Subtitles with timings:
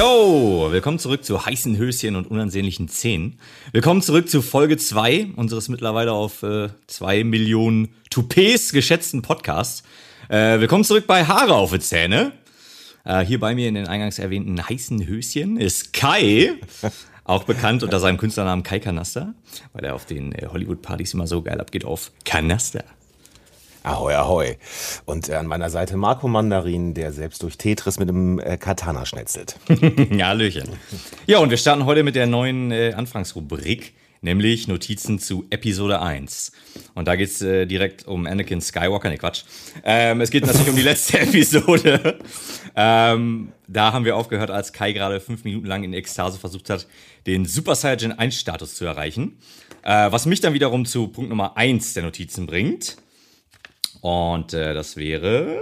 [0.00, 3.38] Yo, willkommen zurück zu heißen Höschen und unansehnlichen Zähnen.
[3.72, 9.82] Willkommen zurück zu Folge 2 unseres mittlerweile auf 2 äh, Millionen Toupets geschätzten Podcasts.
[10.30, 12.32] Äh, willkommen zurück bei Haare auf die Zähne.
[13.04, 16.54] Äh, hier bei mir in den eingangs erwähnten heißen Höschen ist Kai,
[17.24, 19.34] auch bekannt unter seinem Künstlernamen Kai Kanaster,
[19.74, 22.84] weil er auf den äh, Hollywood-Partys immer so geil abgeht auf Kanaster.
[23.82, 24.56] Ahoi, ahoi.
[25.06, 29.06] Und äh, an meiner Seite Marco Mandarin, der selbst durch Tetris mit einem äh, Katana
[29.06, 29.56] schnetzelt.
[30.10, 30.68] ja, Hallöchen.
[31.26, 36.52] Ja, und wir starten heute mit der neuen äh, Anfangsrubrik, nämlich Notizen zu Episode 1.
[36.94, 39.44] Und da geht's äh, direkt um Anakin Skywalker, ne Quatsch.
[39.82, 42.18] Ähm, es geht natürlich um die letzte Episode.
[42.76, 46.86] Ähm, da haben wir aufgehört, als Kai gerade fünf Minuten lang in Ekstase versucht hat,
[47.26, 49.38] den Super Saiyan 1 Status zu erreichen.
[49.82, 52.98] Äh, was mich dann wiederum zu Punkt Nummer 1 der Notizen bringt.
[54.00, 55.60] Und äh, das wäre.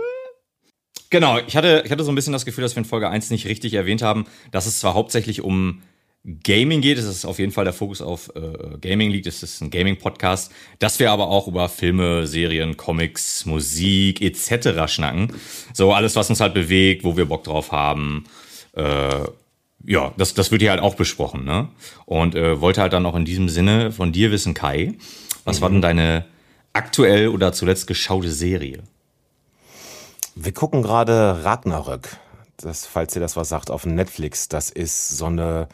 [1.10, 3.30] Genau, ich hatte, ich hatte so ein bisschen das Gefühl, dass wir in Folge 1
[3.30, 5.82] nicht richtig erwähnt haben, dass es zwar hauptsächlich um
[6.42, 9.62] Gaming geht, es ist auf jeden Fall der Fokus auf äh, Gaming liegt, es ist
[9.62, 14.92] ein Gaming-Podcast, dass wir aber auch über Filme, Serien, Comics, Musik etc.
[14.92, 15.32] schnacken.
[15.72, 18.24] So alles, was uns halt bewegt, wo wir Bock drauf haben.
[18.74, 19.20] Äh,
[19.86, 21.68] ja, das, das wird hier halt auch besprochen, ne?
[22.04, 24.94] Und äh, wollte halt dann auch in diesem Sinne von dir wissen, Kai,
[25.44, 25.62] was mhm.
[25.62, 26.24] war denn deine
[26.78, 28.84] aktuell oder zuletzt geschaute Serie?
[30.36, 32.16] Wir gucken gerade Ragnarök.
[32.56, 34.48] Das, falls ihr das was sagt, auf Netflix.
[34.48, 35.68] Das ist so eine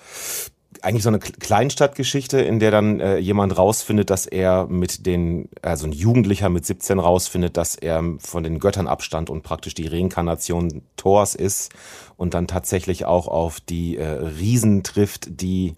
[0.83, 5.87] eigentlich so eine Kleinstadtgeschichte, in der dann äh, jemand rausfindet, dass er mit den, also
[5.87, 10.83] ein Jugendlicher mit 17 rausfindet, dass er von den Göttern abstand und praktisch die Reinkarnation
[10.97, 11.73] Thors ist
[12.17, 15.75] und dann tatsächlich auch auf die äh, Riesen trifft, die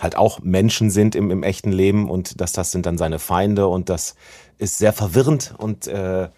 [0.00, 3.66] halt auch Menschen sind im, im echten Leben und dass das sind dann seine Feinde
[3.68, 4.14] und das
[4.64, 6.28] ist sehr verwirrend und äh,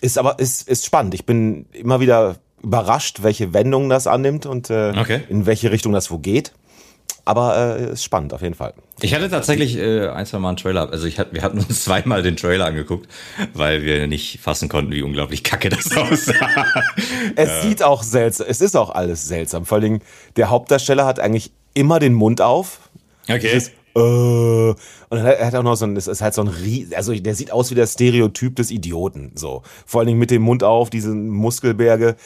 [0.00, 1.14] ist aber ist, ist spannend.
[1.14, 5.20] Ich bin immer wieder überrascht, welche Wendungen das annimmt und äh, okay.
[5.28, 6.52] in welche Richtung das wo geht.
[7.24, 8.72] Aber äh, ist spannend auf jeden Fall.
[9.02, 10.90] Ich hatte tatsächlich äh, ein, zwei Mal einen Trailer.
[10.90, 13.06] Also ich hatte, wir hatten uns zweimal den Trailer angeguckt,
[13.52, 16.64] weil wir nicht fassen konnten, wie unglaublich kacke das aussah.
[17.36, 17.62] es ja.
[17.62, 18.46] sieht auch seltsam.
[18.48, 19.66] Es ist auch alles seltsam.
[19.66, 20.00] Vor allem
[20.36, 22.88] der Hauptdarsteller hat eigentlich immer den Mund auf.
[23.28, 23.50] Okay.
[23.52, 24.74] Dieses, äh,
[25.10, 26.52] und er hat auch noch so ein, es ist halt so ein,
[26.94, 29.62] also der sieht aus wie der Stereotyp des Idioten, so.
[29.86, 32.16] Vor allen Dingen mit dem Mund auf, diese Muskelberge.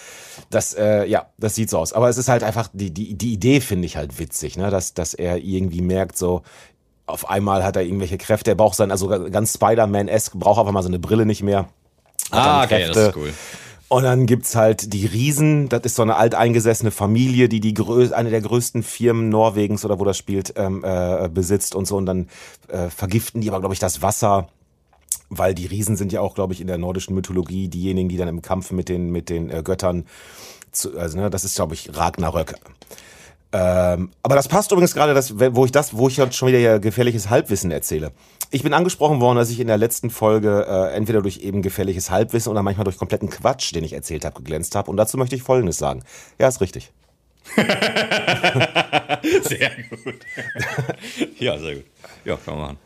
[0.51, 1.93] Das, äh, ja, das sieht so aus.
[1.93, 4.95] Aber es ist halt einfach, die, die, die Idee finde ich halt witzig, ne, dass,
[4.95, 6.43] dass er irgendwie merkt, so,
[7.07, 10.83] auf einmal hat er irgendwelche Kräfte, er braucht sein, also ganz Spider-Man-esque, braucht einfach mal
[10.83, 11.69] so eine Brille nicht mehr.
[12.31, 12.95] ah, okay, Kräfte.
[12.95, 13.33] das ist cool.
[13.93, 18.09] Und dann gibt's halt die Riesen, das ist so eine alteingesessene Familie, die die grö
[18.11, 21.99] eine der größten Firmen Norwegens oder wo das spielt, ähm, äh, besitzt und so.
[21.99, 22.29] Und dann
[22.69, 24.49] äh, vergiften die aber, glaube ich, das Wasser,
[25.29, 28.29] weil die Riesen sind ja auch, glaube ich, in der nordischen Mythologie diejenigen, die dann
[28.29, 30.07] im Kampf mit den, mit den äh, Göttern,
[30.71, 32.55] zu, also ne, das ist, glaube ich, Ragnarök.
[33.55, 37.29] Ähm, aber das passt übrigens gerade, dass, wo ich das, wo ich schon wieder gefährliches
[37.29, 38.13] Halbwissen erzähle.
[38.51, 42.11] Ich bin angesprochen worden, dass ich in der letzten Folge äh, entweder durch eben gefährliches
[42.11, 44.91] Halbwissen oder manchmal durch kompletten Quatsch, den ich erzählt habe, geglänzt habe.
[44.91, 46.03] Und dazu möchte ich Folgendes sagen.
[46.39, 46.93] Ja, ist richtig.
[49.43, 50.15] sehr gut.
[51.39, 51.85] ja, sehr gut.
[52.25, 52.79] Ja, kann man machen.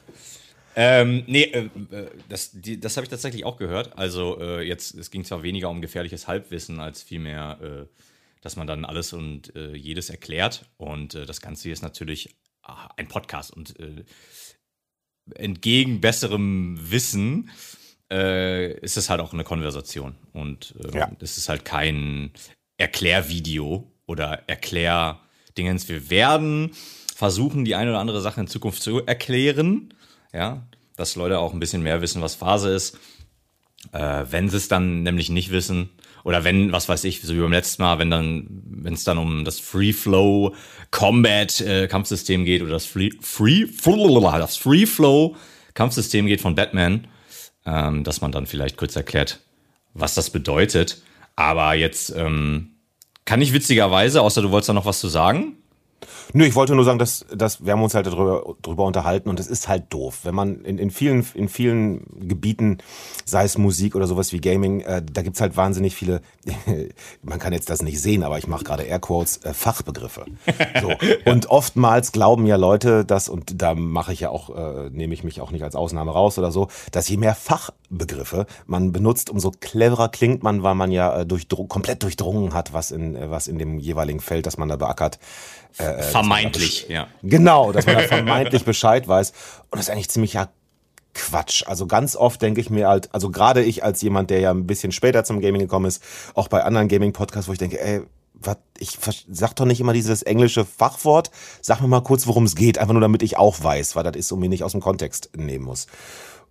[0.75, 3.97] Ähm, nee, äh, äh das, das habe ich tatsächlich auch gehört.
[3.97, 7.87] Also äh, jetzt, es ging zwar weniger um gefährliches Halbwissen als vielmehr äh,
[8.41, 10.71] dass man dann alles und äh, jedes erklärt.
[10.77, 14.05] Und äh, das Ganze hier ist natürlich ach, ein Podcast und äh,
[15.35, 17.51] entgegen besserem Wissen
[18.11, 20.15] äh, ist es halt auch eine Konversation.
[20.33, 21.13] Und äh, ja.
[21.21, 22.33] es ist halt kein
[22.77, 25.89] Erklärvideo oder Erklärdingens.
[25.89, 26.73] Wir werden
[27.15, 29.95] versuchen, die eine oder andere Sache in Zukunft zu erklären.
[30.33, 32.99] Ja, dass Leute auch ein bisschen mehr wissen, was Phase ist.
[33.93, 35.91] Äh, wenn sie es dann nämlich nicht wissen,
[36.27, 39.17] oder wenn, was weiß ich, so wie beim letzten Mal, wenn dann, wenn es dann
[39.17, 40.57] um das Free Flow
[40.91, 41.87] Combat äh,
[42.45, 43.67] geht oder das Free, Free,
[44.41, 45.37] das Free Flow
[45.75, 47.07] Kampfsystem geht von Batman,
[47.65, 49.39] ähm, dass man dann vielleicht kurz erklärt,
[49.95, 51.01] was das bedeutet.
[51.37, 52.73] Aber jetzt ähm,
[53.25, 55.59] kann ich witzigerweise, außer du wolltest da noch was zu sagen,
[56.33, 59.41] Nö, ich wollte nur sagen, dass, dass wir haben uns halt darüber, darüber unterhalten und
[59.41, 60.21] es ist halt doof.
[60.25, 62.79] Wenn man in, in, vielen, in vielen Gebieten,
[63.25, 66.21] sei es Musik oder sowas wie Gaming, äh, da gibt's halt wahnsinnig viele,
[67.23, 70.27] man kann jetzt das nicht sehen, aber ich mache gerade Airquotes, äh, Fachbegriffe.
[70.81, 70.93] So.
[71.31, 75.25] Und oftmals glauben ja Leute, dass, und da mache ich ja auch, äh, nehme ich
[75.25, 77.35] mich auch nicht als Ausnahme raus oder so, dass je mehr
[77.89, 82.73] Fachbegriffe man benutzt, umso cleverer klingt man, weil man ja äh, durch, komplett durchdrungen hat,
[82.73, 85.19] was in, äh, was in dem jeweiligen Feld, das man da beackert,
[85.79, 87.09] äh, äh vermeintlich, ja.
[87.23, 89.33] Genau, dass man da vermeintlich Bescheid weiß.
[89.71, 90.49] Und das ist eigentlich ziemlich ja
[91.15, 91.65] Quatsch.
[91.67, 94.67] Also ganz oft denke ich mir halt, also gerade ich als jemand, der ja ein
[94.67, 96.03] bisschen später zum Gaming gekommen ist,
[96.35, 98.03] auch bei anderen Gaming-Podcasts, wo ich denke, ey,
[98.35, 98.99] was, ich
[99.31, 101.31] sag doch nicht immer dieses englische Fachwort.
[101.63, 104.15] Sag mir mal kurz, worum es geht, einfach nur damit ich auch weiß, weil das
[104.15, 105.87] ist und mir nicht aus dem Kontext nehmen muss.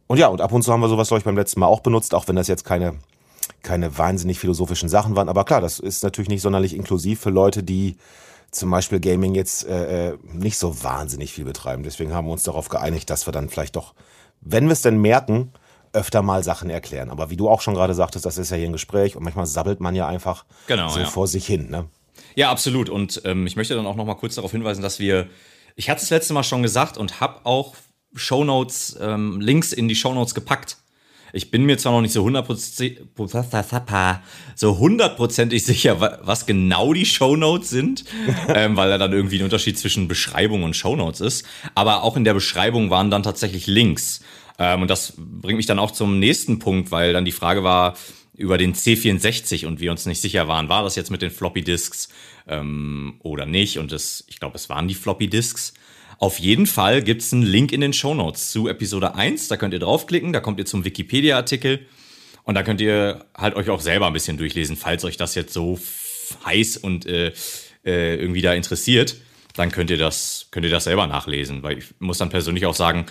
[0.07, 1.79] Und ja, und ab und zu haben wir sowas, glaube ich, beim letzten Mal auch
[1.79, 2.95] benutzt, auch wenn das jetzt keine,
[3.63, 5.29] keine wahnsinnig philosophischen Sachen waren.
[5.29, 7.97] Aber klar, das ist natürlich nicht sonderlich inklusiv für Leute, die
[8.51, 11.83] zum Beispiel Gaming jetzt äh, äh nicht so wahnsinnig viel betreiben.
[11.83, 13.93] Deswegen haben wir uns darauf geeinigt, dass wir dann vielleicht doch,
[14.41, 15.51] wenn wir es denn merken,
[15.95, 17.09] öfter mal Sachen erklären.
[17.09, 19.45] Aber wie du auch schon gerade sagtest, das ist ja hier ein Gespräch und manchmal
[19.45, 21.05] sabbelt man ja einfach genau, so ja.
[21.05, 21.69] vor sich hin.
[21.69, 21.85] Ne?
[22.35, 22.89] Ja, absolut.
[22.89, 25.27] Und ähm, ich möchte dann auch noch mal kurz darauf hinweisen, dass wir,
[25.75, 27.75] ich hatte es letzte Mal schon gesagt und habe auch
[28.13, 30.77] Shownotes, ähm, Links in die Shownotes gepackt.
[31.33, 33.01] Ich bin mir zwar noch nicht so hundertprozentig
[34.55, 38.05] so hundertprozentig sicher, was genau die Shownotes sind,
[38.47, 41.45] ähm, weil da dann irgendwie ein Unterschied zwischen Beschreibung und Shownotes ist.
[41.73, 44.21] Aber auch in der Beschreibung waren dann tatsächlich Links.
[44.57, 47.95] Ähm, und das bringt mich dann auch zum nächsten Punkt, weil dann die Frage war
[48.37, 51.63] über den C64 und wir uns nicht sicher waren, war das jetzt mit den Floppy
[51.63, 52.09] Disks
[52.47, 53.77] ähm, oder nicht.
[53.77, 55.73] Und das, ich glaube, es waren die Floppy Disks.
[56.17, 59.47] Auf jeden Fall gibt es einen Link in den Show Notes zu Episode 1.
[59.47, 61.85] Da könnt ihr draufklicken, da kommt ihr zum Wikipedia-Artikel
[62.43, 65.53] und da könnt ihr halt euch auch selber ein bisschen durchlesen, falls euch das jetzt
[65.53, 65.79] so
[66.45, 67.33] heiß und äh,
[67.85, 69.17] äh, irgendwie da interessiert.
[69.55, 72.75] Dann könnt ihr das, könnt ihr das selber nachlesen, weil ich muss dann persönlich auch
[72.75, 73.05] sagen,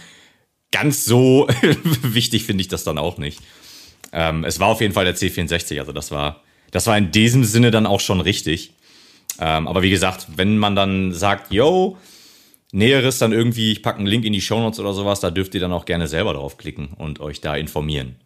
[0.73, 1.47] ganz so
[2.03, 3.41] wichtig finde ich das dann auch nicht.
[4.13, 7.45] Ähm, es war auf jeden Fall der C64, also das war, das war in diesem
[7.45, 8.73] Sinne dann auch schon richtig.
[9.39, 11.99] Ähm, aber wie gesagt, wenn man dann sagt, yo,
[12.75, 15.61] Näheres dann irgendwie, ich packe einen Link in die Shownotes oder sowas, da dürft ihr
[15.61, 18.17] dann auch gerne selber draufklicken und euch da informieren.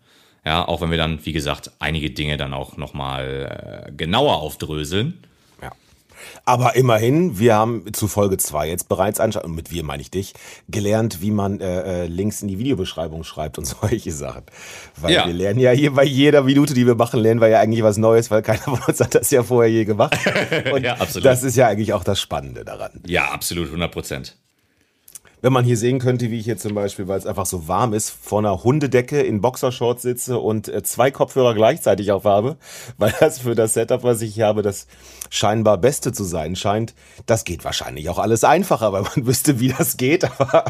[0.45, 5.23] Ja, auch wenn wir dann, wie gesagt, einige Dinge dann auch nochmal äh, genauer aufdröseln.
[6.45, 10.35] Aber immerhin, wir haben zu Folge 2 jetzt bereits, und mit wir meine ich dich,
[10.69, 14.45] gelernt, wie man äh, äh, Links in die Videobeschreibung schreibt und solche Sachen.
[14.97, 15.27] Weil ja.
[15.27, 17.97] wir lernen ja hier bei jeder Minute, die wir machen, lernen wir ja eigentlich was
[17.97, 20.17] Neues, weil keiner von uns hat das ja vorher je gemacht.
[20.73, 21.25] Und ja, absolut.
[21.25, 22.93] das ist ja eigentlich auch das Spannende daran.
[23.07, 24.37] Ja, absolut, 100 Prozent
[25.41, 27.93] wenn man hier sehen könnte, wie ich hier zum Beispiel, weil es einfach so warm
[27.95, 32.57] ist, vor einer Hundedecke in Boxershorts sitze und äh, zwei Kopfhörer gleichzeitig aufhabe,
[32.99, 34.87] weil das für das Setup, was ich hier habe, das
[35.31, 36.95] scheinbar Beste zu sein scheint.
[37.27, 40.25] Das geht wahrscheinlich auch alles einfacher, weil man wüsste, wie das geht.
[40.25, 40.65] Aber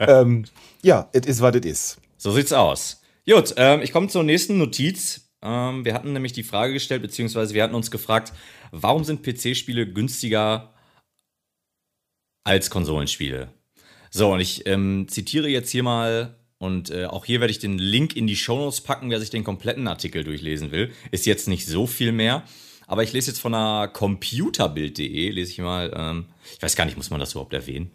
[0.00, 0.44] ähm,
[0.82, 1.98] ja, it is what it is.
[2.16, 3.02] So sieht's aus.
[3.28, 5.28] Gut, ähm, ich komme zur nächsten Notiz.
[5.42, 8.32] Ähm, wir hatten nämlich die Frage gestellt, beziehungsweise wir hatten uns gefragt,
[8.70, 10.74] warum sind PC-Spiele günstiger
[12.44, 13.55] als Konsolenspiele?
[14.16, 17.76] So, und ich ähm, zitiere jetzt hier mal, und äh, auch hier werde ich den
[17.76, 20.90] Link in die Shownotes packen, wer sich den kompletten Artikel durchlesen will.
[21.10, 22.42] Ist jetzt nicht so viel mehr.
[22.86, 26.96] Aber ich lese jetzt von der computerbild.de, lese ich mal, ähm, ich weiß gar nicht,
[26.96, 27.90] muss man das überhaupt erwähnen?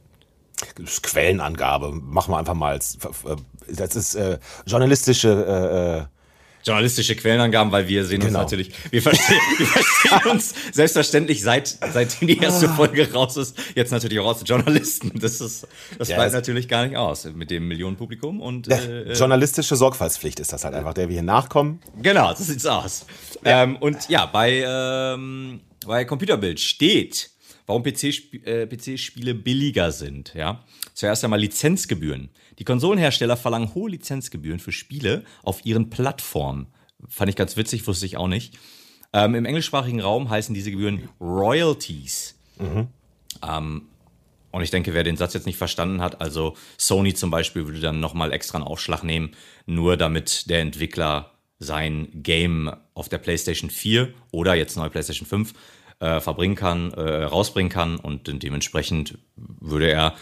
[1.01, 3.35] Quellenangabe, machen wir einfach mal als, äh,
[3.73, 4.37] das ist äh,
[4.67, 6.20] journalistische äh, äh
[6.65, 8.39] journalistische Quellenangaben, weil wir sehen genau.
[8.39, 12.73] uns natürlich, wir verstehen, wir verstehen uns selbstverständlich seit, seitdem die erste ah.
[12.73, 15.11] Folge raus ist, jetzt natürlich auch aus Journalisten.
[15.19, 15.67] Das ist,
[15.97, 20.39] das ja, bleibt natürlich gar nicht aus mit dem Millionenpublikum und, äh, äh, journalistische Sorgfaltspflicht
[20.39, 21.79] ist das halt einfach, der wir hier nachkommen.
[22.01, 23.05] Genau, so sieht's aus.
[23.43, 23.63] Ja.
[23.63, 27.30] Ähm, und ja, bei, ähm, bei Computerbild steht,
[27.71, 28.67] warum PC-Spiele
[29.35, 30.63] PC billiger sind, ja.
[30.93, 32.29] Zuerst einmal Lizenzgebühren.
[32.59, 36.67] Die Konsolenhersteller verlangen hohe Lizenzgebühren für Spiele auf ihren Plattformen.
[37.07, 38.57] Fand ich ganz witzig, wusste ich auch nicht.
[39.13, 42.37] Ähm, Im englischsprachigen Raum heißen diese Gebühren Royalties.
[42.59, 42.87] Mhm.
[43.41, 43.83] Ähm,
[44.51, 47.79] und ich denke, wer den Satz jetzt nicht verstanden hat, also Sony zum Beispiel würde
[47.79, 49.31] dann nochmal extra einen Aufschlag nehmen,
[49.65, 55.53] nur damit der Entwickler sein Game auf der PlayStation 4 oder jetzt neue PlayStation 5
[56.01, 60.15] äh, verbringen kann, äh, rausbringen kann und dementsprechend würde er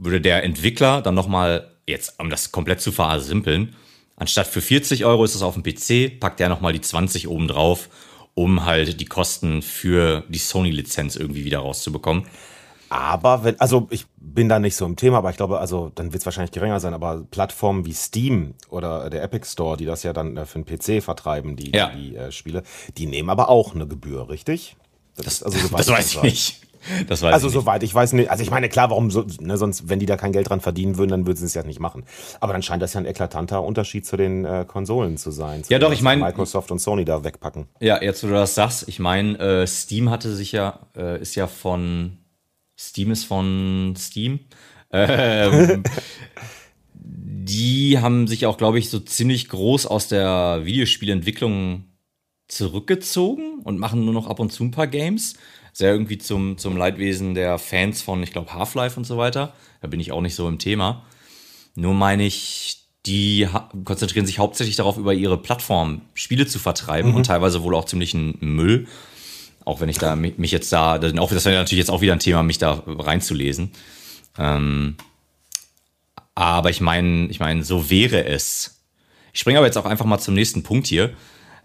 [0.00, 3.74] würde der Entwickler dann nochmal, jetzt um das komplett zu versimpeln,
[4.16, 7.48] anstatt für 40 Euro ist es auf dem PC, packt er nochmal die 20 oben
[7.48, 7.88] drauf,
[8.34, 12.24] um halt die Kosten für die Sony-Lizenz irgendwie wieder rauszubekommen.
[12.88, 16.12] Aber wenn, also ich bin da nicht so im Thema, aber ich glaube, also dann
[16.12, 20.02] wird es wahrscheinlich geringer sein, aber Plattformen wie Steam oder der Epic Store, die das
[20.02, 21.90] ja dann äh, für den PC vertreiben, die, ja.
[21.90, 22.62] die, die äh, Spiele,
[22.96, 24.76] die nehmen aber auch eine Gebühr, richtig?
[25.16, 26.68] Das, das, also, das weiß ich nicht.
[27.08, 28.30] Das weiß also ich soweit, ich weiß nicht.
[28.30, 30.96] Also ich meine, klar, warum so, ne, sonst, wenn die da kein Geld dran verdienen
[30.96, 32.04] würden, dann würden sie es ja nicht machen.
[32.40, 35.64] Aber dann scheint das ja ein eklatanter Unterschied zu den äh, Konsolen zu sein.
[35.64, 36.22] Zu ja, doch, ich meine.
[36.22, 37.66] Microsoft und Sony da wegpacken.
[37.80, 41.34] Ja, jetzt, wo du das sagst, ich meine, äh, Steam hatte sich ja, äh, ist
[41.34, 42.17] ja von.
[42.78, 44.40] Steam ist von Steam.
[44.90, 45.82] Ähm,
[46.94, 51.84] die haben sich auch, glaube ich, so ziemlich groß aus der Videospielentwicklung
[52.46, 55.34] zurückgezogen und machen nur noch ab und zu ein paar Games
[55.78, 59.54] sehr irgendwie zum, zum Leidwesen der Fans von, ich glaube, Half-Life und so weiter.
[59.80, 61.04] Da bin ich auch nicht so im Thema.
[61.76, 63.46] Nur meine ich, die
[63.84, 67.16] konzentrieren sich hauptsächlich darauf, über ihre Plattform Spiele zu vertreiben mhm.
[67.16, 68.88] und teilweise wohl auch ziemlichen Müll.
[69.68, 72.42] Auch wenn ich da mich jetzt da, das wäre natürlich jetzt auch wieder ein Thema,
[72.42, 73.72] mich da reinzulesen.
[74.38, 74.96] Ähm,
[76.34, 78.80] aber ich meine, ich meine, so wäre es.
[79.34, 81.12] Ich springe aber jetzt auch einfach mal zum nächsten Punkt hier.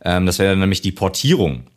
[0.03, 1.67] Ähm, das wäre nämlich die Portierung.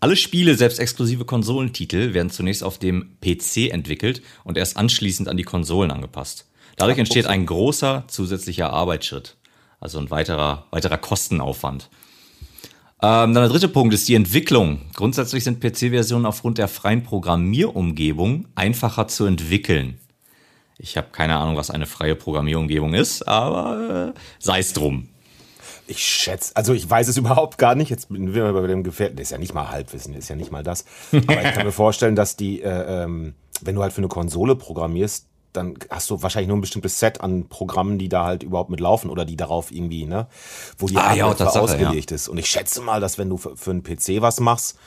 [0.00, 5.36] Alle Spiele, selbst exklusive Konsolentitel, werden zunächst auf dem PC entwickelt und erst anschließend an
[5.36, 6.48] die Konsolen angepasst.
[6.76, 9.36] Dadurch entsteht ein großer zusätzlicher Arbeitsschritt.
[9.78, 11.90] Also ein weiterer, weiterer Kostenaufwand.
[13.02, 14.80] Ähm, dann der dritte Punkt ist die Entwicklung.
[14.94, 19.98] Grundsätzlich sind PC-Versionen aufgrund der freien Programmierumgebung einfacher zu entwickeln.
[20.78, 25.08] Ich habe keine Ahnung, was eine freie Programmierumgebung ist, aber äh, sei es drum.
[25.86, 27.90] Ich schätze, also ich weiß es überhaupt gar nicht.
[27.90, 29.16] Jetzt bin wir bei dem Gefährten.
[29.16, 30.86] Das ist ja nicht mal Halbwissen, ist ja nicht mal das.
[31.12, 34.56] Aber ich kann mir vorstellen, dass die, äh, ähm, wenn du halt für eine Konsole
[34.56, 35.26] programmierst,
[35.56, 38.80] dann hast du wahrscheinlich nur ein bestimmtes Set an Programmen, die da halt überhaupt mit
[38.80, 40.26] laufen oder die darauf irgendwie, ne,
[40.78, 42.28] wo die Ah, ja, Tatsache, ausgelegt ist.
[42.28, 44.78] Und ich schätze mal, dass wenn du für, für einen PC was machst,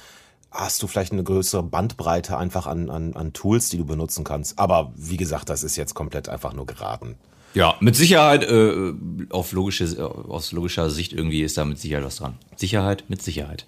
[0.52, 4.58] hast du vielleicht eine größere Bandbreite einfach an, an, an Tools, die du benutzen kannst.
[4.58, 7.16] Aber wie gesagt, das ist jetzt komplett einfach nur geraten.
[7.54, 8.94] Ja, mit Sicherheit, äh,
[9.32, 9.86] auf logische,
[10.28, 12.38] aus logischer Sicht irgendwie ist da mit Sicherheit was dran.
[12.56, 13.66] Sicherheit mit Sicherheit.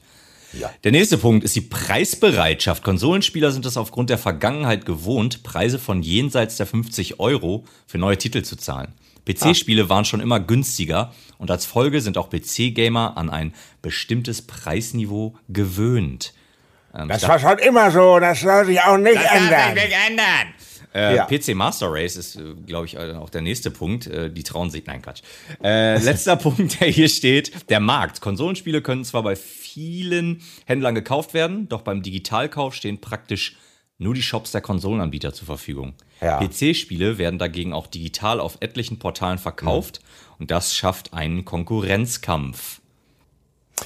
[0.53, 0.69] Ja.
[0.83, 2.83] Der nächste Punkt ist die Preisbereitschaft.
[2.83, 8.17] Konsolenspieler sind es aufgrund der Vergangenheit gewohnt, Preise von jenseits der 50 Euro für neue
[8.17, 8.93] Titel zu zahlen.
[9.25, 15.35] PC-Spiele waren schon immer günstiger und als Folge sind auch PC-Gamer an ein bestimmtes Preisniveau
[15.47, 16.33] gewöhnt.
[16.93, 19.77] Ähm, Das war schon immer so, das soll sich auch nicht ändern.
[19.77, 20.47] ändern.
[20.93, 21.25] Äh, Ja.
[21.25, 24.07] PC Master Race ist, glaube ich, äh, auch der nächste Punkt.
[24.07, 25.21] Äh, die trauen sich, nein, Quatsch.
[25.63, 28.19] Äh, letzter Punkt, der hier steht, der Markt.
[28.21, 29.35] Konsolenspiele können zwar bei
[29.73, 33.57] vielen Händlern gekauft werden, doch beim Digitalkauf stehen praktisch
[33.97, 35.93] nur die Shops der Konsolenanbieter zur Verfügung.
[36.21, 36.39] Ja.
[36.39, 40.01] PC-Spiele werden dagegen auch digital auf etlichen Portalen verkauft
[40.39, 42.81] und das schafft einen Konkurrenzkampf.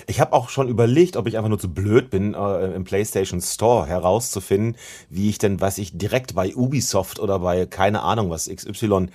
[0.08, 3.42] Ich habe auch schon überlegt, ob ich einfach nur zu blöd bin, äh, im PlayStation
[3.42, 4.76] Store herauszufinden,
[5.10, 9.08] wie ich denn, was ich direkt bei Ubisoft oder bei keine Ahnung was XY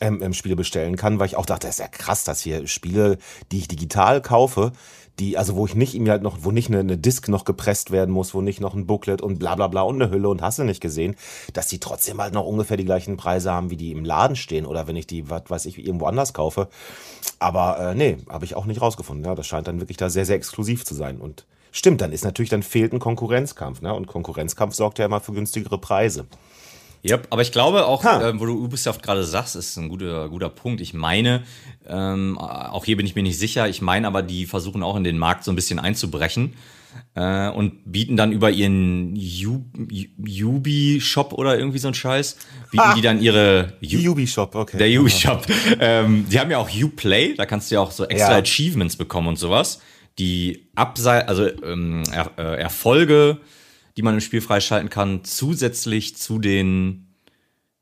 [0.00, 2.66] ähm, ähm, Spiele bestellen kann, weil ich auch dachte, das ist ja krass, dass hier
[2.66, 3.18] Spiele,
[3.50, 4.72] die ich digital kaufe,
[5.18, 7.90] die, also wo ich nicht irgendwie halt noch, wo nicht eine, eine Disc noch gepresst
[7.90, 10.42] werden muss, wo nicht noch ein Booklet und bla bla bla und eine Hülle und
[10.42, 11.16] hast du nicht gesehen,
[11.52, 14.66] dass die trotzdem halt noch ungefähr die gleichen Preise haben, wie die im Laden stehen
[14.66, 16.68] oder wenn ich die, was weiß ich, irgendwo anders kaufe.
[17.38, 19.24] Aber äh, nee, habe ich auch nicht rausgefunden.
[19.24, 21.18] Ja, das scheint dann wirklich da sehr, sehr exklusiv zu sein.
[21.18, 23.80] Und stimmt, dann ist natürlich, dann fehlt ein Konkurrenzkampf.
[23.80, 23.94] Ne?
[23.94, 26.26] Und Konkurrenzkampf sorgt ja immer für günstigere Preise.
[27.10, 28.28] Yep, aber ich glaube auch, Ha.
[28.30, 30.80] äh, wo du Ubisoft gerade sagst, ist ein guter, guter Punkt.
[30.80, 31.42] Ich meine,
[31.86, 35.04] ähm, auch hier bin ich mir nicht sicher, ich meine aber, die versuchen auch in
[35.04, 36.54] den Markt so ein bisschen einzubrechen
[37.14, 42.36] äh, und bieten dann über ihren U- U- Ubi-Shop oder irgendwie so ein Scheiß,
[42.70, 42.94] bieten Ah.
[42.94, 44.78] die dann ihre U- Ubi-Shop, okay.
[44.78, 45.46] der Ubi-Shop.
[45.80, 48.38] ähm, die haben ja auch Uplay, da kannst du ja auch so extra Ja.
[48.38, 49.80] Achievements bekommen und sowas.
[50.18, 53.38] Die Absei also ähm, er äh, Erfolge,
[53.98, 57.08] die man im Spiel freischalten kann, zusätzlich zu den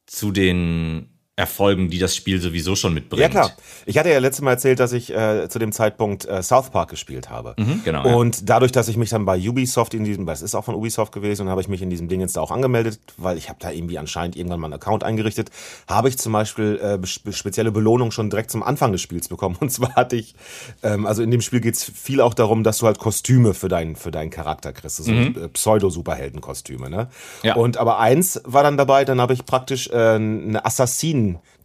[0.07, 3.21] zu den Erfolgen, die das Spiel sowieso schon mitbringt.
[3.21, 3.53] Ja klar.
[3.85, 6.89] Ich hatte ja letztes Mal erzählt, dass ich äh, zu dem Zeitpunkt äh, South Park
[6.89, 7.55] gespielt habe.
[7.85, 8.15] genau, ja.
[8.15, 11.13] Und dadurch, dass ich mich dann bei Ubisoft in diesem, das ist auch von Ubisoft
[11.13, 13.59] gewesen, und habe ich mich in diesem Ding jetzt da auch angemeldet, weil ich habe
[13.61, 15.51] da irgendwie anscheinend irgendwann mal einen Account eingerichtet,
[15.87, 19.57] habe ich zum Beispiel äh, spezielle Belohnung schon direkt zum Anfang des Spiels bekommen.
[19.61, 20.35] Und zwar hatte ich,
[20.83, 23.97] ähm, also in dem Spiel geht's viel auch darum, dass du halt Kostüme für deinen
[23.97, 26.89] für deinen Charakter kriegst, so äh, Pseudo-Superhelden-Kostüme.
[26.89, 27.09] Ne?
[27.43, 27.57] Ja.
[27.57, 30.65] Und aber eins war dann dabei, dann habe ich praktisch äh, eine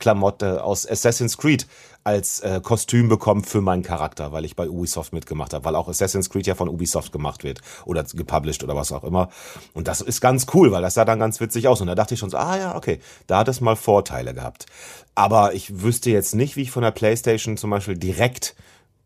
[0.02, 1.68] Assassinen-Klamotte aus Assassin's Creed
[2.04, 5.88] als äh, Kostüm bekommen für meinen Charakter, weil ich bei Ubisoft mitgemacht habe, weil auch
[5.88, 9.30] Assassin's Creed ja von Ubisoft gemacht wird oder gepublished oder was auch immer.
[9.74, 11.80] Und das ist ganz cool, weil das sah dann ganz witzig aus.
[11.80, 14.66] Und da dachte ich schon so, ah ja, okay, da hat es mal Vorteile gehabt.
[15.14, 18.56] Aber ich wüsste jetzt nicht, wie ich von der PlayStation zum Beispiel direkt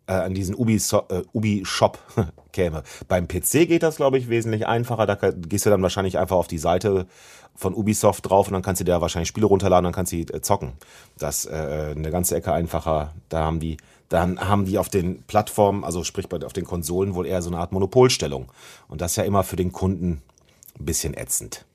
[0.07, 1.97] äh, an diesen Ubi-Shop äh, Ubi -Shop
[2.51, 2.83] käme.
[3.07, 5.05] Beim PC geht das, glaube ich, wesentlich einfacher.
[5.05, 7.07] Da gehst du dann wahrscheinlich einfach auf die Seite
[7.55, 10.17] von Ubisoft drauf und dann kannst du dir wahrscheinlich Spiele runterladen und dann kannst du
[10.17, 10.73] die äh, zocken.
[11.17, 13.13] Das äh, eine ganze Ecke einfacher.
[13.29, 13.77] Da haben die,
[14.09, 17.49] dann haben die auf den Plattformen, also sprich bei, auf den Konsolen wohl eher so
[17.49, 18.51] eine Art Monopolstellung.
[18.87, 20.21] Und das ist ja immer für den Kunden
[20.77, 21.65] ein bisschen ätzend.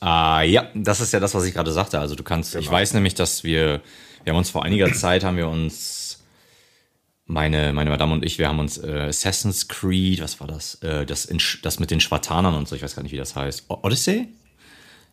[0.00, 2.00] Ah, ja, das ist ja das, was ich gerade sagte.
[2.00, 3.82] Also du kannst, ich weiß nämlich, dass wir,
[4.24, 5.99] wir haben uns vor einiger Zeit, haben wir uns,
[7.30, 10.74] meine, meine Madame und ich, wir haben uns äh, Assassin's Creed, was war das?
[10.82, 13.36] Äh, das, in, das mit den Spartanern und so, ich weiß gar nicht, wie das
[13.36, 13.66] heißt.
[13.68, 14.28] O Odyssey?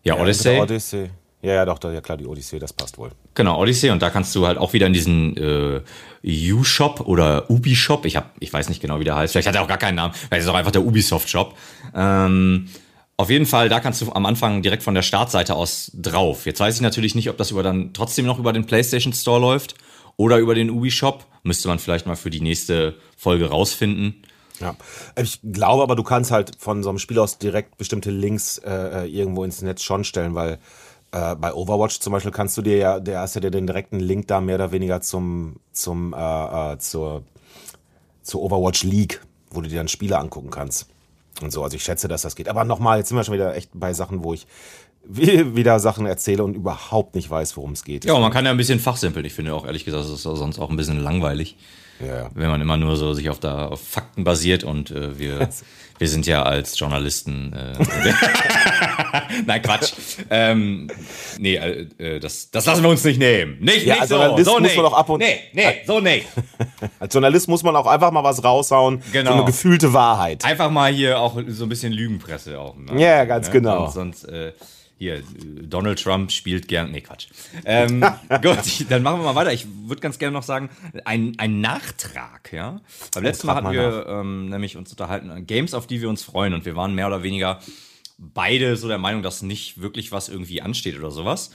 [0.04, 0.56] Ja, Odyssey.
[0.56, 1.10] Ja, Odyssey.
[1.44, 3.12] Ja, ja, doch, ja klar, die Odyssey, das passt wohl.
[3.36, 5.82] Genau, Odyssey und da kannst du halt auch wieder in diesen äh,
[6.52, 9.62] U-Shop oder Ubi-Shop, ich hab, ich weiß nicht genau, wie der heißt, vielleicht hat er
[9.62, 11.56] auch gar keinen Namen, vielleicht ist es auch einfach der Ubisoft-Shop.
[11.96, 12.68] Ähm,
[13.18, 16.46] auf jeden Fall, da kannst du am Anfang direkt von der Startseite aus drauf.
[16.46, 19.40] Jetzt weiß ich natürlich nicht, ob das über dann trotzdem noch über den PlayStation Store
[19.40, 19.76] läuft
[20.18, 21.26] oder über den Ubi-Shop.
[21.44, 24.24] Müsste man vielleicht mal für die nächste Folge rausfinden.
[24.60, 24.76] Ja,
[25.16, 29.04] ich glaube aber, du kannst halt von so einem Spiel aus direkt bestimmte Links äh,
[29.04, 30.58] äh irgendwo ins Netz schon stellen, weil
[31.12, 34.28] äh, bei Overwatch zum Beispiel kannst du dir ja, der hast ja den direkten Link
[34.28, 37.24] da mehr oder weniger zum, zum, äh, äh, zur,
[38.24, 39.22] zur Overwatch League,
[39.52, 40.88] wo du dir dann Spiele angucken kannst.
[41.42, 42.50] Und so, also ich schätze, dass das geht.
[42.50, 44.48] Aber nochmal, jetzt sind wir schon wieder echt bei Sachen, wo ich
[45.10, 48.06] wieder Sachen erzähle und überhaupt nicht weiß, worum es geht.
[48.06, 49.26] Ja, man kann ja ein bisschen fachsimpeln.
[49.26, 51.58] Ich finde auch, ehrlich gesagt, das ist sonst auch ein bisschen langweilig.
[52.06, 52.30] Ja.
[52.36, 55.50] Wenn man immer nur so sich auf, da, auf Fakten basiert und äh, wir,
[55.98, 57.54] wir sind ja als Journalisten.
[57.54, 57.74] Äh,
[59.46, 59.94] Nein, Quatsch.
[60.30, 60.90] ähm,
[61.40, 63.58] nee, äh, äh, das, das lassen wir uns nicht nehmen.
[63.60, 64.16] Nicht, ja, nicht als so.
[64.16, 64.76] Journalist so muss nee.
[64.78, 66.24] man auch ab und Nee, nee, so nee.
[67.00, 69.02] als Journalist muss man auch einfach mal was raushauen.
[69.12, 69.32] Genau.
[69.32, 70.46] So eine gefühlte Wahrheit.
[70.46, 72.76] Einfach mal hier auch so ein bisschen Lügenpresse auch.
[72.78, 73.02] Ne?
[73.02, 73.54] Ja, ganz ne?
[73.54, 73.86] genau.
[73.86, 74.24] Und sonst.
[74.26, 74.52] Äh,
[74.98, 75.22] hier,
[75.62, 76.92] Donald Trump spielt gern.
[76.92, 77.28] Nee, Quatsch.
[77.66, 78.02] Ähm,
[78.42, 79.54] gut, dann machen wir mal weiter.
[79.54, 80.70] Ich würde ganz gerne noch sagen,
[81.06, 82.82] ein, ein Nachtrag, ja.
[83.14, 86.54] Beim letzten Mal hatten wir ähm, nämlich uns unterhalten, Games, auf die wir uns freuen.
[86.54, 87.60] Und wir waren mehr oder weniger
[88.18, 91.52] beide so der Meinung, dass nicht wirklich was irgendwie ansteht oder sowas.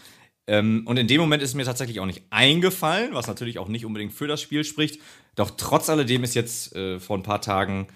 [0.46, 3.84] Ähm, und in dem Moment ist mir tatsächlich auch nicht eingefallen, was natürlich auch nicht
[3.84, 5.00] unbedingt für das Spiel spricht.
[5.34, 7.88] Doch trotz alledem ist jetzt äh, vor ein paar Tagen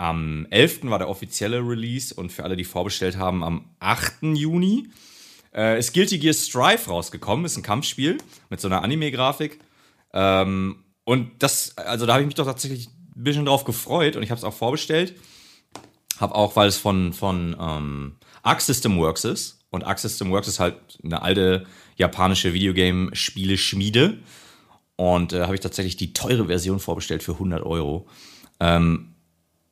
[0.00, 0.84] am 11.
[0.84, 4.22] war der offizielle Release und für alle, die vorbestellt haben, am 8.
[4.22, 4.88] Juni
[5.54, 7.44] äh, ist Guilty Gear Strive rausgekommen.
[7.44, 8.16] Ist ein Kampfspiel
[8.48, 9.60] mit so einer Anime-Grafik.
[10.14, 14.22] Ähm, und das, also da habe ich mich doch tatsächlich ein bisschen drauf gefreut und
[14.22, 15.16] ich habe es auch vorbestellt.
[16.18, 19.66] Habe auch, weil es von, von ähm, Arc System Works ist.
[19.68, 21.66] Und Arc System Works ist halt eine alte
[21.96, 24.16] japanische Videogame-Spiele-Schmiede.
[24.96, 28.08] Und äh, habe ich tatsächlich die teure Version vorbestellt für 100 Euro.
[28.60, 29.09] Ähm,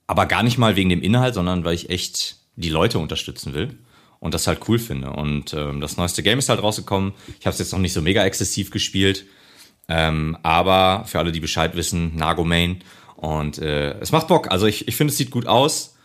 [0.09, 3.79] aber gar nicht mal wegen dem Inhalt, sondern weil ich echt die Leute unterstützen will
[4.19, 5.11] und das halt cool finde.
[5.11, 7.13] Und ähm, das neueste Game ist halt rausgekommen.
[7.39, 9.27] Ich habe es jetzt noch nicht so mega exzessiv gespielt,
[9.89, 12.83] ähm, aber für alle, die Bescheid wissen, Nago Main.
[13.17, 14.51] Und äh, es macht Bock.
[14.51, 15.97] Also ich, ich finde, es sieht gut aus.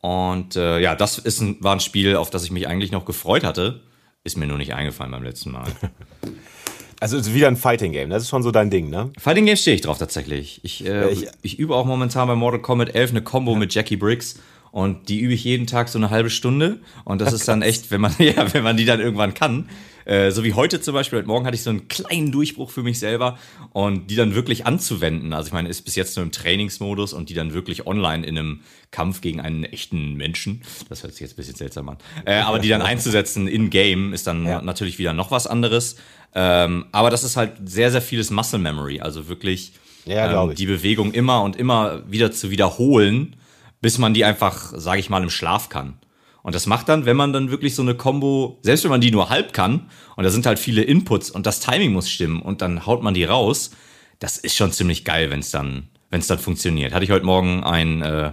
[0.00, 3.06] Und äh, ja, das ist ein, war ein Spiel, auf das ich mich eigentlich noch
[3.06, 3.82] gefreut hatte.
[4.22, 5.66] Ist mir nur nicht eingefallen beim letzten Mal.
[7.00, 9.10] Also es ist wieder ein Fighting Game, das ist schon so dein Ding, ne?
[9.18, 10.60] Fighting Game stehe ich drauf tatsächlich.
[10.62, 13.58] Ich, äh, ich, ich, übe auch momentan bei Mortal Kombat 11 eine Combo ja.
[13.58, 14.36] mit Jackie Briggs
[14.76, 16.80] und die übe ich jeden Tag so eine halbe Stunde.
[17.06, 19.70] Und das Ach, ist dann echt, wenn man ja, wenn man die dann irgendwann kann,
[20.04, 22.82] äh, so wie heute zum Beispiel, heute Morgen hatte ich so einen kleinen Durchbruch für
[22.82, 23.38] mich selber.
[23.72, 25.32] Und die dann wirklich anzuwenden.
[25.32, 28.36] Also ich meine, ist bis jetzt nur im Trainingsmodus und die dann wirklich online in
[28.36, 28.60] einem
[28.90, 30.60] Kampf gegen einen echten Menschen,
[30.90, 34.12] das hört sich jetzt ein bisschen seltsam an, äh, aber die dann einzusetzen in Game
[34.12, 34.60] ist dann ja.
[34.60, 35.96] natürlich wieder noch was anderes.
[36.34, 39.72] Ähm, aber das ist halt sehr, sehr vieles Muscle Memory, also wirklich
[40.04, 43.36] ja, ähm, die Bewegung immer und immer wieder zu wiederholen,
[43.80, 45.98] bis man die einfach, sage ich mal, im Schlaf kann.
[46.42, 49.10] Und das macht dann, wenn man dann wirklich so eine Combo, selbst wenn man die
[49.10, 52.62] nur halb kann, und da sind halt viele Inputs und das Timing muss stimmen und
[52.62, 53.72] dann haut man die raus,
[54.20, 56.94] das ist schon ziemlich geil, wenn es dann, wenn es dann funktioniert.
[56.94, 58.32] Hatte ich heute Morgen ein, äh,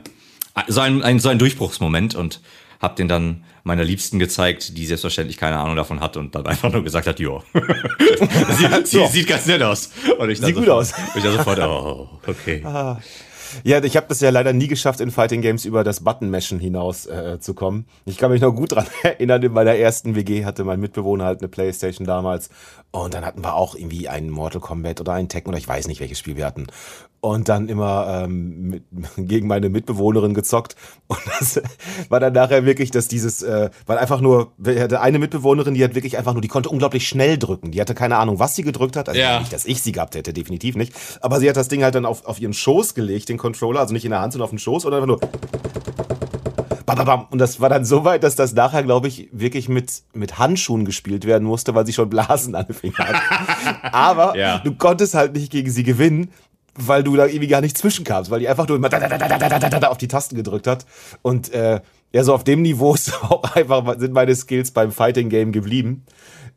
[0.67, 2.41] so ein, ein, so ein Durchbruchsmoment und
[2.79, 6.71] habe den dann meiner Liebsten gezeigt, die selbstverständlich keine Ahnung davon hat und dann einfach
[6.71, 7.41] nur gesagt hat, jo.
[8.49, 9.91] sieht, sieht, sieht, ganz nett aus.
[10.19, 10.93] Und ich sieht gut aus.
[10.93, 12.61] Und ich dann sofort, oh, okay.
[12.63, 12.99] Ah.
[13.63, 17.05] Ja, ich habe das ja leider nie geschafft, in Fighting Games über das Button-Meshen hinaus
[17.05, 17.85] äh, zu kommen.
[18.05, 21.41] Ich kann mich noch gut dran erinnern, in meiner ersten WG hatte mein Mitbewohner halt
[21.41, 22.49] eine Playstation damals.
[22.95, 25.87] Und dann hatten wir auch irgendwie einen Mortal Kombat oder einen Tekken oder ich weiß
[25.87, 26.67] nicht, welches Spiel wir hatten
[27.23, 28.83] und dann immer ähm, mit,
[29.17, 30.75] gegen meine Mitbewohnerin gezockt.
[31.07, 31.61] Und das
[32.09, 35.83] war dann nachher wirklich, dass dieses, äh, weil einfach nur, ich hatte eine Mitbewohnerin, die
[35.85, 37.71] hat wirklich einfach nur, die konnte unglaublich schnell drücken.
[37.71, 39.07] Die hatte keine Ahnung, was sie gedrückt hat.
[39.07, 39.39] Also ja.
[39.39, 40.93] nicht, dass ich sie gehabt hätte, definitiv nicht.
[41.21, 43.93] Aber sie hat das Ding halt dann auf, auf ihren Schoß gelegt, den Controller, also
[43.93, 45.21] nicht in der Hand, sondern auf den Schoß und einfach nur.
[46.85, 50.85] Und das war dann so weit, dass das nachher, glaube ich, wirklich mit, mit Handschuhen
[50.85, 53.93] gespielt werden musste, weil sie schon Blasen an den Fingern hat.
[53.93, 54.59] Aber ja.
[54.59, 56.31] du konntest halt nicht gegen sie gewinnen,
[56.75, 59.17] weil du da irgendwie gar nicht zwischenkamst, weil die einfach nur immer da, da, da,
[59.17, 60.85] da, da, da, da auf die Tasten gedrückt hat.
[61.21, 65.29] Und äh, ja, so auf dem Niveau ist auch einfach, sind meine Skills beim Fighting
[65.29, 66.05] Game geblieben.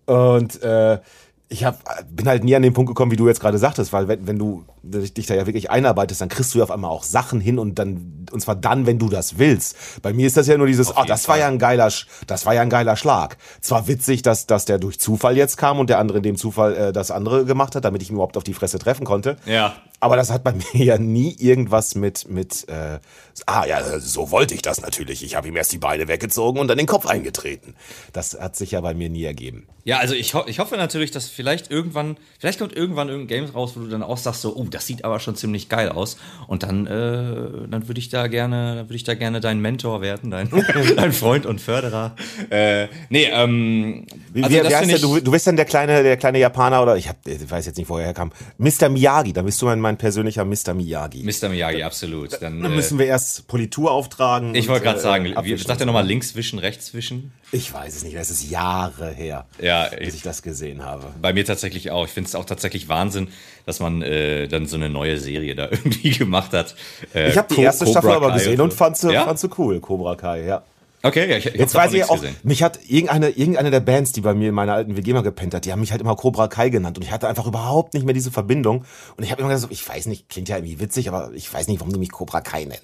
[0.07, 1.01] Und äh,
[1.49, 1.79] ich hab,
[2.11, 4.39] bin halt nie an den Punkt gekommen, wie du jetzt gerade sagtest, weil wenn, wenn
[4.39, 7.61] du dich da ja wirklich einarbeitest, dann kriegst du ja auf einmal auch Sachen hin
[7.61, 9.77] und dann, und zwar dann, wenn du das willst.
[10.03, 11.35] Bei mir ist das ja nur dieses, oh, das Fall.
[11.35, 11.91] war ja ein geiler,
[12.27, 13.37] das war ja ein geiler Schlag.
[13.61, 16.75] Zwar witzig, dass, dass der durch Zufall jetzt kam und der andere in dem Zufall
[16.75, 19.37] äh, das andere gemacht hat, damit ich ihn überhaupt auf die Fresse treffen konnte.
[19.47, 19.75] Ja.
[20.01, 22.99] Aber das hat bei mir ja nie irgendwas mit, mit äh,
[23.47, 25.23] ah ja, so wollte ich das natürlich.
[25.23, 27.75] Ich habe ihm erst die Beine weggezogen und dann den Kopf eingetreten.
[28.13, 29.67] Das hat sich ja bei mir nie ergeben.
[29.85, 33.55] Ja, also ich, ho ich hoffe natürlich, dass vielleicht irgendwann, vielleicht kommt irgendwann irgendein Game
[33.55, 36.17] raus, wo du dann auch sagst, so, oh, das sieht aber schon ziemlich geil aus.
[36.49, 40.33] Und dann, äh, dann würde ich da gerne, würde ich da gerne dein Mentor werden,
[40.33, 40.51] dein,
[40.97, 42.17] dein Freund und Förderer.
[42.51, 46.17] Äh, nee, ähm, also wie, wie heißt der, du, du bist dann der kleine, der
[46.17, 48.33] kleine Japaner oder ich, hab, ich weiß jetzt nicht, wo er herkam.
[48.59, 48.89] Mr.
[48.89, 50.75] Miyagi, da bist du mein mein persönlicher Mr.
[50.75, 51.23] Miyagi.
[51.23, 51.49] Mr.
[51.49, 52.33] Miyagi, absolut.
[52.43, 54.53] Dann, Dann äh, müssen wir erst Politur auftragen.
[54.57, 57.33] ich wollte gerade äh, sagen, abwischen sagt er nochmal links wischen, rechts wischen?
[57.53, 61.05] Ich weiß es nicht, es ist Jahre her, Ja, bis ich das gesehen habe.
[61.23, 62.07] Bei mir tatsächlich auch.
[62.07, 63.29] Ich finde es auch tatsächlich Wahnsinn,
[63.65, 66.75] dass man äh, dann so eine neue Serie da irgendwie gemacht hat.
[67.15, 69.25] Äh, Ich habe die erste Cobra Staffel aber gesehen und fand sie, ja?
[69.25, 70.65] fand sie cool, Cobra Kai, ja.
[71.07, 72.37] Okay, ja, ich, ich Jetzt weiß ich auch, gesehen.
[72.43, 75.55] mich hat irgendeine, irgendeine der Bands, die bei mir in meiner alten WG mal gepennt
[75.55, 78.05] hat, die haben mich halt immer Cobra Kai genannt und ich hatte einfach überhaupt nicht
[78.05, 78.85] mehr diese Verbindung
[79.17, 81.53] und ich habe immer gesagt, so, ich weiß nicht, klingt ja irgendwie witzig, aber ich
[81.53, 82.81] weiß nicht, warum die mich Cobra Kai nennen.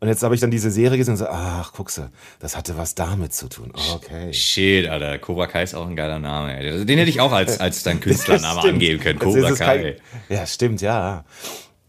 [0.00, 2.94] Und jetzt habe ich dann diese Serie gesehen und so, ach, guckse, das hatte was
[2.94, 3.72] damit zu tun.
[3.94, 4.32] Okay.
[4.32, 5.18] Shit, Alter.
[5.18, 6.56] Cobra Kai ist auch ein geiler Name.
[6.58, 6.84] Ey.
[6.84, 9.18] Den hätte ich auch als, als dein Künstlername angeben können.
[9.18, 9.78] Cobra Kai.
[10.28, 11.24] kein- Ja, stimmt, ja.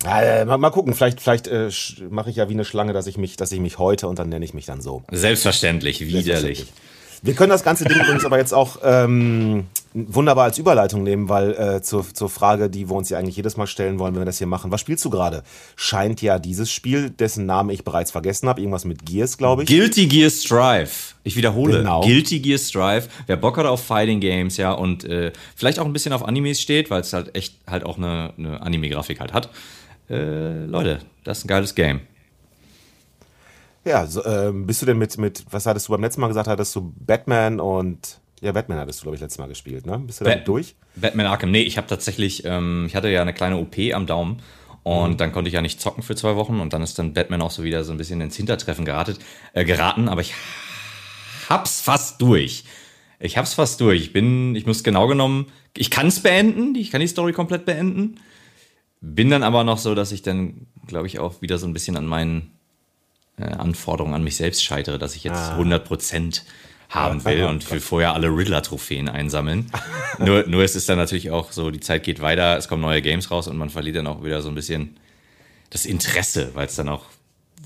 [0.05, 1.69] Äh, mal, mal gucken, vielleicht, vielleicht äh,
[2.09, 4.29] mache ich ja wie eine Schlange, dass ich mich, dass ich mich heute und dann
[4.29, 5.03] nenne ich mich dann so.
[5.11, 6.67] Selbstverständlich, widerlich.
[7.23, 11.51] Wir können das ganze Ding übrigens aber jetzt auch ähm, wunderbar als Überleitung nehmen, weil
[11.53, 14.25] äh, zur, zur Frage, die wir uns ja eigentlich jedes Mal stellen wollen, wenn wir
[14.25, 15.43] das hier machen, was spielst du gerade?
[15.75, 19.69] Scheint ja dieses Spiel, dessen Namen ich bereits vergessen habe, irgendwas mit Gears, glaube ich.
[19.69, 20.89] Guilty Gear Strive.
[21.23, 21.79] Ich wiederhole.
[21.79, 22.01] Genau.
[22.01, 23.07] Guilty Gear Strive.
[23.25, 26.61] Wer Bock hat auf Fighting Games, ja, und äh, vielleicht auch ein bisschen auf Animes
[26.61, 29.49] steht, weil es halt echt halt auch eine, eine Anime-Grafik halt hat.
[30.09, 32.01] Äh, Leute, das ist ein geiles Game.
[33.85, 36.47] Ja, so, ähm, bist du denn mit, mit, was hattest du beim letzten Mal gesagt,
[36.47, 39.97] hattest du Batman und, ja, Batman hattest du, glaube ich, letztes Mal gespielt, ne?
[39.99, 40.75] Bist du damit Bat- durch?
[40.95, 41.51] Batman Arkham.
[41.51, 44.41] Nee, ich habe tatsächlich, ähm, ich hatte ja eine kleine OP am Daumen
[44.83, 45.17] und Mhm.
[45.17, 47.51] dann konnte ich ja nicht zocken für zwei Wochen und dann ist dann Batman auch
[47.51, 49.19] so wieder so ein bisschen ins Hintertreffen geratet,
[49.53, 50.33] äh, geraten, aber ich
[51.49, 52.65] hab's fast durch.
[53.19, 54.01] Ich hab's fast durch.
[54.01, 58.19] Ich bin, ich muss genau genommen, ich kann's beenden, ich kann die Story komplett beenden.
[59.01, 61.97] Bin dann aber noch so, dass ich dann, glaube ich, auch wieder so ein bisschen
[61.97, 62.51] an meinen
[63.37, 66.41] äh, Anforderungen an mich selbst scheitere, dass ich jetzt 100%
[66.89, 69.69] haben Ja, will ja, und will vorher alle Riddler-Trophäen einsammeln.
[70.19, 73.01] nur, nur es ist dann natürlich auch so, die Zeit geht weiter, es kommen neue
[73.01, 74.97] Games raus und man verliert dann auch wieder so ein bisschen
[75.69, 77.05] das Interesse, weil es dann auch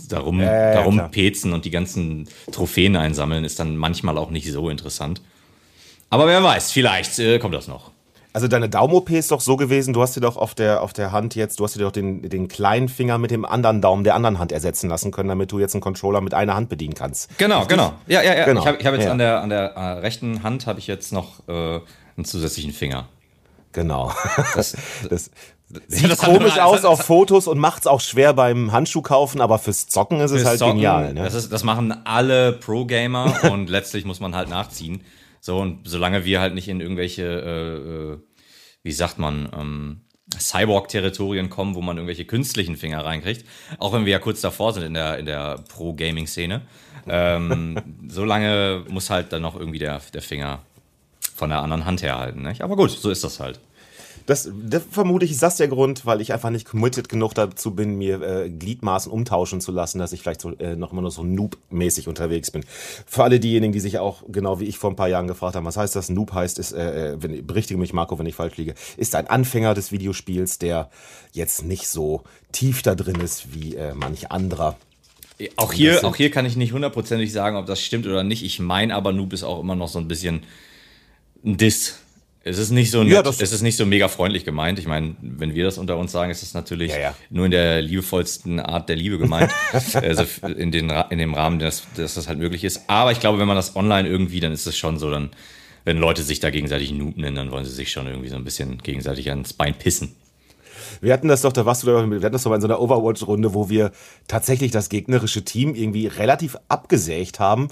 [0.10, 1.10] darum, Ja, ja, ja, darum klar.
[1.10, 5.22] pezen und die ganzen Trophäen einsammeln, ist dann manchmal auch nicht so interessant.
[6.10, 7.92] Aber wer weiß, vielleicht äh, kommt das noch.
[8.34, 11.12] Also deine Daumen-OP ist doch so gewesen, du hast dir doch auf der, auf der
[11.12, 14.16] Hand jetzt, du hast dir doch den, den kleinen Finger mit dem anderen Daumen der
[14.16, 17.38] anderen Hand ersetzen lassen können, damit du jetzt einen Controller mit einer Hand bedienen kannst.
[17.38, 17.92] Genau, genau.
[18.08, 18.46] Ja, ja, ja.
[18.46, 18.62] Genau.
[18.62, 19.12] Ich habe ich hab jetzt Ja.
[19.12, 21.80] an der, an der äh, rechten Hand habe ich jetzt noch äh,
[22.16, 23.10] einen zusätzlichen Finger.
[23.74, 24.12] Genau.
[24.56, 24.78] Das,
[25.10, 25.30] das
[25.74, 28.72] Ja, sieht das hat- komisch das aus hat- auf Fotos und macht's auch schwer beim
[28.72, 31.14] Handschuh kaufen, aber fürs Zocken ist es Fürs halt Zocken, genial.
[31.14, 31.24] Ne?
[31.24, 35.02] Das, ist, das machen alle Pro-Gamer und letztlich muss man halt nachziehen.
[35.42, 38.18] So, und solange wir halt nicht in irgendwelche, äh, äh,
[38.84, 40.02] wie sagt man, ähm,
[40.40, 43.46] Cyborg-Territorien kommen, wo man irgendwelche künstlichen Finger reinkriegt,
[43.80, 46.62] auch wenn wir ja kurz davor sind in der, in der Pro-Gaming-Szene,
[47.08, 50.62] ähm, solange muss halt dann noch irgendwie der, der Finger
[51.36, 52.44] von der anderen Hand herhalten.
[52.44, 52.62] Nicht?
[52.62, 53.60] Aber gut, so ist das halt.
[54.26, 57.74] Das, das vermute ich, ist das der Grund, weil ich einfach nicht committed genug dazu
[57.74, 61.12] bin, mir äh, Gliedmaßen umtauschen zu lassen, dass ich vielleicht so, äh, noch immer nur
[61.12, 62.64] so Noob-mäßig unterwegs bin.
[63.06, 65.66] Für alle diejenigen, die sich auch, genau wie ich vor ein paar Jahren gefragt haben,
[65.66, 66.10] was heißt das?
[66.10, 69.28] Noob heißt, ist, äh, äh, wenn, berichtige mich, Marco, wenn ich falsch liege, ist ein
[69.28, 70.90] Anfänger des Videospiels, der
[71.32, 74.78] jetzt nicht so tief da drin ist wie äh, manch anderer.
[75.56, 78.44] Auch Das hier, auch hier kann ich nicht hundertprozentig sagen, ob das stimmt oder nicht.
[78.44, 80.44] Ich meine aber, Noob ist auch immer noch so ein bisschen
[81.44, 82.01] ein Diss.
[82.44, 84.80] Es ist nicht so nett, Ja, es ist nicht so mega freundlich gemeint.
[84.80, 87.16] Ich meine, wenn wir das unter uns sagen, ist das natürlich Ja, ja.
[87.30, 89.52] nur in der liebevollsten Art der Liebe gemeint.
[89.94, 92.84] also in, den, in dem Rahmen, dass, dass das halt möglich ist.
[92.88, 95.30] Aber ich glaube, wenn man das online irgendwie, dann ist es schon so, dann,
[95.86, 98.44] wenn Leute sich da gegenseitig Noob nennen, dann wollen sie sich schon irgendwie so ein
[98.44, 100.16] bisschen gegenseitig ans Bein pissen.
[101.02, 102.68] Wir hatten das doch, da warst du da, wir hatten das doch mal in so
[102.68, 103.92] einer Overwatch-Runde, wo wir
[104.28, 107.68] tatsächlich das gegnerische Team irgendwie relativ abgesägt haben.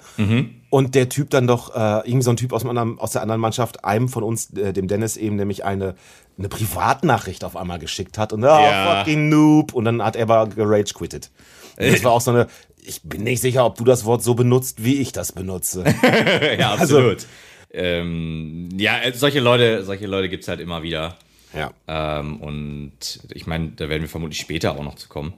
[0.71, 3.39] Und der Typ dann doch, äh, irgendwie so ein Typ aus, anderen, aus der anderen
[3.41, 5.95] Mannschaft, einem von uns, äh, dem Dennis eben, nämlich eine,
[6.37, 8.33] eine Privatnachricht auf einmal geschickt hat.
[8.33, 8.99] Und, ah, Ja.
[8.99, 9.73] fucking Noob.
[9.73, 11.29] Und dann hat er aber gerage quittet.
[11.77, 12.47] Und das war auch so eine,
[12.83, 15.83] ich bin nicht sicher, ob du das Wort so benutzt, wie ich das benutze.
[16.59, 17.27] ja, Also- absolut.
[17.71, 21.15] ähm, ja, solche Leute, solche Leute gibt's halt immer wieder.
[21.53, 22.91] Ja, Ähm, und
[23.33, 25.33] ich meine, da werden wir vermutlich später auch noch zu kommen.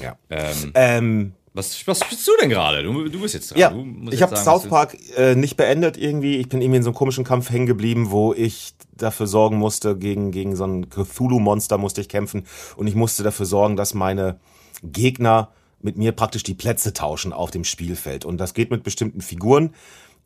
[0.00, 0.16] ja.
[0.30, 2.82] Ähm, Ähm, was, was spielst du denn gerade?
[2.82, 3.58] Du, du bist jetzt dran.
[3.58, 6.36] Ja, du musst ich habe South Park äh, nicht beendet irgendwie.
[6.36, 9.96] Ich bin irgendwie in so einem komischen Kampf hängen geblieben, wo ich dafür sorgen musste,
[9.96, 12.44] gegen, gegen so ein Cthulhu-Monster musste ich kämpfen.
[12.76, 14.38] Und ich musste dafür sorgen, dass meine
[14.82, 18.26] Gegner mit mir praktisch die Plätze tauschen auf dem Spielfeld.
[18.26, 19.72] Und das geht mit bestimmten Figuren.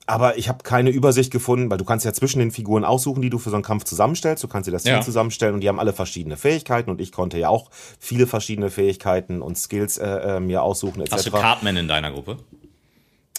[0.07, 3.31] Aber ich habe keine Übersicht gefunden, weil du kannst ja zwischen den Figuren aussuchen, die
[3.31, 4.43] du für so einen Kampf zusammenstellst.
[4.43, 5.01] Du kannst dir das Team Ja.
[5.03, 9.41] zusammenstellen und die haben alle verschiedene Fähigkeiten und ich konnte ja auch viele verschiedene Fähigkeiten
[9.41, 11.13] und Skills äh, äh, mir aussuchen etc.
[11.13, 12.39] Hast du Cartman in deiner Gruppe?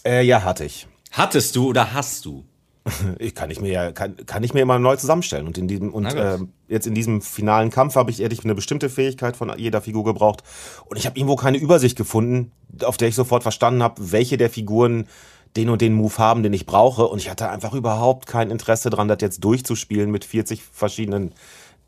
[0.05, 0.87] äh, ja, hatte ich.
[1.11, 2.45] Hattest du oder hast du?
[3.19, 5.93] Ich kann ich mir ja kann, kann ich mir immer neu zusammenstellen und in diesem
[5.93, 9.51] und äh, jetzt in diesem finalen Kampf habe ich hätte ich eine bestimmte Fähigkeit von
[9.57, 10.41] jeder Figur gebraucht
[10.85, 12.51] und ich habe irgendwo keine Übersicht gefunden,
[12.83, 15.07] auf der ich sofort verstanden habe, welche der Figuren
[15.55, 18.89] den und den Move haben, den ich brauche und ich hatte einfach überhaupt kein Interesse
[18.89, 21.33] dran, das jetzt durchzuspielen mit 40 verschiedenen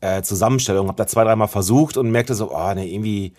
[0.00, 0.88] äh, Zusammenstellungen.
[0.88, 3.32] Habe da zwei dreimal versucht und merkte so, oh nee irgendwie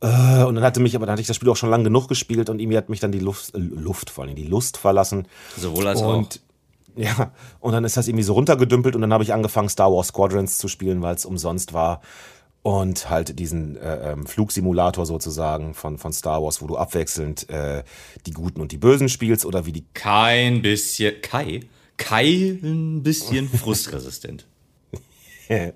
[0.00, 2.08] äh, und dann hatte mich aber dann hatte ich das Spiel auch schon lang genug
[2.08, 5.26] gespielt und irgendwie hat mich dann die Luft äh, Luft vor allem die Lust verlassen.
[5.56, 6.40] Sowohl als Und
[6.94, 10.08] ja, und dann ist das irgendwie so runtergedümpelt und dann habe ich angefangen, Star Wars
[10.08, 12.00] Squadrons zu spielen, weil es umsonst war.
[12.62, 17.82] Und halt diesen äh, ähm, Flugsimulator sozusagen von, von Star Wars, wo du abwechselnd äh,
[18.26, 19.84] die Guten und die Bösen spielst oder wie die.
[19.94, 21.60] kein bisschen, Kai,
[21.96, 24.46] Kai ein bisschen frustresistent.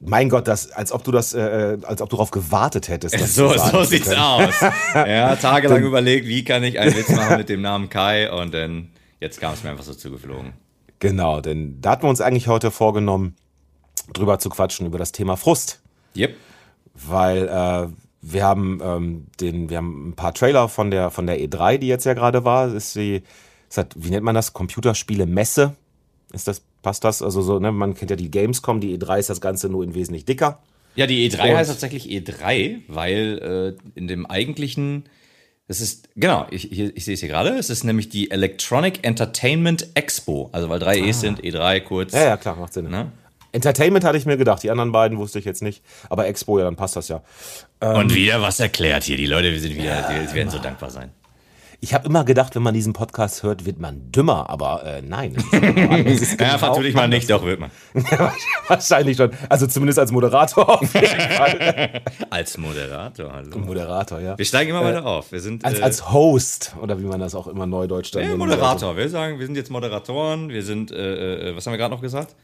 [0.00, 3.18] Mein Gott, das, als ob du das, äh, als ob du darauf gewartet hättest.
[3.34, 4.54] So, so sieht's aus.
[4.94, 8.90] Ja, tagelang überlegt, wie kann ich einen Witz machen mit dem Namen Kai und dann,
[9.20, 10.52] jetzt kam es mir einfach so zugeflogen.
[10.98, 13.36] Genau, denn da hatten wir uns eigentlich heute vorgenommen,
[14.12, 15.80] drüber zu quatschen, über das Thema Frust.
[16.18, 16.36] Yep.
[16.94, 17.88] weil äh,
[18.20, 21.86] wir haben ähm, den, wir haben ein paar Trailer von der von der E3, die
[21.88, 22.66] jetzt ja gerade war.
[22.66, 23.22] Das ist die,
[23.68, 24.52] ist halt, wie nennt man das?
[24.52, 25.76] Computerspiele Messe.
[26.32, 27.22] Ist das passt das?
[27.22, 29.94] Also so, ne, man kennt ja die Gamescom, die E3 ist das Ganze nur in
[29.94, 30.58] wesentlich dicker.
[30.96, 35.04] Ja, die E3 Und- heißt tatsächlich E3, weil äh, in dem eigentlichen,
[35.68, 39.06] das ist, genau, ich, hier, ich sehe es hier gerade, es ist nämlich die Electronic
[39.06, 40.48] Entertainment Expo.
[40.52, 42.12] Also weil drei E's sind, E3 kurz.
[42.14, 42.88] Ja, ja, klar, macht Sinn.
[42.90, 43.12] Ne?
[43.58, 46.64] Entertainment hatte ich mir gedacht, die anderen beiden wusste ich jetzt nicht, aber Expo, ja,
[46.64, 47.22] dann passt das ja.
[47.80, 49.16] Und wieder was erklärt hier.
[49.16, 51.10] Die Leute, wir sind wieder, die werden so dankbar sein.
[51.80, 55.34] Ich habe immer gedacht, wenn man diesen Podcast hört, wird man dümmer, aber äh, nein.
[55.34, 56.12] ist genau anders.
[56.12, 57.70] Es ist Ja, natürlich mal nicht, doch, wird man.
[58.68, 59.30] Wahrscheinlich schon.
[59.48, 62.02] Also zumindest als Moderator auf jeden Fall.
[62.30, 63.58] Als Moderator, hallo.
[63.58, 64.38] Moderator, ja.
[64.38, 65.30] Wir steigen immer weiter auf.
[65.32, 68.26] Wir sind Als, äh, als Host, oder wie man das auch immer neudeutsch dann äh,
[68.26, 68.38] nennt.
[68.38, 68.96] Moderator.
[68.96, 70.48] Wir sagen, wir sind jetzt Moderatoren.
[70.48, 72.34] Wir sind, äh, äh, was haben wir gerade noch gesagt?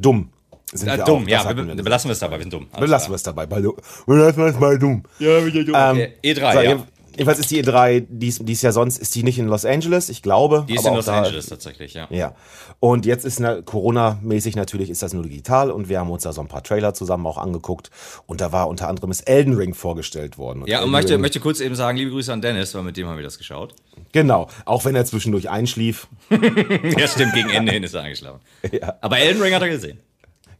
[0.00, 0.30] Dumm.
[0.72, 1.28] Sind Äh, wir dumm, auch.
[1.28, 2.66] ja, wir, wir belassen wir es dabei, wir sind dumm.
[2.72, 3.46] Alles Belassen wir es dabei.
[3.46, 3.60] Bei,
[4.06, 5.02] belassen wir es bei dumm.
[5.18, 5.74] Ja, wieder dumm.
[5.76, 6.86] Ähm, Okay, E3, So, ja.
[7.14, 9.46] Jedenf- Jedenfalls ist die E3, die ist, die ist ja sonst, ist die nicht in
[9.46, 10.64] Los Angeles, ich glaube.
[10.68, 12.06] Die ist in Los da- Angeles tatsächlich, ja.
[12.10, 12.34] Ja.
[12.80, 16.32] Und jetzt ist na, Corona-mäßig natürlich ist das nur digital und wir haben uns da
[16.32, 17.90] so ein paar Trailer zusammen auch angeguckt
[18.26, 20.62] und da war unter anderem das Elden Ring vorgestellt worden.
[20.62, 22.96] Und Ja, und möchte, Ring- möchte kurz eben sagen, liebe Grüße an Dennis, weil mit
[22.96, 23.74] dem haben wir das geschaut.
[24.12, 26.06] Genau, auch wenn er zwischendurch einschlief.
[26.30, 28.40] ja, stimmt, gegen Ende hin ist er eingeschlafen.
[29.00, 29.98] Aber Elden Ring hat er gesehen.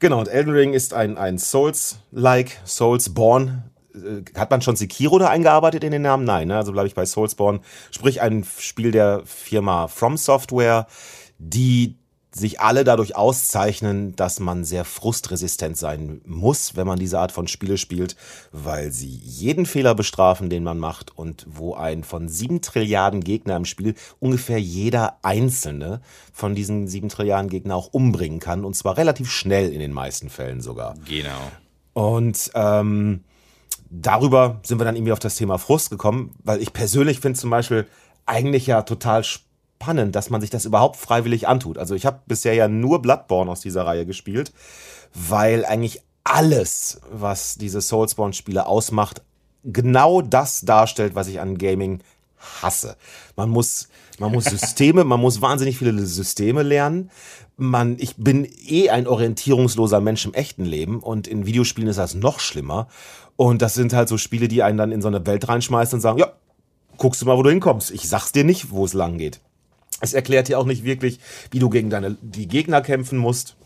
[0.01, 3.65] Genau, und Elden Ring ist ein, ein Souls-like, Soulsborne.
[3.95, 6.25] Äh, Hat man schon Sekiro da eingearbeitet in den Namen?
[6.25, 6.57] Nein, ne?
[6.57, 7.61] also bleibe ich bei Soulsborne.
[7.91, 10.87] Sprich, ein Spiel der Firma From Software,
[11.39, 11.97] die
[12.35, 17.47] sich alle dadurch auszeichnen, dass man sehr frustresistent sein muss, wenn man diese Art von
[17.47, 18.17] Spiele spielt,
[18.51, 23.57] weil sie jeden Fehler bestrafen, den man macht und wo ein von sieben Trilliarden Gegner
[23.57, 26.01] im Spiel ungefähr jeder einzelne
[26.33, 30.29] von diesen sieben Trilliarden Gegner auch umbringen kann und zwar relativ schnell in den meisten
[30.29, 30.97] Fällen sogar.
[31.09, 31.53] Genau.
[31.93, 33.23] Und ähm,
[34.01, 37.51] darüber sind wir dann irgendwie auf das Thema Frust gekommen, weil ich persönlich finde zum
[37.51, 37.87] Beispiel
[38.27, 41.79] eigentlich ja total spannend, dass man sich das überhaupt freiwillig antut.
[41.79, 44.53] Also ich habe bisher ja nur Bloodborne aus dieser Reihe gespielt,
[45.15, 49.23] weil eigentlich alles, was diese Soulsborne-Spiele ausmacht,
[49.63, 52.01] genau das darstellt, was ich an Gaming
[52.63, 52.97] hasse.
[53.37, 57.11] Man muss, man muss Systeme, man muss wahnsinnig viele Systeme lernen.
[57.57, 62.15] Man, ich bin eh ein orientierungsloser Mensch im echten Leben und in Videospielen ist das
[62.15, 62.89] noch schlimmer.
[63.37, 66.01] Und das sind halt so Spiele, die einen dann in so eine Welt reinschmeißen und
[66.01, 66.33] sagen, ja,
[66.99, 67.91] guckst du mal, wo du hinkommst.
[67.91, 69.41] Ich sag's dir nicht, wo es lang geht.
[70.01, 71.19] Es erklärt dir auch nicht wirklich,
[71.51, 73.57] wie du gegen deine, die Gegner kämpfen musst.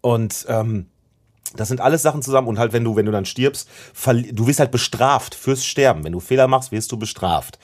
[0.00, 0.86] Und ähm,
[1.56, 3.68] das sind alles Sachen zusammen und halt, wenn du, wenn du dann stirbst,
[4.32, 6.04] du wirst halt bestraft fürs Sterben.
[6.04, 7.58] Wenn du Fehler machst, wirst du bestraft.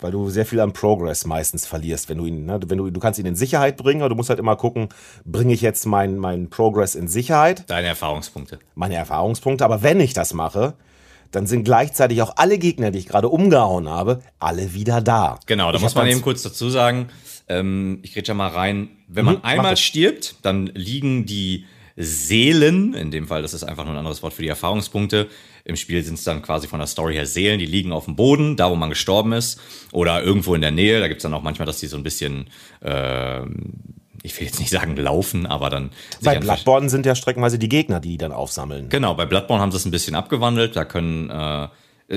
[0.00, 3.00] Weil du sehr viel an Progress meistens verlierst, wenn du ihn, ne, wenn du, du
[3.00, 4.88] kannst ihn in Sicherheit bringen, aber du musst halt immer gucken,
[5.24, 8.60] bringe ich jetzt meinen mein Progress in Sicherheit, Deine Erfahrungspunkte.
[8.76, 10.74] meine Erfahrungspunkte, aber wenn ich das mache,
[11.32, 15.40] dann sind gleichzeitig auch alle Gegner, die ich gerade umgehauen habe, alle wieder da.
[15.46, 17.08] Genau, da Ich muss man dann- eben kurz dazu sagen,
[17.48, 21.64] ähm, ich rede ja mal rein, wenn man Mhm, einmal stirbt, dann liegen die
[22.00, 25.26] Seelen, in dem Fall, das ist einfach nur ein anderes Wort für die Erfahrungspunkte,
[25.64, 28.14] im Spiel sind es dann quasi von der Story her Seelen, die liegen auf dem
[28.14, 31.42] Boden, da wo man gestorben ist, oder irgendwo in der Nähe, da gibt's dann auch
[31.42, 32.50] manchmal, dass die so ein bisschen,
[32.82, 33.72] ähm,
[34.22, 35.90] ich will jetzt nicht sagen laufen, aber dann...
[36.22, 38.88] Bei Bloodborne sind ja streckenweise die Gegner, die die dann aufsammeln.
[38.90, 40.76] Genau, bei Bloodborne haben sie es ein bisschen abgewandelt.
[40.76, 41.68] Da können, äh,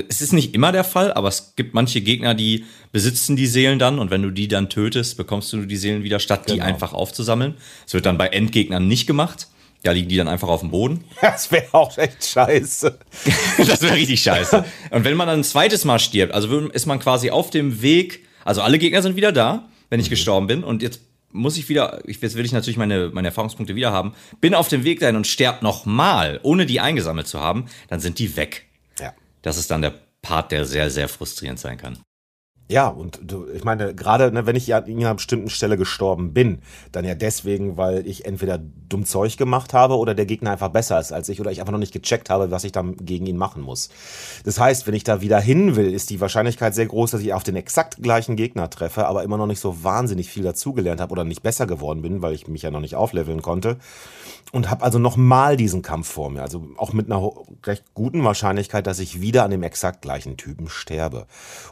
[0.08, 3.78] es ist nicht immer der Fall, aber es gibt manche Gegner, die besitzen die Seelen
[3.78, 6.64] dann und wenn du die dann tötest, bekommst du die Seelen wieder, statt die Genau.
[6.66, 7.54] einfach aufzusammeln.
[7.84, 9.48] Das wird dann bei Endgegnern nicht gemacht.
[9.82, 11.04] Da liegen die dann einfach auf dem Boden.
[11.20, 12.98] Das wäre auch echt scheiße.
[13.58, 14.64] das wäre richtig scheiße.
[14.90, 18.24] Und wenn man dann ein zweites Mal stirbt, also ist man quasi auf dem Weg,
[18.44, 20.64] also alle Gegner sind wieder da, wenn ich gestorben bin.
[20.64, 21.00] Und jetzt
[21.32, 24.84] muss ich wieder, jetzt will ich natürlich meine, meine Erfahrungspunkte wieder haben, bin auf dem
[24.84, 28.66] Weg dahin und sterb nochmal, ohne die eingesammelt zu haben, dann sind die weg.
[29.00, 29.14] Ja.
[29.42, 31.98] Das ist dann der Part, der sehr, sehr frustrierend sein kann.
[32.68, 36.60] Ja, und du, ich meine, gerade ne, wenn ich an einer bestimmten Stelle gestorben bin,
[36.90, 40.98] dann ja deswegen, weil ich entweder dumm Zeug gemacht habe oder der Gegner einfach besser
[40.98, 43.36] ist als ich oder ich einfach noch nicht gecheckt habe, was ich dann gegen ihn
[43.36, 43.90] machen muss.
[44.44, 47.34] Das heißt, wenn ich da wieder hin will, ist die Wahrscheinlichkeit sehr groß, dass ich
[47.34, 51.12] auf den exakt gleichen Gegner treffe, aber immer noch nicht so wahnsinnig viel dazugelernt habe
[51.12, 53.76] oder nicht besser geworden bin, weil ich mich ja noch nicht aufleveln konnte
[54.50, 56.42] und habe also nochmal diesen Kampf vor mir.
[56.42, 57.30] Also auch mit einer
[57.64, 61.26] recht guten Wahrscheinlichkeit, dass ich wieder an dem exakt gleichen Typen sterbe.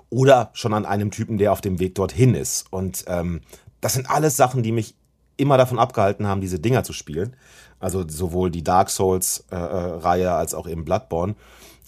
[0.09, 2.72] Oder schon an einem Typen, der auf dem Weg dorthin ist.
[2.72, 3.40] Und ähm,
[3.80, 4.94] das sind alles Sachen, die mich
[5.37, 7.37] immer davon abgehalten haben, diese Dinger zu spielen.
[7.80, 11.35] Also sowohl die Dark Souls-Reihe äh, als auch eben Bloodborne.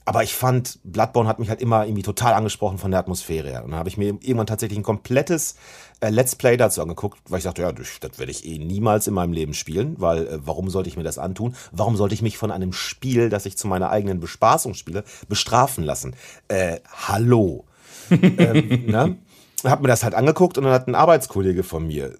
[0.04, 3.64] Aber ich fand, Bloodborne hat mich halt immer irgendwie total angesprochen von der Atmosphäre her.
[3.64, 5.56] Und dann habe ich mir irgendwann tatsächlich ein komplettes
[6.00, 9.06] äh, Let's Play dazu angeguckt, weil ich dachte, ja, das, das werde ich eh niemals
[9.06, 11.54] in meinem Leben spielen, weil äh, warum sollte ich mir das antun?
[11.70, 15.84] Warum sollte ich mich von einem Spiel, das ich zu meiner eigenen Bespaßung spiele, bestrafen
[15.84, 16.16] lassen?
[16.48, 17.64] Äh, hallo.
[18.10, 19.18] ähm, ne?
[19.64, 22.16] Hab mir das halt angeguckt und dann hat ein Arbeitskollege von mir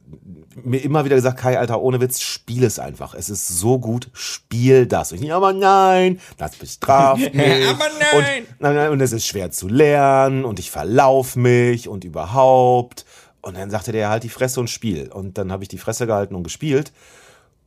[0.57, 3.15] mir immer wieder gesagt, Kai, Alter, ohne Witz, spiel es einfach.
[3.15, 5.12] Es ist so gut, spiel das.
[5.12, 7.69] Und ich aber nein, das bestraft mich.
[7.69, 8.47] aber nein.
[8.59, 13.05] Und, und es ist schwer zu lernen und ich verlauf mich und überhaupt.
[13.41, 15.11] Und dann sagte der halt die Fresse und Spiel.
[15.11, 16.93] Und dann habe ich die Fresse gehalten und gespielt.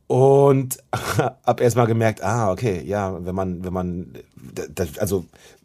[0.08, 0.78] Und
[1.18, 5.24] hab erst mal gemerkt, ah, okay, ja, wenn man, wenn man, das, also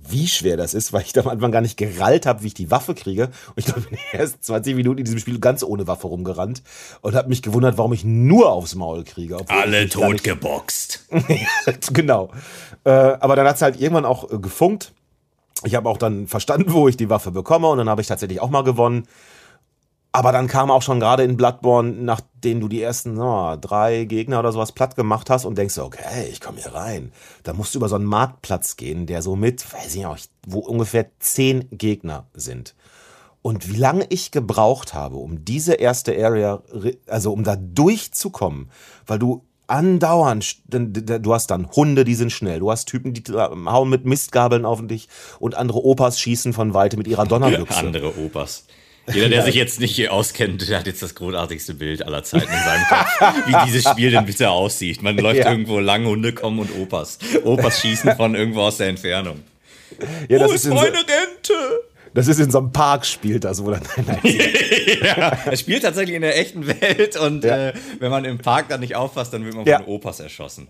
[0.09, 2.53] wie schwer das ist, weil ich da am Anfang gar nicht gerallt habe, wie ich
[2.55, 3.25] die Waffe kriege.
[3.25, 6.63] Und ich glaube, bin erst 20 Minuten in diesem Spiel ganz ohne Waffe rumgerannt
[7.01, 9.37] und habe mich gewundert, warum ich nur aufs Maul kriege.
[9.47, 11.05] Alle totgeboxt.
[11.93, 12.31] genau.
[12.83, 14.91] Äh, aber dann hat's halt irgendwann auch äh, gefunkt.
[15.63, 18.41] Ich habe auch dann verstanden, wo ich die Waffe bekomme und dann habe ich tatsächlich
[18.41, 19.07] auch mal gewonnen.
[20.11, 21.91] Aber dann kam auch schon gerade in Bloodborne,
[22.41, 26.27] nachdem du die ersten no, drei Gegner oder sowas platt gemacht hast und denkst, okay,
[26.31, 27.11] ich komme hier rein.
[27.43, 30.57] Da musst du über so einen Marktplatz gehen, der so mit, weiß ich nicht, wo
[30.57, 32.73] ungefähr zehn Gegner sind.
[33.43, 36.63] Und wie lange ich gebraucht habe, um diese erste Area,
[37.05, 38.71] also um da durchzukommen,
[39.05, 43.89] weil du andauernd, du hast dann Hunde, die sind schnell, du hast Typen, die hauen
[43.89, 47.77] mit Mistgabeln auf dich und andere Opas schießen von Weite mit ihrer Donnerbüchse.
[47.77, 48.65] andere Opas.
[49.11, 52.63] Jeder, der sich jetzt nicht auskennt, der hat jetzt das großartigste Bild aller Zeiten in
[52.63, 55.01] seinem Kopf, wie dieses Spiel denn bitte aussieht.
[55.01, 55.49] Man läuft ja.
[55.49, 57.17] irgendwo lang, Hunde kommen und Opas.
[57.43, 59.41] Opas schießen von irgendwo aus der Entfernung.
[60.29, 61.83] Ja, das Wo ist, ist meine so, Rente?
[62.13, 63.81] Das ist in so einem Park spielt das, wo dann
[65.03, 67.69] ja, es spielt tatsächlich in der echten Welt und ja.
[67.69, 70.67] äh, wenn man im Park dann nicht aufpasst, dann wird man von Opas erschossen.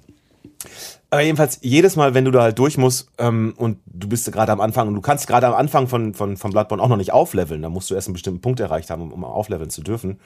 [1.09, 4.51] Aber jedenfalls, jedes Mal, wenn du da halt durch musst ähm, und du bist gerade
[4.51, 7.11] am Anfang und du kannst gerade am Anfang von, von, von Bloodborne auch noch nicht
[7.11, 10.19] aufleveln, da musst du erst einen bestimmten Punkt erreicht haben, um, um aufleveln zu dürfen.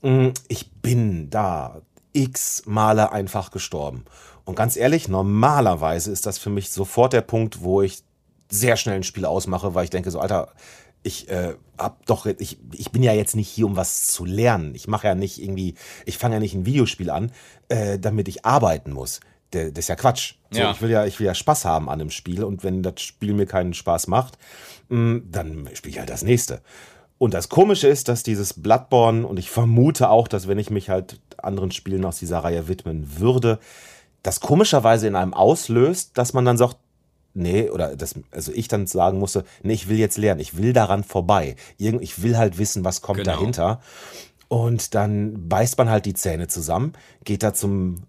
[0.00, 1.82] Mm, ich bin da
[2.14, 4.04] x Male einfach gestorben.
[4.44, 8.02] Und ganz ehrlich, normalerweise ist das für mich sofort der Punkt, wo ich
[8.50, 10.48] sehr schnell ein Spiel ausmache, weil ich denke so, Alter,
[11.02, 14.74] ich äh, hab doch, ich, ich bin ja jetzt nicht hier, um was zu lernen.
[14.74, 15.74] Ich mache ja nicht irgendwie,
[16.06, 17.32] ich fange ja nicht ein Videospiel an,
[17.68, 19.20] äh, damit ich arbeiten muss
[19.52, 20.34] der, das ist ja Quatsch.
[20.50, 20.70] So, ja.
[20.72, 23.34] Ich, will ja, ich will ja Spaß haben an dem Spiel und wenn das Spiel
[23.34, 24.38] mir keinen Spaß macht,
[24.88, 26.60] mm, dann spiele ich halt das nächste.
[27.18, 30.90] Und das Komische ist, dass dieses Bloodborne, und ich vermute auch, dass wenn ich mich
[30.90, 33.60] halt anderen Spielen aus dieser Reihe widmen würde,
[34.22, 36.78] das komischerweise in einem auslöst, dass man dann sagt,
[37.34, 40.72] nee, oder das, also ich dann sagen musste, nee, ich will jetzt lernen, ich will
[40.72, 41.56] daran vorbei.
[41.78, 43.32] Irgend, ich will halt wissen, was kommt genau.
[43.32, 43.80] dahinter.
[44.48, 46.92] Und dann beißt man halt die Zähne zusammen,
[47.24, 48.02] geht da zum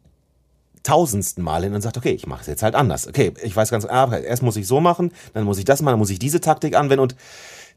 [0.83, 3.07] tausendsten Mal hin und sagt, okay, ich mache es jetzt halt anders.
[3.07, 5.93] Okay, ich weiß ganz, ah, erst muss ich so machen, dann muss ich das machen,
[5.93, 7.15] dann muss ich diese Taktik anwenden und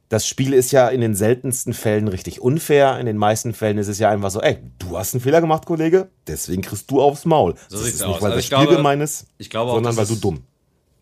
[0.08, 2.98] das Spiel ist ja in den seltensten Fällen richtig unfair.
[3.00, 5.66] In den meisten Fällen ist es ja einfach so, ey, du hast einen Fehler gemacht,
[5.66, 7.54] Kollege, deswegen kriegst du aufs Maul.
[7.68, 8.22] So das sieht's ist nicht, aus.
[8.22, 10.44] weil also das Spiel glaube, gemein ist, ich glaube auch, sondern weil du dumm.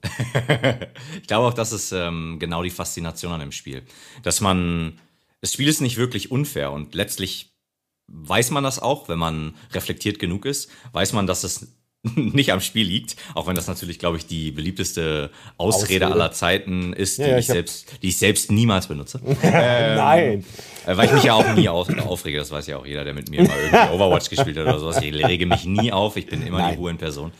[1.21, 3.83] ich glaube auch, das ist ähm, genau die Faszination an dem Spiel.
[4.23, 4.99] Dass man,
[5.41, 7.55] das Spiel ist nicht wirklich unfair und letztlich
[8.09, 11.69] weiß man das auch, wenn man reflektiert genug ist, weiß man, dass es
[12.15, 16.07] nicht am Spiel liegt, auch wenn das natürlich, glaube ich, die beliebteste Ausrede, Ausrede.
[16.09, 19.21] aller Zeiten ist, ja, die, ja, ich, ich selbst, die ich selbst niemals benutze.
[19.43, 20.45] ähm, Nein.
[20.87, 23.15] Äh, weil ich mich ja auch nie auf, aufrege, das weiß ja auch jeder, der
[23.15, 25.01] mit mir mal irgendwie Overwatch gespielt hat oder sowas.
[25.03, 26.75] Ich rege mich nie auf, ich bin immer Nein.
[26.75, 27.33] die Ruhe in Person.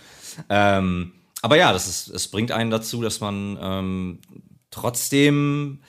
[0.49, 1.13] Ähm,
[1.43, 4.19] aber ja, das ist, es bringt einen dazu, dass man ähm,
[4.71, 5.83] trotzdem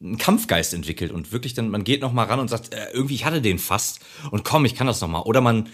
[0.00, 3.14] einen Kampfgeist entwickelt und wirklich dann, man geht noch mal ran und sagt, äh, irgendwie,
[3.14, 4.00] ich hatte den fast
[4.30, 5.22] und komm, ich kann das noch mal.
[5.22, 5.68] Oder man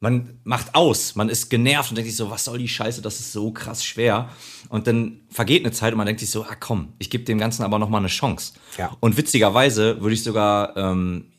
[0.00, 3.20] man macht aus, man ist genervt und denkt sich so, was soll die Scheiße, das
[3.20, 4.28] ist so krass schwer.
[4.68, 7.38] Und dann vergeht eine Zeit und man denkt sich so, ah komm, ich gebe dem
[7.38, 8.54] Ganzen aber noch mal eine Chance.
[8.76, 8.96] Ja.
[9.00, 11.32] Und witzigerweise würde ich sogar ähm,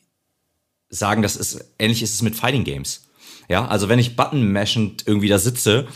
[0.88, 3.06] sagen, das ist ähnlich ist es mit Fighting Games.
[3.48, 5.86] Ja, also wenn ich button-mashend irgendwie da sitze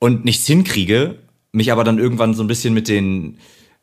[0.00, 1.18] und nichts hinkriege,
[1.52, 3.38] mich aber dann irgendwann so ein bisschen mit den